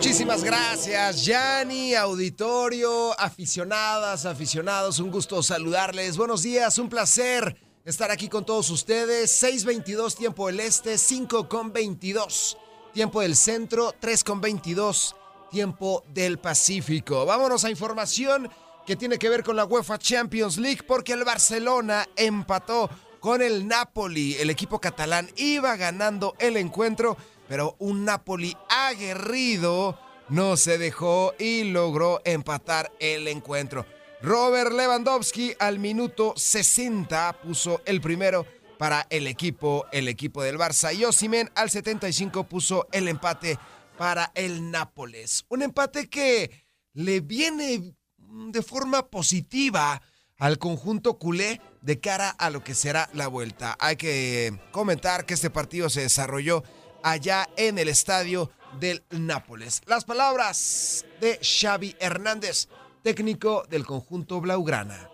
Muchísimas 0.00 0.42
gracias, 0.42 1.26
Yanni, 1.26 1.94
auditorio, 1.94 3.12
aficionadas, 3.20 4.24
aficionados, 4.24 4.98
un 4.98 5.10
gusto 5.10 5.42
saludarles. 5.42 6.16
Buenos 6.16 6.42
días, 6.42 6.78
un 6.78 6.88
placer 6.88 7.54
estar 7.84 8.10
aquí 8.10 8.30
con 8.30 8.46
todos 8.46 8.70
ustedes. 8.70 9.30
6:22 9.42 10.16
tiempo 10.16 10.46
del 10.46 10.60
este, 10.60 10.96
5 10.96 11.50
con 11.50 11.74
22 11.74 12.56
tiempo 12.94 13.20
del 13.20 13.36
centro, 13.36 13.94
3 14.00 14.24
con 14.24 14.40
22 14.40 15.16
tiempo 15.50 16.02
del 16.14 16.38
Pacífico. 16.38 17.26
Vámonos 17.26 17.66
a 17.66 17.70
información 17.70 18.48
que 18.86 18.96
tiene 18.96 19.18
que 19.18 19.28
ver 19.28 19.44
con 19.44 19.54
la 19.54 19.66
UEFA 19.66 19.98
Champions 19.98 20.56
League 20.56 20.80
porque 20.88 21.12
el 21.12 21.24
Barcelona 21.24 22.08
empató 22.16 22.88
con 23.20 23.42
el 23.42 23.68
Napoli. 23.68 24.34
El 24.36 24.48
equipo 24.48 24.80
catalán 24.80 25.28
iba 25.36 25.76
ganando 25.76 26.36
el 26.38 26.56
encuentro, 26.56 27.18
pero 27.50 27.74
un 27.80 28.04
Napoli 28.04 28.56
aguerrido 28.68 29.98
no 30.28 30.56
se 30.56 30.78
dejó 30.78 31.34
y 31.36 31.64
logró 31.64 32.22
empatar 32.24 32.92
el 33.00 33.26
encuentro. 33.26 33.84
Robert 34.22 34.70
Lewandowski 34.70 35.56
al 35.58 35.80
minuto 35.80 36.32
60 36.36 37.40
puso 37.42 37.82
el 37.86 38.00
primero 38.00 38.46
para 38.78 39.04
el 39.10 39.26
equipo, 39.26 39.84
el 39.90 40.06
equipo 40.06 40.44
del 40.44 40.58
Barça. 40.58 40.94
Y 40.94 41.04
Osimen 41.04 41.50
al 41.56 41.70
75 41.70 42.44
puso 42.44 42.86
el 42.92 43.08
empate 43.08 43.58
para 43.98 44.30
el 44.36 44.70
Nápoles. 44.70 45.44
Un 45.48 45.62
empate 45.62 46.08
que 46.08 46.52
le 46.92 47.18
viene 47.18 47.96
de 48.16 48.62
forma 48.62 49.10
positiva 49.10 50.00
al 50.38 50.58
conjunto 50.58 51.18
culé 51.18 51.60
de 51.82 51.98
cara 51.98 52.30
a 52.30 52.48
lo 52.48 52.62
que 52.62 52.76
será 52.76 53.10
la 53.12 53.26
vuelta. 53.26 53.76
Hay 53.80 53.96
que 53.96 54.56
comentar 54.70 55.26
que 55.26 55.34
este 55.34 55.50
partido 55.50 55.90
se 55.90 56.02
desarrolló 56.02 56.62
allá 57.02 57.48
en 57.56 57.78
el 57.78 57.88
estadio 57.88 58.50
del 58.78 59.02
Nápoles. 59.10 59.82
Las 59.86 60.04
palabras 60.04 61.04
de 61.20 61.38
Xavi 61.42 61.96
Hernández, 61.98 62.68
técnico 63.02 63.64
del 63.68 63.86
conjunto 63.86 64.40
Blaugrana. 64.40 65.08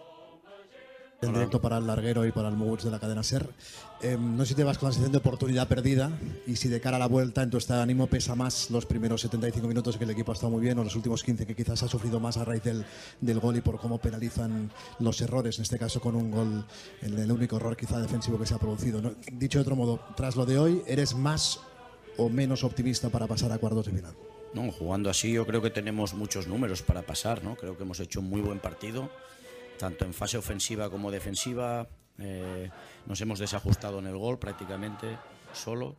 En 1.22 1.33
directo 1.33 1.61
para 1.61 1.79
el 1.79 1.87
larguero 1.87 2.27
y 2.27 2.33
para 2.33 2.49
el 2.49 2.57
Moguts 2.57 2.85
de 2.85 2.90
la 2.90 2.99
cadena 2.99 3.22
SER. 3.22 3.49
Eh, 4.03 4.18
no 4.20 4.44
sé 4.44 4.51
si 4.51 4.55
te 4.55 4.64
vas 4.64 4.77
con 4.77 4.88
la 4.88 4.92
sensación 4.92 5.12
de 5.12 5.18
oportunidad 5.18 5.66
perdida 5.66 6.11
y 6.46 6.57
si 6.57 6.68
de 6.68 6.83
cara 6.83 6.96
a 6.96 7.01
la 7.01 7.09
vuelta 7.09 7.42
en 7.42 7.49
tu 7.49 7.57
estado 7.57 7.79
de 7.79 7.85
ánimo 7.85 8.07
pesa 8.07 8.35
más 8.35 8.70
los 8.70 8.85
primeros 8.85 9.22
75 9.22 9.66
minutos 9.66 9.96
que 9.96 10.05
el 10.05 10.11
equipo 10.11 10.33
ha 10.33 10.35
estado 10.35 10.51
muy 10.51 10.61
bien 10.61 10.79
o 10.79 10.85
los 10.85 10.94
últimos 10.94 11.25
15 11.25 11.46
que 11.46 11.57
quizás 11.57 11.83
ha 11.83 11.88
sufrido 11.88 12.20
más 12.20 12.37
a 12.37 12.44
raíz 12.44 12.62
del, 12.62 12.85
del 13.22 13.40
gol 13.40 13.57
y 13.57 13.62
por 13.62 13.81
cómo 13.81 13.96
penalizan 13.99 14.70
los 14.99 15.22
errores, 15.22 15.57
en 15.57 15.62
este 15.62 15.79
caso 15.79 16.03
con 16.03 16.14
un 16.14 16.31
gol, 16.31 16.66
el, 17.01 17.33
único 17.33 17.57
error 17.57 17.75
quizá 17.75 17.99
defensivo 17.99 18.38
que 18.38 18.44
se 18.44 18.55
ha 18.55 18.59
producido. 18.59 19.01
Dicho 19.33 19.59
de 19.59 19.62
otro 19.62 19.77
modo, 19.77 20.01
tras 20.14 20.37
lo 20.37 20.44
de 20.44 20.59
hoy, 20.59 20.83
¿eres 20.87 21.14
más 21.14 21.61
o 22.16 22.29
menos 22.29 22.64
optimista 22.64 23.11
para 23.11 23.26
pasar 23.26 23.52
a 23.52 23.59
cuartos 23.59 23.87
de 23.87 23.92
final? 23.92 24.14
No, 24.55 24.70
jugando 24.72 25.11
así 25.11 25.33
yo 25.33 25.46
creo 25.46 25.61
que 25.61 25.70
tenemos 25.70 26.14
muchos 26.14 26.46
números 26.46 26.83
para 26.83 27.02
pasar, 27.02 27.44
¿no? 27.44 27.57
Creo 27.57 27.76
que 27.76 27.83
hemos 27.83 28.00
hecho 28.00 28.20
un 28.20 28.29
muy 28.31 28.40
buen 28.40 28.59
partido, 28.59 29.11
tanto 29.79 30.05
en 30.05 30.14
fase 30.14 30.38
ofensiva 30.38 30.88
como 30.88 31.11
defensiva. 31.11 31.88
Eh, 32.18 32.70
nos 33.07 33.20
hemos 33.20 33.38
desajustado 33.38 33.98
en 33.98 34.07
el 34.07 34.16
gol 34.16 34.38
prácticamente 34.38 35.18
solo 35.52 35.96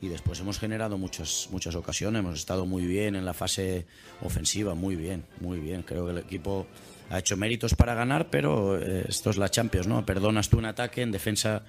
y 0.00 0.08
después 0.08 0.38
hemos 0.40 0.58
generado 0.58 0.98
muchas, 0.98 1.48
muchas 1.50 1.74
ocasiones. 1.76 2.20
Hemos 2.20 2.38
estado 2.38 2.66
muy 2.66 2.84
bien 2.84 3.16
en 3.16 3.24
la 3.24 3.32
fase 3.32 3.86
ofensiva, 4.20 4.74
muy 4.74 4.96
bien, 4.96 5.24
muy 5.40 5.58
bien. 5.58 5.82
Creo 5.82 6.04
que 6.04 6.12
el 6.12 6.18
equipo 6.18 6.66
ha 7.08 7.18
hecho 7.18 7.36
méritos 7.36 7.74
para 7.74 7.94
ganar, 7.94 8.28
pero 8.28 8.78
eh, 8.78 9.06
esto 9.08 9.30
es 9.30 9.38
la 9.38 9.48
Champions, 9.48 9.86
¿no? 9.86 10.04
Perdonas 10.04 10.50
tú 10.50 10.58
un 10.58 10.66
ataque, 10.66 11.00
en 11.00 11.10
defensa 11.10 11.62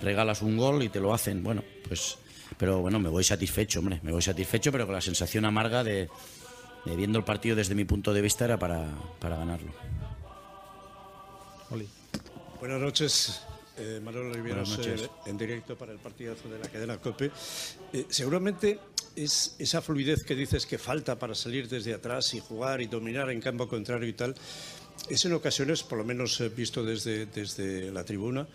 regalas 0.00 0.42
un 0.42 0.56
gol 0.56 0.82
y 0.82 0.88
te 0.88 1.00
lo 1.00 1.12
hacen. 1.12 1.42
Bueno, 1.42 1.62
pues 1.86 2.18
pero 2.58 2.80
bueno, 2.80 2.98
me 2.98 3.08
voy 3.08 3.24
satisfecho, 3.24 3.80
hombre, 3.80 4.00
me 4.02 4.12
voy 4.12 4.22
satisfecho, 4.22 4.72
pero 4.72 4.86
con 4.86 4.94
la 4.94 5.00
sensación 5.00 5.44
amarga 5.44 5.84
de, 5.84 6.08
de 6.84 6.96
viendo 6.96 7.18
el 7.18 7.24
partido 7.24 7.56
desde 7.56 7.74
mi 7.74 7.84
punto 7.84 8.12
de 8.12 8.20
vista 8.20 8.44
era 8.44 8.58
para, 8.58 8.86
para 9.18 9.36
ganarlo. 9.36 9.72
Oli. 11.70 11.88
Buenas 12.60 12.80
noches. 12.80 13.42
Eh, 13.78 14.00
Riveros, 14.32 14.70
noches. 14.78 15.02
eh, 15.02 15.10
en 15.26 15.36
directo 15.36 15.76
para 15.76 15.92
el 15.92 15.98
partidazo 15.98 16.48
de 16.48 16.58
la 16.58 16.66
cadena 16.66 16.96
COPE. 16.96 17.30
Eh, 17.92 18.06
seguramente 18.08 18.78
es 19.14 19.54
esa 19.58 19.82
fluidez 19.82 20.24
que 20.24 20.34
dices 20.34 20.64
que 20.64 20.78
falta 20.78 21.18
para 21.18 21.34
salir 21.34 21.68
desde 21.68 21.92
atrás 21.92 22.32
y 22.32 22.40
jugar 22.40 22.80
y 22.80 22.86
dominar 22.86 23.30
en 23.30 23.40
campo 23.40 23.68
contrario 23.68 24.08
y 24.08 24.14
tal, 24.14 24.34
es 25.10 25.24
en 25.26 25.32
ocasiones, 25.34 25.82
por 25.82 25.98
lo 25.98 26.04
menos 26.04 26.42
visto 26.56 26.82
desde, 26.84 27.26
desde 27.26 27.92
la 27.92 28.02
tribuna, 28.02 28.46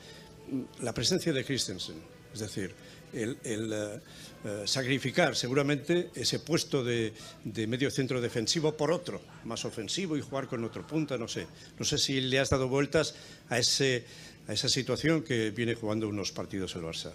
la 0.82 0.94
presencia 0.94 1.32
de 1.32 1.46
Christensen, 1.46 1.98
es 2.34 2.40
decir, 2.40 2.74
el, 3.14 3.38
eh, 3.44 4.00
eh, 4.44 4.64
sacrificar 4.66 5.36
seguramente 5.36 6.10
ese 6.16 6.40
puesto 6.40 6.84
de, 6.84 7.14
medio 7.68 7.92
centro 7.92 8.22
defensivo 8.22 8.76
por 8.76 8.92
otro, 8.92 9.22
más 9.46 9.66
ofensivo 9.66 10.18
y 10.18 10.22
jugar 10.22 10.48
con 10.48 10.64
otro 10.64 10.86
punta, 10.86 11.18
no 11.18 11.28
sé. 11.28 11.48
No 11.78 11.86
sé 11.86 11.98
si 11.98 12.22
le 12.22 12.40
has 12.40 12.50
dado 12.50 12.68
vueltas 12.68 13.16
a, 13.50 13.60
ese, 13.60 14.06
a 14.48 14.54
esa 14.54 14.70
situación 14.70 15.24
que 15.24 15.52
viene 15.52 15.76
jugando 15.76 16.08
unos 16.08 16.32
partidos 16.32 16.76
el 16.76 16.82
Barça. 16.84 17.12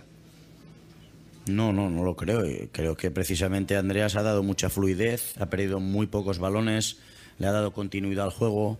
No, 1.46 1.72
no, 1.72 1.90
no 1.90 2.02
lo 2.02 2.16
creo. 2.16 2.42
Creo 2.72 2.96
que 2.96 3.10
precisamente 3.10 3.76
Andreas 3.76 4.16
ha 4.16 4.22
dado 4.22 4.42
mucha 4.42 4.68
fluidez, 4.68 5.36
ha 5.38 5.46
perdido 5.46 5.78
muy 5.78 6.08
pocos 6.08 6.38
balones, 6.38 6.98
le 7.38 7.46
ha 7.46 7.52
dado 7.52 7.72
continuidad 7.72 8.24
al 8.24 8.32
juego. 8.32 8.78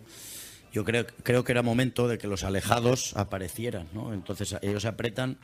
Yo 0.73 0.85
creo, 0.85 1.07
creo 1.23 1.45
que 1.45 1.53
era 1.53 1.63
momento 1.63 2.09
de 2.09 2.19
que 2.19 2.27
los 2.27 2.45
alejados 2.45 3.17
aparecieran, 3.17 3.89
¿no? 3.95 4.13
Entonces 4.13 4.57
ellos 4.63 4.85
apretan 4.85 5.39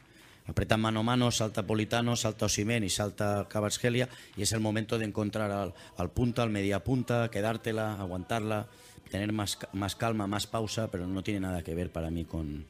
apretan 0.47 0.80
mano 0.80 1.01
a 1.01 1.03
mano, 1.03 1.30
salta 1.30 1.66
Politano, 1.66 2.16
salta 2.16 2.47
Osimen 2.47 2.84
y 2.84 2.90
salta 2.90 3.47
Cabarsgelia 3.49 4.09
y 4.36 4.43
es 4.43 4.53
el 4.53 4.61
momento 4.61 4.99
de 4.99 5.05
encontrar 5.05 5.51
al, 5.51 5.74
al, 5.97 6.11
punta, 6.11 6.43
al 6.43 6.51
media 6.51 6.82
punta, 6.82 7.30
quedártela, 7.30 7.95
aguantarla, 7.95 8.68
tener 9.11 9.32
más, 9.32 9.59
más 9.72 9.95
calma, 9.95 10.26
más 10.26 10.47
pausa, 10.47 10.90
pero 10.90 11.07
no 11.07 11.22
tiene 11.22 11.40
nada 11.40 11.62
que 11.62 11.74
ver 11.74 11.93
para 11.93 12.11
mí 12.11 12.24
con, 12.24 12.66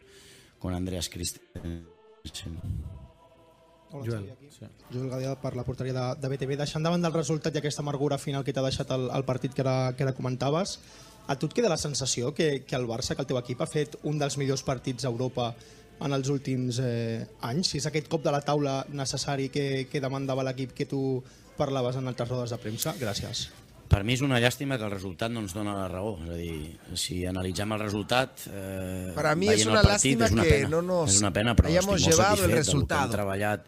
con 0.58 0.74
Andreas 0.74 1.08
Christensen. 1.08 1.86
Hola, 3.92 4.04
Joel. 4.06 4.34
Sí. 4.48 4.66
Joel 4.92 5.10
Gadia 5.10 5.34
per 5.40 5.54
la 5.54 5.64
porteria 5.64 5.92
de, 5.92 6.04
de 6.20 6.28
BTV. 6.32 6.56
Deixant 6.56 6.84
davant 6.84 7.02
del 7.04 7.12
resultat 7.12 7.52
i 7.54 7.60
aquesta 7.60 7.82
amargura 7.84 8.16
final 8.16 8.44
que 8.44 8.54
t'ha 8.56 8.64
deixat 8.64 8.90
el, 8.96 9.10
el 9.12 9.24
partit 9.28 9.52
que 9.52 9.60
ara, 9.60 9.92
que 9.92 10.06
ara 10.06 10.14
comentaves, 10.16 10.78
a 11.28 11.36
tu 11.36 11.50
et 11.50 11.54
queda 11.58 11.68
la 11.68 11.76
sensació 11.76 12.32
que, 12.34 12.64
que 12.64 12.76
el 12.78 12.88
Barça, 12.88 13.14
que 13.14 13.22
el 13.22 13.28
teu 13.28 13.38
equip 13.38 13.60
ha 13.60 13.68
fet 13.68 13.98
un 14.08 14.16
dels 14.18 14.38
millors 14.40 14.64
partits 14.64 15.04
a 15.04 15.12
Europa 15.12 15.52
en 16.04 16.12
els 16.16 16.28
últims 16.32 16.78
eh, 16.82 17.24
anys? 17.48 17.72
Si 17.72 17.78
és 17.78 17.86
aquest 17.88 18.08
cop 18.10 18.22
de 18.24 18.32
la 18.34 18.40
taula 18.44 18.80
necessari 18.92 19.48
que, 19.54 19.86
que 19.90 20.00
demandava 20.02 20.44
l'equip 20.46 20.72
que 20.74 20.86
tu 20.86 21.22
parlaves 21.56 21.96
en 21.96 22.08
altres 22.08 22.28
rodes 22.28 22.50
de 22.50 22.58
premsa? 22.58 22.94
Gràcies. 23.00 23.50
Per 23.92 24.00
mi 24.08 24.14
és 24.16 24.22
una 24.24 24.38
llàstima 24.40 24.78
que 24.80 24.86
el 24.88 24.94
resultat 24.94 25.28
no 25.30 25.42
ens 25.44 25.52
dona 25.52 25.74
la 25.76 25.88
raó. 25.90 26.14
És 26.24 26.30
a 26.32 26.36
dir, 26.38 26.78
si 26.96 27.18
analitzem 27.28 27.74
el 27.76 27.82
resultat... 27.82 28.46
Eh, 28.48 29.12
Para 29.14 29.34
mí 29.36 29.50
es 29.52 29.66
una 29.66 29.82
partit, 29.82 30.16
lástima 30.18 30.30
una 30.32 30.46
que 30.48 30.54
pena. 30.62 30.68
no 30.72 30.80
nos 30.82 31.12
és 31.12 31.20
una 31.20 31.32
pena, 31.32 31.54
però 31.54 31.68
hayamos 31.68 32.00
llevado 32.00 32.44
el 32.46 32.52
resultado. 32.52 33.10
Hem 33.10 33.18
treballat 33.18 33.66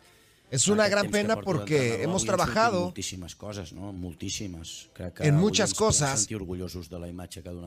Es 0.50 0.68
una 0.68 0.88
gran 0.88 1.10
pena 1.10 1.36
porque 1.36 2.02
hemos 2.02 2.24
trabajado 2.24 2.86
muchísimas 2.86 3.34
cosas, 3.34 3.72
¿no? 3.72 3.92
Muchísimas. 3.92 4.88
en 5.18 5.34
muchas 5.36 5.74
cosas 5.74 6.28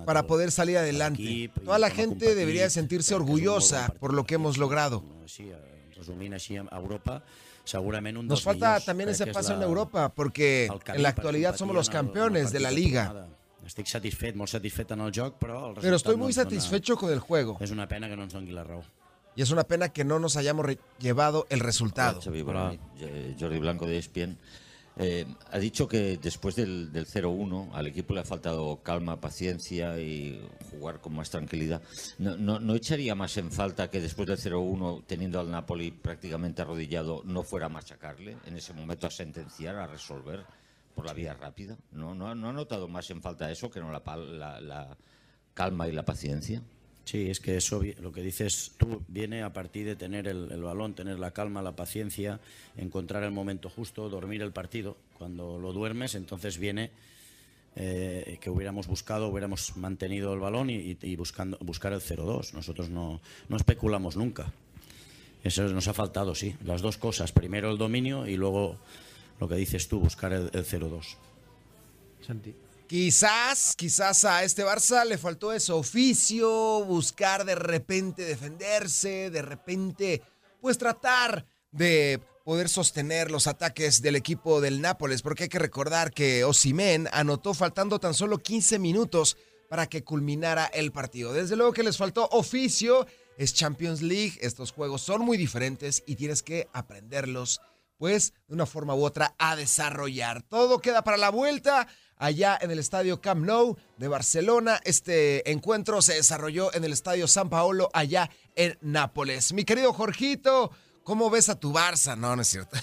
para 0.06 0.28
poder 0.28 0.52
salir 0.52 0.78
adelante. 0.78 1.52
Toda 1.64 1.80
la 1.80 1.90
gente 1.90 2.36
debería 2.36 2.70
sentirse 2.70 3.16
orgullosa 3.16 3.94
por 4.00 4.14
lo 4.14 4.26
que 4.26 4.36
hemos 4.36 4.58
logrado. 4.58 5.04
Nos 8.24 8.44
falta 8.44 8.80
también 8.80 9.10
ese 9.10 9.28
paso 9.28 9.54
en 9.54 9.62
Europa 9.62 10.10
porque 10.14 10.70
en 10.94 11.04
la 11.04 11.10
actualidad 11.10 11.58
somos 11.58 11.76
los 11.76 11.90
campeones 11.90 12.52
de 12.52 12.60
la 12.60 12.72
liga. 12.72 13.28
Pero 15.82 15.96
estoy 15.96 16.16
muy 16.16 16.32
satisfecho 16.32 16.96
con 16.96 17.12
el 17.12 17.20
juego. 17.20 17.58
Es 17.60 17.72
una 17.72 17.88
pena 17.88 18.08
que 18.08 18.16
no 18.16 18.24
ens 18.24 18.34
doni 18.34 18.52
la 18.52 18.64
raó. 18.64 18.84
Y 19.38 19.44
es 19.44 19.52
una 19.52 19.66
pena 19.66 19.90
que 19.90 20.04
no 20.04 20.18
nos 20.18 20.36
hayamos 20.36 20.66
llevado 20.98 21.46
el 21.52 21.60
resultado. 21.60 22.20
Jordi 23.40 23.60
Blanco 23.60 23.86
de 23.86 24.00
ESPN. 24.00 24.36
Eh, 24.98 25.28
ha 25.52 25.60
dicho 25.60 25.88
que 25.88 26.18
después 26.18 26.56
del, 26.56 26.92
0-1 26.92 27.70
al 27.74 27.86
equipo 27.86 28.16
le 28.16 28.22
ha 28.22 28.24
faltado 28.24 28.82
calma, 28.82 29.22
paciencia 29.22 30.00
y 30.00 30.42
jugar 30.72 31.02
con 31.02 31.14
más 31.14 31.30
tranquilidad. 31.30 31.84
¿No, 32.18 32.36
no, 32.36 32.74
echaría 32.74 33.14
más 33.14 33.38
en 33.38 33.52
falta 33.52 33.92
que 33.92 34.02
después 34.02 34.28
del 34.28 34.40
0-1, 34.40 35.04
teniendo 35.06 35.40
al 35.40 35.52
Napoli 35.52 35.92
prácticamente 35.92 36.64
arrodillado, 36.64 37.22
no 37.24 37.44
fuera 37.44 37.68
a 37.68 37.70
machacarle 37.70 38.38
en 38.48 38.58
ese 38.58 38.74
momento, 38.74 39.06
a 39.06 39.12
sentenciar, 39.12 39.76
a 39.76 39.86
resolver 39.86 40.46
por 40.96 41.06
la 41.06 41.14
vía 41.14 41.36
rápida? 41.36 41.78
¿No, 41.92 42.16
no, 42.16 42.34
no 42.34 42.50
ha 42.50 42.54
notado 42.54 42.88
más 42.88 43.08
en 43.12 43.22
falta 43.22 43.52
eso 43.52 43.70
que 43.70 43.82
no 43.82 43.92
la, 43.92 44.02
la 44.62 44.98
calma 45.54 45.88
y 45.88 45.92
la 45.92 46.06
paciencia? 46.06 46.64
Sí, 47.08 47.30
es 47.30 47.40
que 47.40 47.56
eso, 47.56 47.82
lo 48.02 48.12
que 48.12 48.22
dices 48.22 48.74
tú, 48.76 49.02
viene 49.08 49.42
a 49.42 49.54
partir 49.54 49.86
de 49.86 49.96
tener 49.96 50.28
el, 50.28 50.62
balón, 50.62 50.94
tener 50.94 51.18
la 51.20 51.32
calma, 51.32 51.62
la 51.62 51.74
paciencia, 51.74 52.42
encontrar 52.76 53.24
el 53.24 53.32
momento 53.32 53.70
justo, 53.70 54.10
dormir 54.10 54.42
el 54.42 54.52
partido. 54.52 54.98
Cuando 55.18 55.58
lo 55.58 55.72
duermes, 55.72 56.16
entonces 56.16 56.58
viene 56.58 56.92
eh, 57.78 58.38
que 58.42 58.50
hubiéramos 58.50 58.88
buscado, 58.88 59.30
hubiéramos 59.30 59.78
mantenido 59.78 60.34
el 60.34 60.42
balón 60.42 60.70
y, 60.70 61.16
buscando, 61.16 61.58
buscar 61.62 61.94
el 61.94 62.02
0-2. 62.02 62.52
Nosotros 62.52 62.90
no, 62.90 63.22
no 63.48 63.56
especulamos 63.56 64.18
nunca. 64.18 64.52
Eso 65.46 65.64
nos 65.64 65.88
ha 65.88 65.94
faltado, 65.94 66.36
sí. 66.36 66.58
Las 66.66 66.82
dos 66.82 66.98
cosas. 66.98 67.32
Primero 67.32 67.72
el 67.72 67.78
dominio 67.78 68.28
y 68.28 68.36
luego 68.36 68.76
lo 69.40 69.48
que 69.48 69.56
dices 69.56 69.88
tú, 69.88 70.02
buscar 70.02 70.34
el, 70.34 70.50
el 70.52 70.66
0-2. 70.66 71.16
Santi. 72.20 72.54
Quizás, 72.88 73.76
quizás 73.76 74.24
a 74.24 74.46
este 74.46 74.64
Barça 74.64 75.04
le 75.04 75.18
faltó 75.18 75.52
ese 75.52 75.74
oficio, 75.74 76.86
buscar 76.86 77.44
de 77.44 77.56
repente 77.56 78.24
defenderse, 78.24 79.30
de 79.30 79.42
repente, 79.42 80.22
pues 80.62 80.78
tratar 80.78 81.46
de 81.72 82.22
poder 82.46 82.70
sostener 82.70 83.30
los 83.30 83.46
ataques 83.48 84.02
del 84.02 84.16
equipo 84.16 84.62
del 84.62 84.80
Nápoles, 84.80 85.22
porque 85.22 85.44
hay 85.44 85.50
que 85.50 85.60
recordar 85.60 86.14
que 86.14 86.46
Osimen 86.46 87.10
anotó 87.12 87.54
faltando 87.54 88.00
tan 88.00 88.14
solo 88.14 88.38
15 88.38 88.80
minutos 88.80 89.36
para 89.70 89.88
que 89.88 90.06
culminara 90.06 90.66
el 90.68 90.94
partido. 90.94 91.34
Desde 91.34 91.58
luego 91.58 91.74
que 91.74 91.84
les 91.84 91.98
faltó 91.98 92.30
oficio, 92.32 93.06
es 93.38 93.54
Champions 93.54 94.02
League, 94.02 94.40
estos 94.40 94.72
juegos 94.72 95.02
son 95.02 95.26
muy 95.26 95.36
diferentes 95.36 96.04
y 96.08 96.16
tienes 96.16 96.42
que 96.42 96.70
aprenderlos, 96.72 97.60
pues 97.98 98.34
de 98.48 98.54
una 98.54 98.66
forma 98.66 98.96
u 98.96 99.04
otra 99.04 99.36
a 99.38 99.58
desarrollar. 99.58 100.42
Todo 100.42 100.80
queda 100.80 101.04
para 101.04 101.18
la 101.18 101.32
vuelta 101.32 101.90
allá 102.18 102.58
en 102.62 102.72
el 102.72 102.80
estadio 102.80 103.22
Camp 103.22 103.46
Nou 103.46 103.78
de 103.98 104.08
Barcelona. 104.08 104.80
Este 104.84 105.50
encuentro 105.52 106.02
se 106.02 106.16
desarrolló 106.16 106.74
en 106.74 106.84
el 106.84 106.94
estadio 106.94 107.28
San 107.28 107.50
Paolo, 107.50 107.90
allá 107.94 108.30
en 108.56 108.78
Nápoles. 108.82 109.54
Mi 109.54 109.64
querido 109.64 109.94
Jorgito, 109.94 110.72
¿cómo 111.04 111.30
ves 111.30 111.50
a 111.50 111.60
tu 111.60 111.74
Barça? 111.74 112.18
No, 112.18 112.36
no 112.36 112.42
es 112.42 112.48
cierto. 112.48 112.78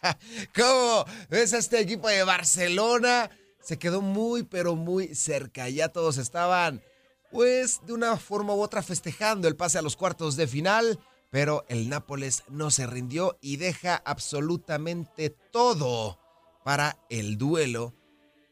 ¿Cómo 0.54 1.04
ves 1.30 1.52
a 1.54 1.58
este 1.58 1.80
equipo 1.80 2.08
de 2.08 2.24
Barcelona? 2.24 3.30
Se 3.62 3.78
quedó 3.78 4.00
muy, 4.00 4.42
pero 4.42 4.74
muy 4.74 5.14
cerca. 5.14 5.68
Ya 5.68 5.88
todos 5.88 6.18
estaban, 6.18 6.82
pues, 7.30 7.80
de 7.86 7.92
una 7.92 8.16
forma 8.16 8.54
u 8.54 8.60
otra 8.60 8.82
festejando 8.82 9.46
el 9.46 9.56
pase 9.56 9.78
a 9.78 9.82
los 9.82 9.96
cuartos 9.96 10.36
de 10.36 10.46
final. 10.46 10.98
Pero 11.30 11.64
el 11.68 11.88
Nápoles 11.88 12.42
no 12.48 12.70
se 12.70 12.86
rindió 12.86 13.38
y 13.40 13.56
deja 13.56 14.02
absolutamente 14.04 15.30
todo 15.30 16.18
para 16.62 16.98
el 17.08 17.38
duelo 17.38 17.94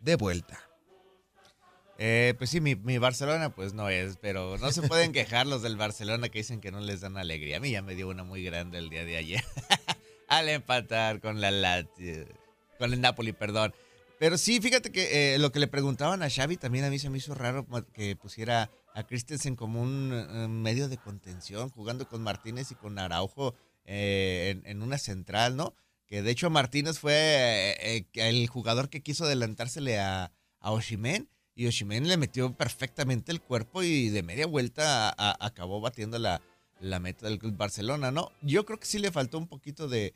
de 0.01 0.16
vuelta. 0.16 0.59
Eh, 2.03 2.34
pues 2.38 2.48
sí, 2.48 2.62
mi, 2.62 2.74
Barcelona 2.96 3.51
pues 3.51 3.74
no 3.74 3.90
es, 3.90 4.16
pero 4.16 4.57
no 4.57 4.72
se 4.72 4.80
pueden 4.80 5.12
quejar 5.12 5.46
los 5.46 5.61
del 5.61 5.76
Barcelona 5.76 6.30
que 6.30 6.38
dicen 6.38 6.62
que 6.62 6.72
no 6.72 6.80
les 6.80 7.03
dan 7.03 7.18
alegría. 7.18 7.59
A 7.59 7.61
mí 7.61 7.70
ya 7.70 7.82
me 7.82 7.94
dio 7.94 8.09
una 8.09 8.24
muy 8.24 8.42
grande 8.42 8.78
el 8.78 8.88
día 8.88 9.05
de 9.05 9.18
ayer. 9.18 9.44
Al 10.28 10.48
empatar 10.48 11.20
con 11.20 11.42
la 11.42 11.51
Lazio, 11.51 12.24
con 12.78 12.94
el 12.94 13.03
Napoli, 13.03 13.32
perdón. 13.32 13.74
Pero 14.18 14.38
sí, 14.38 14.62
fíjate 14.62 14.90
que 14.90 15.34
eh, 15.34 15.38
lo 15.38 15.53
que 15.53 15.61
le 15.61 15.66
preguntaban 15.66 16.22
a 16.22 16.30
Xavi 16.30 16.57
también 16.57 16.86
a 16.86 16.90
mí 16.90 16.98
se 16.98 17.11
me 17.11 17.18
hizo 17.18 17.34
raro 17.34 17.66
que 17.92 18.16
pusiera 18.16 18.70
a 18.94 19.03
Christensen 19.07 19.55
como 19.55 19.82
un 19.82 20.12
eh, 20.14 20.48
medio 20.48 20.88
de 20.88 20.96
contención, 20.96 21.68
jugando 21.68 22.09
con 22.09 22.22
Martínez 22.22 22.70
y 22.70 22.76
con 22.76 22.98
Araujo 22.98 23.55
en, 23.84 24.62
en 24.64 24.82
una 24.82 24.96
central, 24.96 25.57
¿no? 25.57 25.74
Que 26.11 26.22
de 26.22 26.30
hecho 26.32 26.50
Martínez 26.50 26.98
fue 26.98 27.14
eh, 27.14 27.76
eh, 27.80 28.28
el 28.28 28.48
jugador 28.48 28.90
que 28.90 29.00
quiso 29.00 29.24
adelantársele 29.24 29.98
a, 30.00 30.32
Oshimen 30.62 31.30
y 31.54 31.68
Oshimen 31.68 32.06
le 32.06 32.18
metió 32.18 32.52
perfectamente 32.54 33.32
el 33.32 33.40
cuerpo 33.40 33.82
y 33.82 34.11
de 34.11 34.22
media 34.22 34.46
vuelta 34.46 35.14
acabó 35.42 35.80
batiendo 35.80 36.18
la, 36.18 36.42
la 36.80 37.00
meta 37.00 37.26
del 37.26 37.38
Barcelona, 37.52 38.11
¿no? 38.11 38.30
Yo 38.42 38.66
creo 38.66 38.78
que 38.78 38.84
sí 38.84 38.98
le 38.98 39.11
faltó 39.11 39.38
un 39.38 39.46
poquito 39.46 39.88
de, 39.88 40.12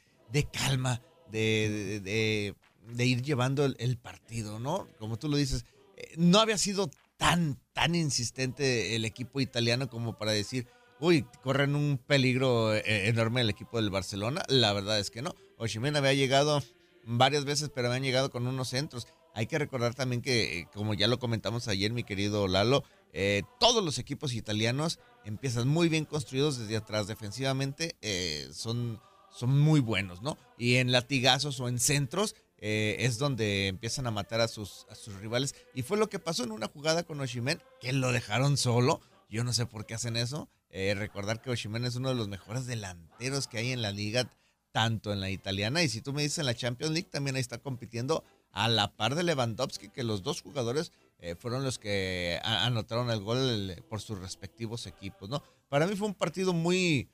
calma, 0.52 1.00
de, 1.30 2.00
de, 2.02 3.06
ir 3.06 3.22
llevando 3.22 3.64
el, 3.64 3.96
partido, 3.96 4.58
¿no? 4.58 4.86
Como 4.98 5.18
tú 5.18 5.30
lo 5.30 5.38
dices, 5.38 5.64
eh, 5.96 6.12
no 6.18 6.40
había 6.40 6.58
sido 6.58 6.90
tan, 7.16 7.58
tan 7.72 7.94
insistente 7.94 8.96
el 8.96 9.06
equipo 9.06 9.40
italiano 9.40 9.88
como 9.88 10.18
para 10.18 10.32
decir, 10.32 10.66
uy, 11.00 11.24
corren 11.42 11.74
un 11.74 11.98
peligro 12.06 12.74
enorme 12.74 13.40
el 13.40 13.48
equipo 13.48 13.78
del 13.78 13.88
Barcelona. 13.88 14.42
La 14.48 14.74
verdad 14.74 14.98
es 14.98 15.10
que 15.10 15.22
no. 15.22 15.34
Oshimen 15.58 15.96
había 15.96 16.14
llegado 16.14 16.62
varias 17.04 17.44
veces, 17.44 17.70
pero 17.74 17.88
habían 17.88 18.02
llegado 18.02 18.30
con 18.30 18.46
unos 18.46 18.68
centros. 18.68 19.06
Hay 19.34 19.46
que 19.46 19.58
recordar 19.58 19.94
también 19.94 20.22
que, 20.22 20.60
eh, 20.60 20.68
como 20.72 20.94
ya 20.94 21.08
lo 21.08 21.18
comentamos 21.18 21.68
ayer, 21.68 21.92
mi 21.92 22.04
querido 22.04 22.46
Lalo, 22.46 22.84
eh, 23.12 23.42
todos 23.58 23.84
los 23.84 23.98
equipos 23.98 24.32
italianos 24.32 25.00
empiezan 25.24 25.68
muy 25.68 25.88
bien 25.88 26.04
construidos 26.04 26.58
desde 26.58 26.76
atrás. 26.76 27.06
Defensivamente 27.06 27.96
eh, 28.00 28.48
son, 28.52 29.00
son 29.30 29.58
muy 29.58 29.80
buenos, 29.80 30.22
¿no? 30.22 30.38
Y 30.56 30.76
en 30.76 30.92
latigazos 30.92 31.60
o 31.60 31.68
en 31.68 31.78
centros 31.78 32.36
es 32.66 33.18
donde 33.18 33.66
empiezan 33.66 34.06
a 34.06 34.10
matar 34.10 34.40
a 34.40 34.48
sus, 34.48 34.86
a 34.88 34.94
sus 34.94 35.16
rivales. 35.16 35.54
Y 35.74 35.82
fue 35.82 35.98
lo 35.98 36.08
que 36.08 36.18
pasó 36.18 36.44
en 36.44 36.50
una 36.50 36.66
jugada 36.66 37.02
con 37.02 37.20
Oshimen, 37.20 37.60
que 37.78 37.92
lo 37.92 38.10
dejaron 38.10 38.56
solo. 38.56 39.02
Yo 39.28 39.44
no 39.44 39.52
sé 39.52 39.66
por 39.66 39.84
qué 39.84 39.92
hacen 39.92 40.16
eso. 40.16 40.48
Eh, 40.76 40.92
recordar 40.96 41.40
que 41.40 41.50
Osimhen 41.50 41.84
es 41.84 41.94
uno 41.94 42.08
de 42.08 42.16
los 42.16 42.26
mejores 42.26 42.66
delanteros 42.66 43.46
que 43.46 43.58
hay 43.58 43.70
en 43.70 43.80
la 43.80 43.92
liga, 43.92 44.28
tanto 44.74 45.12
en 45.12 45.20
la 45.20 45.30
italiana 45.30 45.84
y 45.84 45.88
si 45.88 46.00
tú 46.00 46.12
me 46.12 46.22
dices 46.22 46.38
en 46.38 46.46
la 46.46 46.54
Champions 46.56 46.92
League, 46.92 47.08
también 47.08 47.36
ahí 47.36 47.40
está 47.40 47.58
compitiendo 47.58 48.24
a 48.50 48.66
la 48.66 48.96
par 48.96 49.14
de 49.14 49.22
Lewandowski, 49.22 49.88
que 49.88 50.02
los 50.02 50.24
dos 50.24 50.42
jugadores 50.42 50.90
eh, 51.20 51.36
fueron 51.36 51.62
los 51.62 51.78
que 51.78 52.40
anotaron 52.42 53.08
el 53.10 53.20
gol 53.20 53.84
por 53.88 54.00
sus 54.00 54.18
respectivos 54.18 54.88
equipos, 54.88 55.28
¿no? 55.28 55.44
Para 55.68 55.86
mí 55.86 55.94
fue 55.94 56.08
un 56.08 56.14
partido 56.14 56.52
muy 56.52 57.08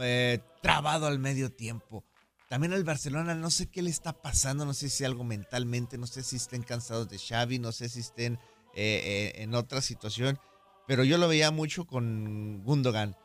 eh, 0.00 0.40
trabado 0.60 1.06
al 1.06 1.20
medio 1.20 1.52
tiempo. 1.52 2.04
También 2.48 2.72
el 2.72 2.82
Barcelona, 2.82 3.36
no 3.36 3.50
sé 3.50 3.66
qué 3.66 3.80
le 3.80 3.90
está 3.90 4.12
pasando, 4.12 4.64
no 4.64 4.74
sé 4.74 4.88
si 4.88 5.04
algo 5.04 5.22
mentalmente, 5.22 5.98
no 5.98 6.08
sé 6.08 6.24
si 6.24 6.34
estén 6.34 6.64
cansados 6.64 7.08
de 7.08 7.18
Xavi, 7.18 7.60
no 7.60 7.70
sé 7.70 7.88
si 7.88 8.00
estén 8.00 8.40
en 8.74 9.54
otra 9.54 9.82
situación, 9.82 10.38
pero 10.86 11.04
yo 11.04 11.16
lo 11.18 11.28
veía 11.28 11.50
mucho 11.52 11.84
con 11.84 12.62
Gundogan. 12.64 13.16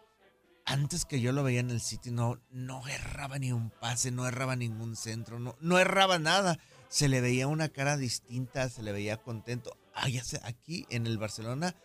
Antes 0.66 1.05
que 1.05 1.20
yo 1.20 1.32
lo 1.32 1.43
veía 1.43 1.59
en 1.59 1.72
el 1.72 1.82
City, 1.82 2.11
no, 2.11 2.41
no 2.49 2.88
erraba 2.88 3.38
ni 3.38 3.51
un 3.51 3.70
pase, 3.70 4.11
no 4.11 4.28
erraba 4.28 4.55
ningún 4.55 4.95
centro, 4.95 5.39
no, 5.39 5.55
no 5.59 5.78
erraba 5.78 6.20
nada. 6.20 6.57
Se 6.88 7.09
le 7.09 7.22
veía 7.22 7.47
una 7.47 7.70
cara 7.70 7.97
distinta, 7.97 8.70
se 8.70 8.84
le 8.84 8.91
veía 8.91 9.18
contento. 9.18 9.78
Ah, 9.93 10.07
ya 10.07 10.24
aquí 10.43 10.86
en 10.89 11.05
el 11.05 11.18
Barcelona 11.18 11.76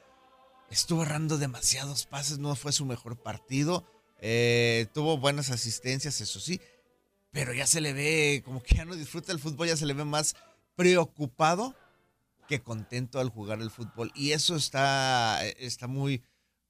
estuvo 0.70 1.02
errando 1.02 1.38
demasiados 1.38 2.06
pases, 2.06 2.38
no 2.38 2.54
fue 2.54 2.72
su 2.72 2.84
mejor 2.84 3.16
partido. 3.16 3.84
Eh, 4.20 4.86
tuvo 4.92 5.18
buenas 5.18 5.50
asistencias, 5.50 6.20
eso 6.20 6.40
sí, 6.40 6.60
pero 7.32 7.52
ya 7.52 7.66
se 7.66 7.80
le 7.80 7.92
ve 7.92 8.42
como 8.44 8.62
que 8.62 8.76
ya 8.76 8.84
no 8.84 8.94
disfruta 8.94 9.32
el 9.32 9.38
fútbol, 9.38 9.68
ya 9.68 9.76
se 9.76 9.86
le 9.86 9.94
ve 9.94 10.04
más 10.04 10.34
preocupado 10.76 11.74
que 12.48 12.62
contento 12.62 13.20
al 13.20 13.28
jugar 13.28 13.60
el 13.60 13.70
fútbol. 13.70 14.10
Y 14.14 14.32
eso 14.32 14.56
está, 14.56 15.44
está 15.44 15.86
muy, 15.86 16.22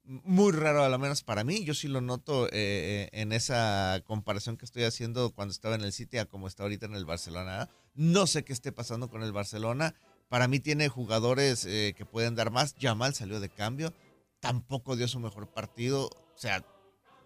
muy 0.09 0.51
raro, 0.53 0.83
a 0.83 0.89
lo 0.89 0.97
menos 0.97 1.21
para 1.21 1.43
mí. 1.43 1.63
Yo 1.63 1.75
sí 1.75 1.87
lo 1.87 2.01
noto 2.01 2.47
eh, 2.47 2.49
eh, 2.51 3.09
en 3.11 3.31
esa 3.31 4.01
comparación 4.05 4.57
que 4.57 4.65
estoy 4.65 4.83
haciendo 4.83 5.31
cuando 5.31 5.51
estaba 5.51 5.75
en 5.75 5.81
el 5.81 5.93
City 5.93 6.17
a 6.17 6.25
como 6.25 6.47
está 6.47 6.63
ahorita 6.63 6.87
en 6.87 6.95
el 6.95 7.05
Barcelona. 7.05 7.69
No 7.93 8.25
sé 8.25 8.43
qué 8.43 8.51
esté 8.51 8.71
pasando 8.71 9.09
con 9.09 9.21
el 9.21 9.31
Barcelona. 9.31 9.93
Para 10.27 10.47
mí 10.47 10.59
tiene 10.59 10.89
jugadores 10.89 11.63
eh, 11.65 11.93
que 11.95 12.05
pueden 12.05 12.33
dar 12.33 12.49
más. 12.49 12.75
Jamal 12.79 13.13
salió 13.13 13.39
de 13.39 13.49
cambio. 13.49 13.93
Tampoco 14.39 14.95
dio 14.95 15.07
su 15.07 15.19
mejor 15.19 15.53
partido. 15.53 16.05
O 16.07 16.37
sea, 16.37 16.65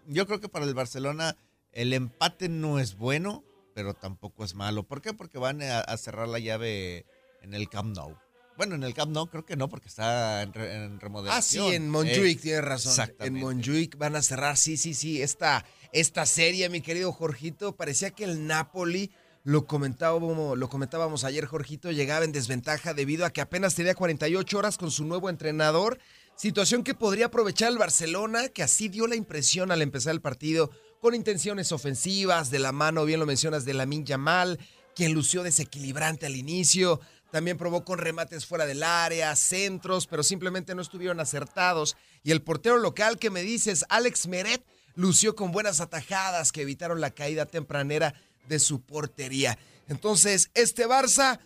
yo 0.06 0.26
creo 0.26 0.40
que 0.40 0.50
para 0.50 0.66
el 0.66 0.74
Barcelona 0.74 1.38
el 1.72 1.94
empate 1.94 2.50
no 2.50 2.80
es 2.80 2.96
bueno, 2.96 3.44
pero 3.74 3.94
tampoco 3.94 4.44
es 4.44 4.54
malo. 4.54 4.82
¿Por 4.82 5.00
qué? 5.00 5.14
Porque 5.14 5.38
van 5.38 5.62
a, 5.62 5.80
a 5.80 5.96
cerrar 5.96 6.28
la 6.28 6.38
llave 6.38 7.06
en 7.40 7.54
el 7.54 7.70
Camp 7.70 7.96
Nou. 7.96 8.14
Bueno, 8.56 8.76
en 8.76 8.84
el 8.84 8.94
Camp 8.94 9.12
no, 9.12 9.26
creo 9.26 9.44
que 9.44 9.56
no, 9.56 9.68
porque 9.68 9.88
está 9.88 10.42
en, 10.42 11.00
remodelación. 11.00 11.66
Ah, 11.66 11.68
sí, 11.70 11.74
en 11.74 11.90
Montjuic, 11.90 12.40
tienes 12.40 12.64
razón. 12.64 13.12
En 13.18 13.34
Montjuic 13.34 13.96
van 13.98 14.14
a 14.14 14.22
cerrar, 14.22 14.56
sí, 14.56 14.76
sí, 14.76 14.94
sí, 14.94 15.20
esta, 15.22 15.64
esta 15.92 16.24
serie, 16.24 16.68
mi 16.68 16.80
querido 16.80 17.12
Jorgito. 17.12 17.74
Parecía 17.74 18.10
que 18.10 18.24
el 18.24 18.46
Napoli, 18.46 19.10
lo 19.42 19.66
comentábamos, 19.66 20.56
lo 20.56 20.68
comentábamos 20.68 21.24
ayer, 21.24 21.46
Jorgito, 21.46 21.90
llegaba 21.90 22.24
en 22.24 22.32
desventaja 22.32 22.94
debido 22.94 23.26
a 23.26 23.30
que 23.30 23.40
apenas 23.40 23.74
tenía 23.74 23.94
48 23.94 24.56
horas 24.56 24.78
con 24.78 24.90
su 24.90 25.04
nuevo 25.04 25.28
entrenador. 25.28 25.98
Situación 26.36 26.84
que 26.84 26.94
podría 26.94 27.26
aprovechar 27.26 27.70
el 27.70 27.78
Barcelona, 27.78 28.48
que 28.48 28.62
así 28.62 28.88
dio 28.88 29.06
la 29.06 29.16
impresión 29.16 29.72
al 29.72 29.82
empezar 29.82 30.12
el 30.12 30.20
partido, 30.20 30.70
con 31.00 31.14
intenciones 31.14 31.72
ofensivas, 31.72 32.50
de 32.50 32.60
la 32.60 32.72
mano, 32.72 33.04
bien 33.04 33.20
lo 33.20 33.26
mencionas, 33.26 33.64
de 33.64 33.74
Lamin 33.74 34.06
Yamal, 34.06 34.58
quien 34.94 35.12
lució 35.12 35.42
desequilibrante 35.42 36.26
al 36.26 36.36
inicio 36.36 37.00
también 37.34 37.58
probó 37.58 37.84
con 37.84 37.98
remates 37.98 38.46
fuera 38.46 38.64
del 38.64 38.84
área, 38.84 39.34
centros, 39.34 40.06
pero 40.06 40.22
simplemente 40.22 40.76
no 40.76 40.82
estuvieron 40.82 41.18
acertados. 41.18 41.96
Y 42.22 42.30
el 42.30 42.42
portero 42.42 42.78
local 42.78 43.18
que 43.18 43.28
me 43.28 43.42
dices, 43.42 43.84
Alex 43.88 44.28
Meret, 44.28 44.64
lució 44.94 45.34
con 45.34 45.50
buenas 45.50 45.80
atajadas 45.80 46.52
que 46.52 46.62
evitaron 46.62 47.00
la 47.00 47.10
caída 47.10 47.46
tempranera 47.46 48.14
de 48.46 48.60
su 48.60 48.82
portería. 48.82 49.58
Entonces, 49.88 50.52
este 50.54 50.86
Barça 50.86 51.40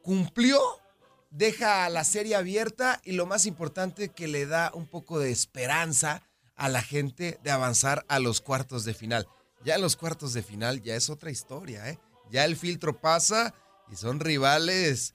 cumplió, 0.00 0.58
deja 1.28 1.86
la 1.90 2.04
serie 2.04 2.34
abierta 2.34 3.02
y 3.04 3.12
lo 3.12 3.26
más 3.26 3.44
importante 3.44 4.08
que 4.08 4.28
le 4.28 4.46
da 4.46 4.70
un 4.72 4.86
poco 4.86 5.18
de 5.18 5.32
esperanza 5.32 6.22
a 6.54 6.70
la 6.70 6.80
gente 6.80 7.38
de 7.44 7.50
avanzar 7.50 8.06
a 8.08 8.20
los 8.20 8.40
cuartos 8.40 8.86
de 8.86 8.94
final. 8.94 9.28
Ya 9.66 9.74
en 9.74 9.82
los 9.82 9.96
cuartos 9.96 10.32
de 10.32 10.42
final 10.42 10.80
ya 10.80 10.96
es 10.96 11.10
otra 11.10 11.30
historia, 11.30 11.90
¿eh? 11.90 11.98
Ya 12.30 12.46
el 12.46 12.56
filtro 12.56 12.98
pasa 13.02 13.52
y 13.92 13.96
son 13.96 14.18
rivales 14.18 15.12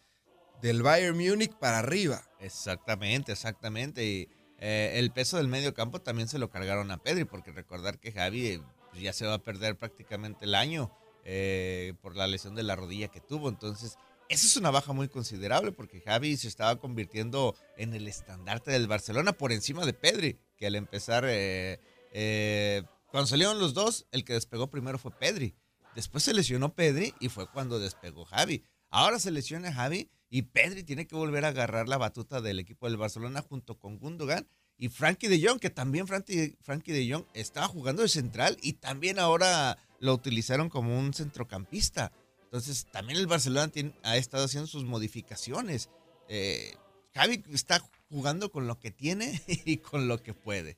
del 0.61 0.83
Bayern 0.83 1.17
Múnich 1.17 1.53
para 1.53 1.79
arriba. 1.79 2.23
Exactamente, 2.39 3.31
exactamente. 3.31 4.05
Y 4.05 4.29
eh, 4.59 4.93
el 4.95 5.11
peso 5.11 5.37
del 5.37 5.47
medio 5.47 5.73
campo 5.73 6.01
también 6.01 6.27
se 6.27 6.39
lo 6.39 6.49
cargaron 6.49 6.91
a 6.91 6.97
Pedri, 6.97 7.25
porque 7.25 7.51
recordar 7.51 7.99
que 7.99 8.11
Javi 8.11 8.61
pues, 8.91 9.01
ya 9.01 9.13
se 9.13 9.25
va 9.25 9.35
a 9.35 9.43
perder 9.43 9.77
prácticamente 9.77 10.45
el 10.45 10.55
año 10.55 10.91
eh, 11.25 11.93
por 12.01 12.15
la 12.15 12.27
lesión 12.27 12.55
de 12.55 12.63
la 12.63 12.75
rodilla 12.75 13.07
que 13.07 13.21
tuvo. 13.21 13.49
Entonces, 13.49 13.97
esa 14.29 14.45
es 14.45 14.55
una 14.57 14.71
baja 14.71 14.93
muy 14.93 15.07
considerable, 15.07 15.71
porque 15.71 16.01
Javi 16.01 16.37
se 16.37 16.47
estaba 16.47 16.77
convirtiendo 16.77 17.55
en 17.75 17.93
el 17.93 18.07
estandarte 18.07 18.71
del 18.71 18.87
Barcelona 18.87 19.33
por 19.33 19.51
encima 19.51 19.85
de 19.85 19.93
Pedri, 19.93 20.39
que 20.57 20.67
al 20.67 20.75
empezar, 20.75 21.25
eh, 21.27 22.83
cuando 23.07 23.27
salieron 23.27 23.59
los 23.59 23.73
dos, 23.73 24.07
el 24.11 24.23
que 24.23 24.33
despegó 24.33 24.69
primero 24.69 24.99
fue 24.99 25.11
Pedri. 25.11 25.55
Después 25.95 26.23
se 26.23 26.33
lesionó 26.33 26.73
Pedri 26.73 27.13
y 27.19 27.27
fue 27.27 27.49
cuando 27.49 27.79
despegó 27.79 28.23
Javi. 28.25 28.63
Ahora 28.89 29.19
se 29.19 29.31
lesiona 29.31 29.73
Javi 29.73 30.09
y 30.33 30.43
Pedri 30.43 30.83
tiene 30.83 31.05
que 31.05 31.15
volver 31.15 31.43
a 31.43 31.49
agarrar 31.49 31.89
la 31.89 31.97
batuta 31.97 32.39
del 32.39 32.59
equipo 32.59 32.87
del 32.87 32.95
Barcelona 32.95 33.41
junto 33.41 33.77
con 33.77 33.99
Gundogan 33.99 34.47
y 34.77 34.87
Frankie 34.87 35.27
de 35.27 35.45
Jong, 35.45 35.59
que 35.59 35.69
también 35.69 36.07
Frankie, 36.07 36.55
de 36.63 37.11
Jong 37.11 37.25
estaba 37.33 37.67
jugando 37.67 38.01
de 38.01 38.07
central 38.07 38.57
y 38.61 38.73
también 38.73 39.19
ahora 39.19 39.77
lo 39.99 40.13
utilizaron 40.13 40.69
como 40.69 40.97
un 40.97 41.13
centrocampista. 41.13 42.13
Entonces 42.45 42.87
también 42.91 43.19
el 43.19 43.27
Barcelona 43.27 43.69
ha 44.03 44.15
estado 44.15 44.45
haciendo 44.45 44.67
sus 44.67 44.85
modificaciones. 44.85 45.89
Eh, 46.29 46.75
Javi 47.13 47.43
está 47.51 47.83
jugando 48.09 48.53
con 48.53 48.67
lo 48.67 48.79
que 48.79 48.89
tiene 48.89 49.41
y 49.65 49.77
con 49.77 50.07
lo 50.07 50.23
que 50.23 50.33
puede. 50.33 50.77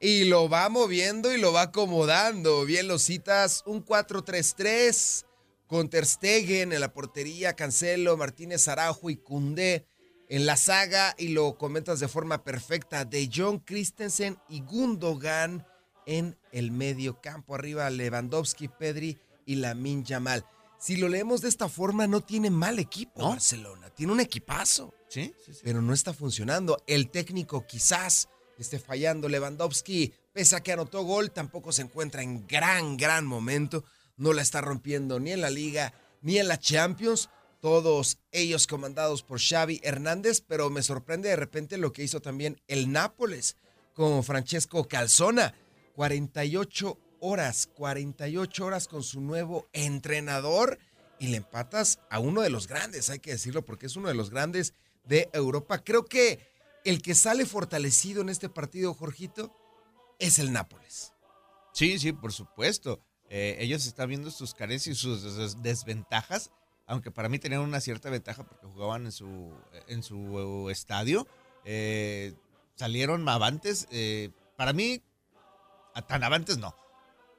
Y 0.00 0.24
lo 0.24 0.48
va 0.48 0.70
moviendo 0.70 1.34
y 1.34 1.38
lo 1.38 1.52
va 1.52 1.62
acomodando. 1.62 2.64
Bien 2.64 2.88
lo 2.88 2.98
citas, 2.98 3.62
un 3.66 3.84
4-3-3 3.84 5.26
con 5.70 5.88
Ter 5.88 6.04
Stegen 6.04 6.72
en 6.72 6.80
la 6.80 6.92
portería, 6.92 7.54
Cancelo, 7.54 8.16
Martínez 8.16 8.66
Araujo 8.66 9.08
y 9.08 9.14
Cundé 9.14 9.86
en 10.28 10.44
la 10.44 10.56
saga 10.56 11.14
y 11.16 11.28
lo 11.28 11.56
comentas 11.58 12.00
de 12.00 12.08
forma 12.08 12.42
perfecta 12.42 13.04
de 13.04 13.30
John 13.32 13.60
Christensen 13.60 14.36
y 14.48 14.62
Gundogan 14.62 15.64
en 16.06 16.36
el 16.50 16.72
medio 16.72 17.20
campo 17.20 17.54
arriba 17.54 17.88
Lewandowski, 17.88 18.66
Pedri 18.66 19.16
y 19.46 19.54
Lamin 19.54 20.04
Yamal. 20.04 20.44
Si 20.80 20.96
lo 20.96 21.08
leemos 21.08 21.40
de 21.40 21.48
esta 21.48 21.68
forma 21.68 22.08
no 22.08 22.20
tiene 22.20 22.50
mal 22.50 22.80
equipo 22.80 23.28
Barcelona, 23.28 23.90
tiene 23.90 24.12
un 24.12 24.18
equipazo. 24.18 24.92
¿Sí? 25.08 25.32
Pero 25.62 25.82
no 25.82 25.94
está 25.94 26.12
funcionando. 26.12 26.82
El 26.88 27.10
técnico 27.10 27.64
quizás 27.64 28.28
esté 28.58 28.80
fallando. 28.80 29.28
Lewandowski, 29.28 30.12
pese 30.32 30.56
a 30.56 30.62
que 30.64 30.72
anotó 30.72 31.04
gol, 31.04 31.30
tampoco 31.30 31.70
se 31.70 31.82
encuentra 31.82 32.22
en 32.22 32.44
gran, 32.48 32.96
gran 32.96 33.24
momento 33.24 33.84
no 34.20 34.34
la 34.34 34.42
está 34.42 34.60
rompiendo 34.60 35.18
ni 35.18 35.32
en 35.32 35.40
la 35.40 35.50
liga 35.50 35.94
ni 36.20 36.38
en 36.38 36.46
la 36.46 36.58
Champions. 36.58 37.30
Todos 37.60 38.18
ellos 38.32 38.66
comandados 38.66 39.22
por 39.22 39.40
Xavi 39.40 39.80
Hernández, 39.82 40.42
pero 40.46 40.70
me 40.70 40.82
sorprende 40.82 41.30
de 41.30 41.36
repente 41.36 41.78
lo 41.78 41.92
que 41.92 42.04
hizo 42.04 42.20
también 42.20 42.60
el 42.68 42.92
Nápoles 42.92 43.56
con 43.94 44.22
Francesco 44.22 44.86
Calzona. 44.86 45.54
48 45.94 46.98
horas, 47.20 47.68
48 47.74 48.64
horas 48.64 48.88
con 48.88 49.02
su 49.02 49.20
nuevo 49.20 49.66
entrenador 49.72 50.78
y 51.18 51.28
le 51.28 51.38
empatas 51.38 51.98
a 52.10 52.18
uno 52.18 52.42
de 52.42 52.50
los 52.50 52.66
grandes, 52.66 53.10
hay 53.10 53.18
que 53.18 53.32
decirlo, 53.32 53.64
porque 53.64 53.86
es 53.86 53.96
uno 53.96 54.08
de 54.08 54.14
los 54.14 54.30
grandes 54.30 54.74
de 55.04 55.28
Europa. 55.32 55.82
Creo 55.82 56.04
que 56.04 56.40
el 56.84 57.02
que 57.02 57.14
sale 57.14 57.44
fortalecido 57.44 58.22
en 58.22 58.28
este 58.28 58.48
partido, 58.48 58.94
Jorgito, 58.94 59.54
es 60.18 60.38
el 60.38 60.52
Nápoles. 60.52 61.12
Sí, 61.72 61.98
sí, 61.98 62.12
por 62.12 62.32
supuesto. 62.32 63.00
Eh, 63.32 63.56
ellos 63.60 63.86
están 63.86 64.08
viendo 64.08 64.28
sus 64.32 64.54
carencias 64.54 64.96
y 64.96 65.00
sus 65.00 65.62
desventajas, 65.62 66.50
aunque 66.86 67.12
para 67.12 67.28
mí 67.28 67.38
tenían 67.38 67.60
una 67.60 67.80
cierta 67.80 68.10
ventaja 68.10 68.42
porque 68.42 68.66
jugaban 68.66 69.06
en 69.06 69.12
su, 69.12 69.54
en 69.86 70.02
su 70.02 70.68
estadio. 70.68 71.28
Eh, 71.64 72.34
salieron 72.74 73.26
avantes. 73.28 73.86
Eh, 73.92 74.30
para 74.56 74.72
mí, 74.72 75.00
tan 76.08 76.24
avantes 76.24 76.58
no, 76.58 76.74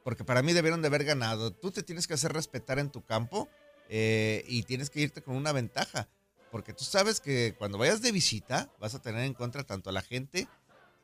porque 0.06 0.24
para 0.24 0.42
mí 0.42 0.54
debieron 0.54 0.82
de 0.82 0.88
haber 0.88 1.04
ganado. 1.04 1.52
Tú 1.52 1.72
te 1.72 1.84
tienes 1.84 2.08
que 2.08 2.14
hacer 2.14 2.32
respetar 2.32 2.80
en 2.80 2.90
tu 2.90 3.04
campo 3.04 3.50
y 3.90 4.64
tienes 4.64 4.90
que 4.90 5.02
irte 5.02 5.22
con 5.22 5.36
una 5.36 5.52
ventaja. 5.52 6.08
Porque 6.52 6.74
tú 6.74 6.86
sabes 6.86 7.20
que 7.20 7.56
cuando 7.58 7.78
vayas 7.78 8.02
de 8.02 8.12
visita 8.12 8.70
vas 8.80 8.96
a 8.96 9.02
tener 9.02 9.26
en 9.26 9.34
contra 9.34 9.64
tanto 9.64 9.90
a 9.90 9.94
la 9.94 10.02
gente 10.02 10.48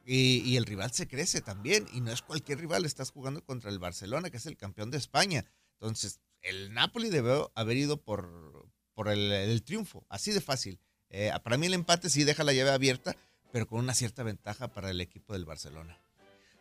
y, 0.10 0.56
el 0.56 0.66
rival 0.66 0.92
se 0.94 1.08
crece 1.08 1.42
también. 1.42 1.86
Y 1.92 2.00
no 2.00 2.12
es 2.12 2.22
cualquier 2.22 2.60
rival, 2.60 2.86
estás 2.86 3.12
jugando 3.12 3.44
contra 3.44 3.70
el 3.70 3.78
Barcelona, 3.78 4.30
que 4.30 4.38
es 4.38 4.46
el 4.46 4.56
campeón 4.56 4.90
de 4.90 4.98
España. 4.98 5.46
Entonces, 5.74 6.22
el 6.42 6.74
Napoli 6.74 7.10
debe 7.10 7.46
haber 7.56 7.76
ido 7.76 8.02
por, 8.02 8.70
por 8.94 9.10
el, 9.10 9.62
triunfo, 9.64 10.06
así 10.08 10.32
de 10.32 10.40
fácil. 10.40 10.80
Eh, 11.10 11.32
para 11.44 11.58
mí 11.58 11.68
el 11.68 11.74
empate 11.74 12.10
sí 12.10 12.24
deja 12.24 12.46
la 12.46 12.54
llave 12.54 12.72
abierta, 12.72 13.18
pero 13.52 13.68
con 13.68 13.80
una 13.80 13.94
cierta 13.94 14.24
ventaja 14.24 14.70
para 14.70 14.90
el 14.90 15.02
equipo 15.02 15.34
del 15.34 15.46
Barcelona. 15.46 16.00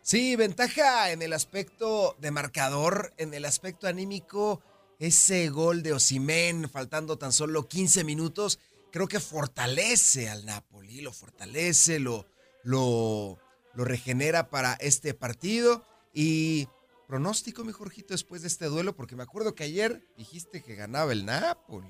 Sí, 0.01 0.35
ventaja 0.35 1.11
en 1.11 1.21
el 1.21 1.31
aspecto 1.33 2.17
de 2.19 2.31
marcador, 2.31 3.13
en 3.17 3.33
el 3.33 3.45
aspecto 3.45 3.87
anímico, 3.87 4.61
ese 4.99 5.49
gol 5.49 5.83
de 5.83 5.93
Osimén, 5.93 6.69
faltando 6.69 7.17
tan 7.17 7.31
solo 7.31 7.67
15 7.67 8.03
minutos, 8.03 8.59
creo 8.91 9.07
que 9.07 9.19
fortalece 9.19 10.29
al 10.29 10.45
Napoli, 10.45 11.01
lo 11.01 11.11
fortalece, 11.11 11.99
lo, 11.99 12.25
lo, 12.67 13.39
lo 13.73 13.85
regenera 13.85 14.49
para 14.49 14.73
este 14.73 15.13
partido. 15.13 15.83
Y 16.13 16.67
pronóstico, 17.07 17.63
mi 17.63 17.71
Jorgito, 17.71 18.13
después 18.13 18.41
de 18.41 18.49
este 18.49 18.65
duelo, 18.65 18.95
porque 18.95 19.15
me 19.15 19.23
acuerdo 19.23 19.55
que 19.55 19.63
ayer 19.63 20.03
dijiste 20.17 20.61
que 20.61 20.75
ganaba 20.75 21.13
el 21.13 21.25
Napoli. 21.25 21.87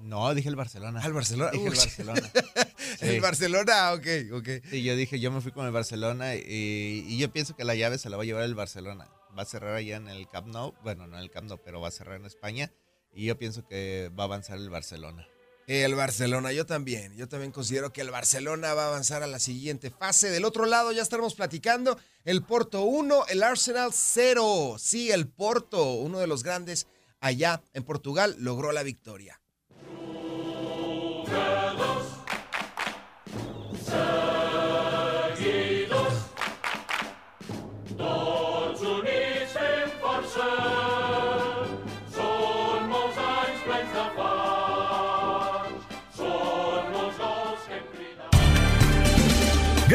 No, 0.00 0.34
dije 0.34 0.48
el 0.48 0.56
Barcelona. 0.56 1.02
Al 1.02 1.12
Barcelona. 1.12 1.50
Dije 1.50 1.66
el. 1.66 1.76
Barcelona. 1.76 2.30
El 3.00 3.20
Barcelona, 3.20 3.92
ok, 3.92 4.06
ok. 4.32 4.48
Sí, 4.68 4.82
yo 4.82 4.96
dije, 4.96 5.20
yo 5.20 5.30
me 5.30 5.40
fui 5.40 5.52
con 5.52 5.64
el 5.64 5.72
Barcelona 5.72 6.34
y, 6.34 7.04
y 7.06 7.18
yo 7.18 7.32
pienso 7.32 7.54
que 7.54 7.64
la 7.64 7.74
llave 7.74 7.98
se 7.98 8.10
la 8.10 8.16
va 8.16 8.24
a 8.24 8.26
llevar 8.26 8.42
el 8.42 8.54
Barcelona. 8.54 9.08
Va 9.38 9.42
a 9.42 9.46
cerrar 9.46 9.74
allá 9.74 9.96
en 9.96 10.08
el 10.08 10.28
Camp 10.28 10.48
Nou. 10.48 10.74
Bueno, 10.82 11.06
no 11.06 11.16
en 11.16 11.22
el 11.22 11.30
Camp 11.30 11.48
Nou, 11.48 11.58
pero 11.64 11.80
va 11.80 11.88
a 11.88 11.92
cerrar 11.92 12.16
en 12.16 12.26
España. 12.26 12.72
Y 13.12 13.26
yo 13.26 13.38
pienso 13.38 13.66
que 13.66 14.10
va 14.18 14.24
a 14.24 14.26
avanzar 14.26 14.58
el 14.58 14.68
Barcelona. 14.70 15.26
El 15.70 15.94
Barcelona, 15.94 16.50
yo 16.50 16.66
también. 16.66 17.16
Yo 17.16 17.28
también 17.28 17.52
considero 17.52 17.92
que 17.92 18.00
el 18.00 18.10
Barcelona 18.10 18.74
va 18.74 18.86
a 18.86 18.88
avanzar 18.88 19.22
a 19.22 19.28
la 19.28 19.38
siguiente 19.38 19.92
fase. 19.92 20.28
Del 20.28 20.44
otro 20.44 20.66
lado 20.66 20.90
ya 20.90 21.00
estaremos 21.00 21.36
platicando. 21.36 21.96
El 22.24 22.42
Porto 22.42 22.82
1, 22.82 23.26
el 23.28 23.40
Arsenal 23.44 23.92
0. 23.94 24.74
Sí, 24.80 25.12
el 25.12 25.28
Porto, 25.28 25.92
uno 25.92 26.18
de 26.18 26.26
los 26.26 26.42
grandes 26.42 26.88
allá 27.20 27.62
en 27.72 27.84
Portugal, 27.84 28.34
logró 28.40 28.72
la 28.72 28.82
victoria. 28.82 29.40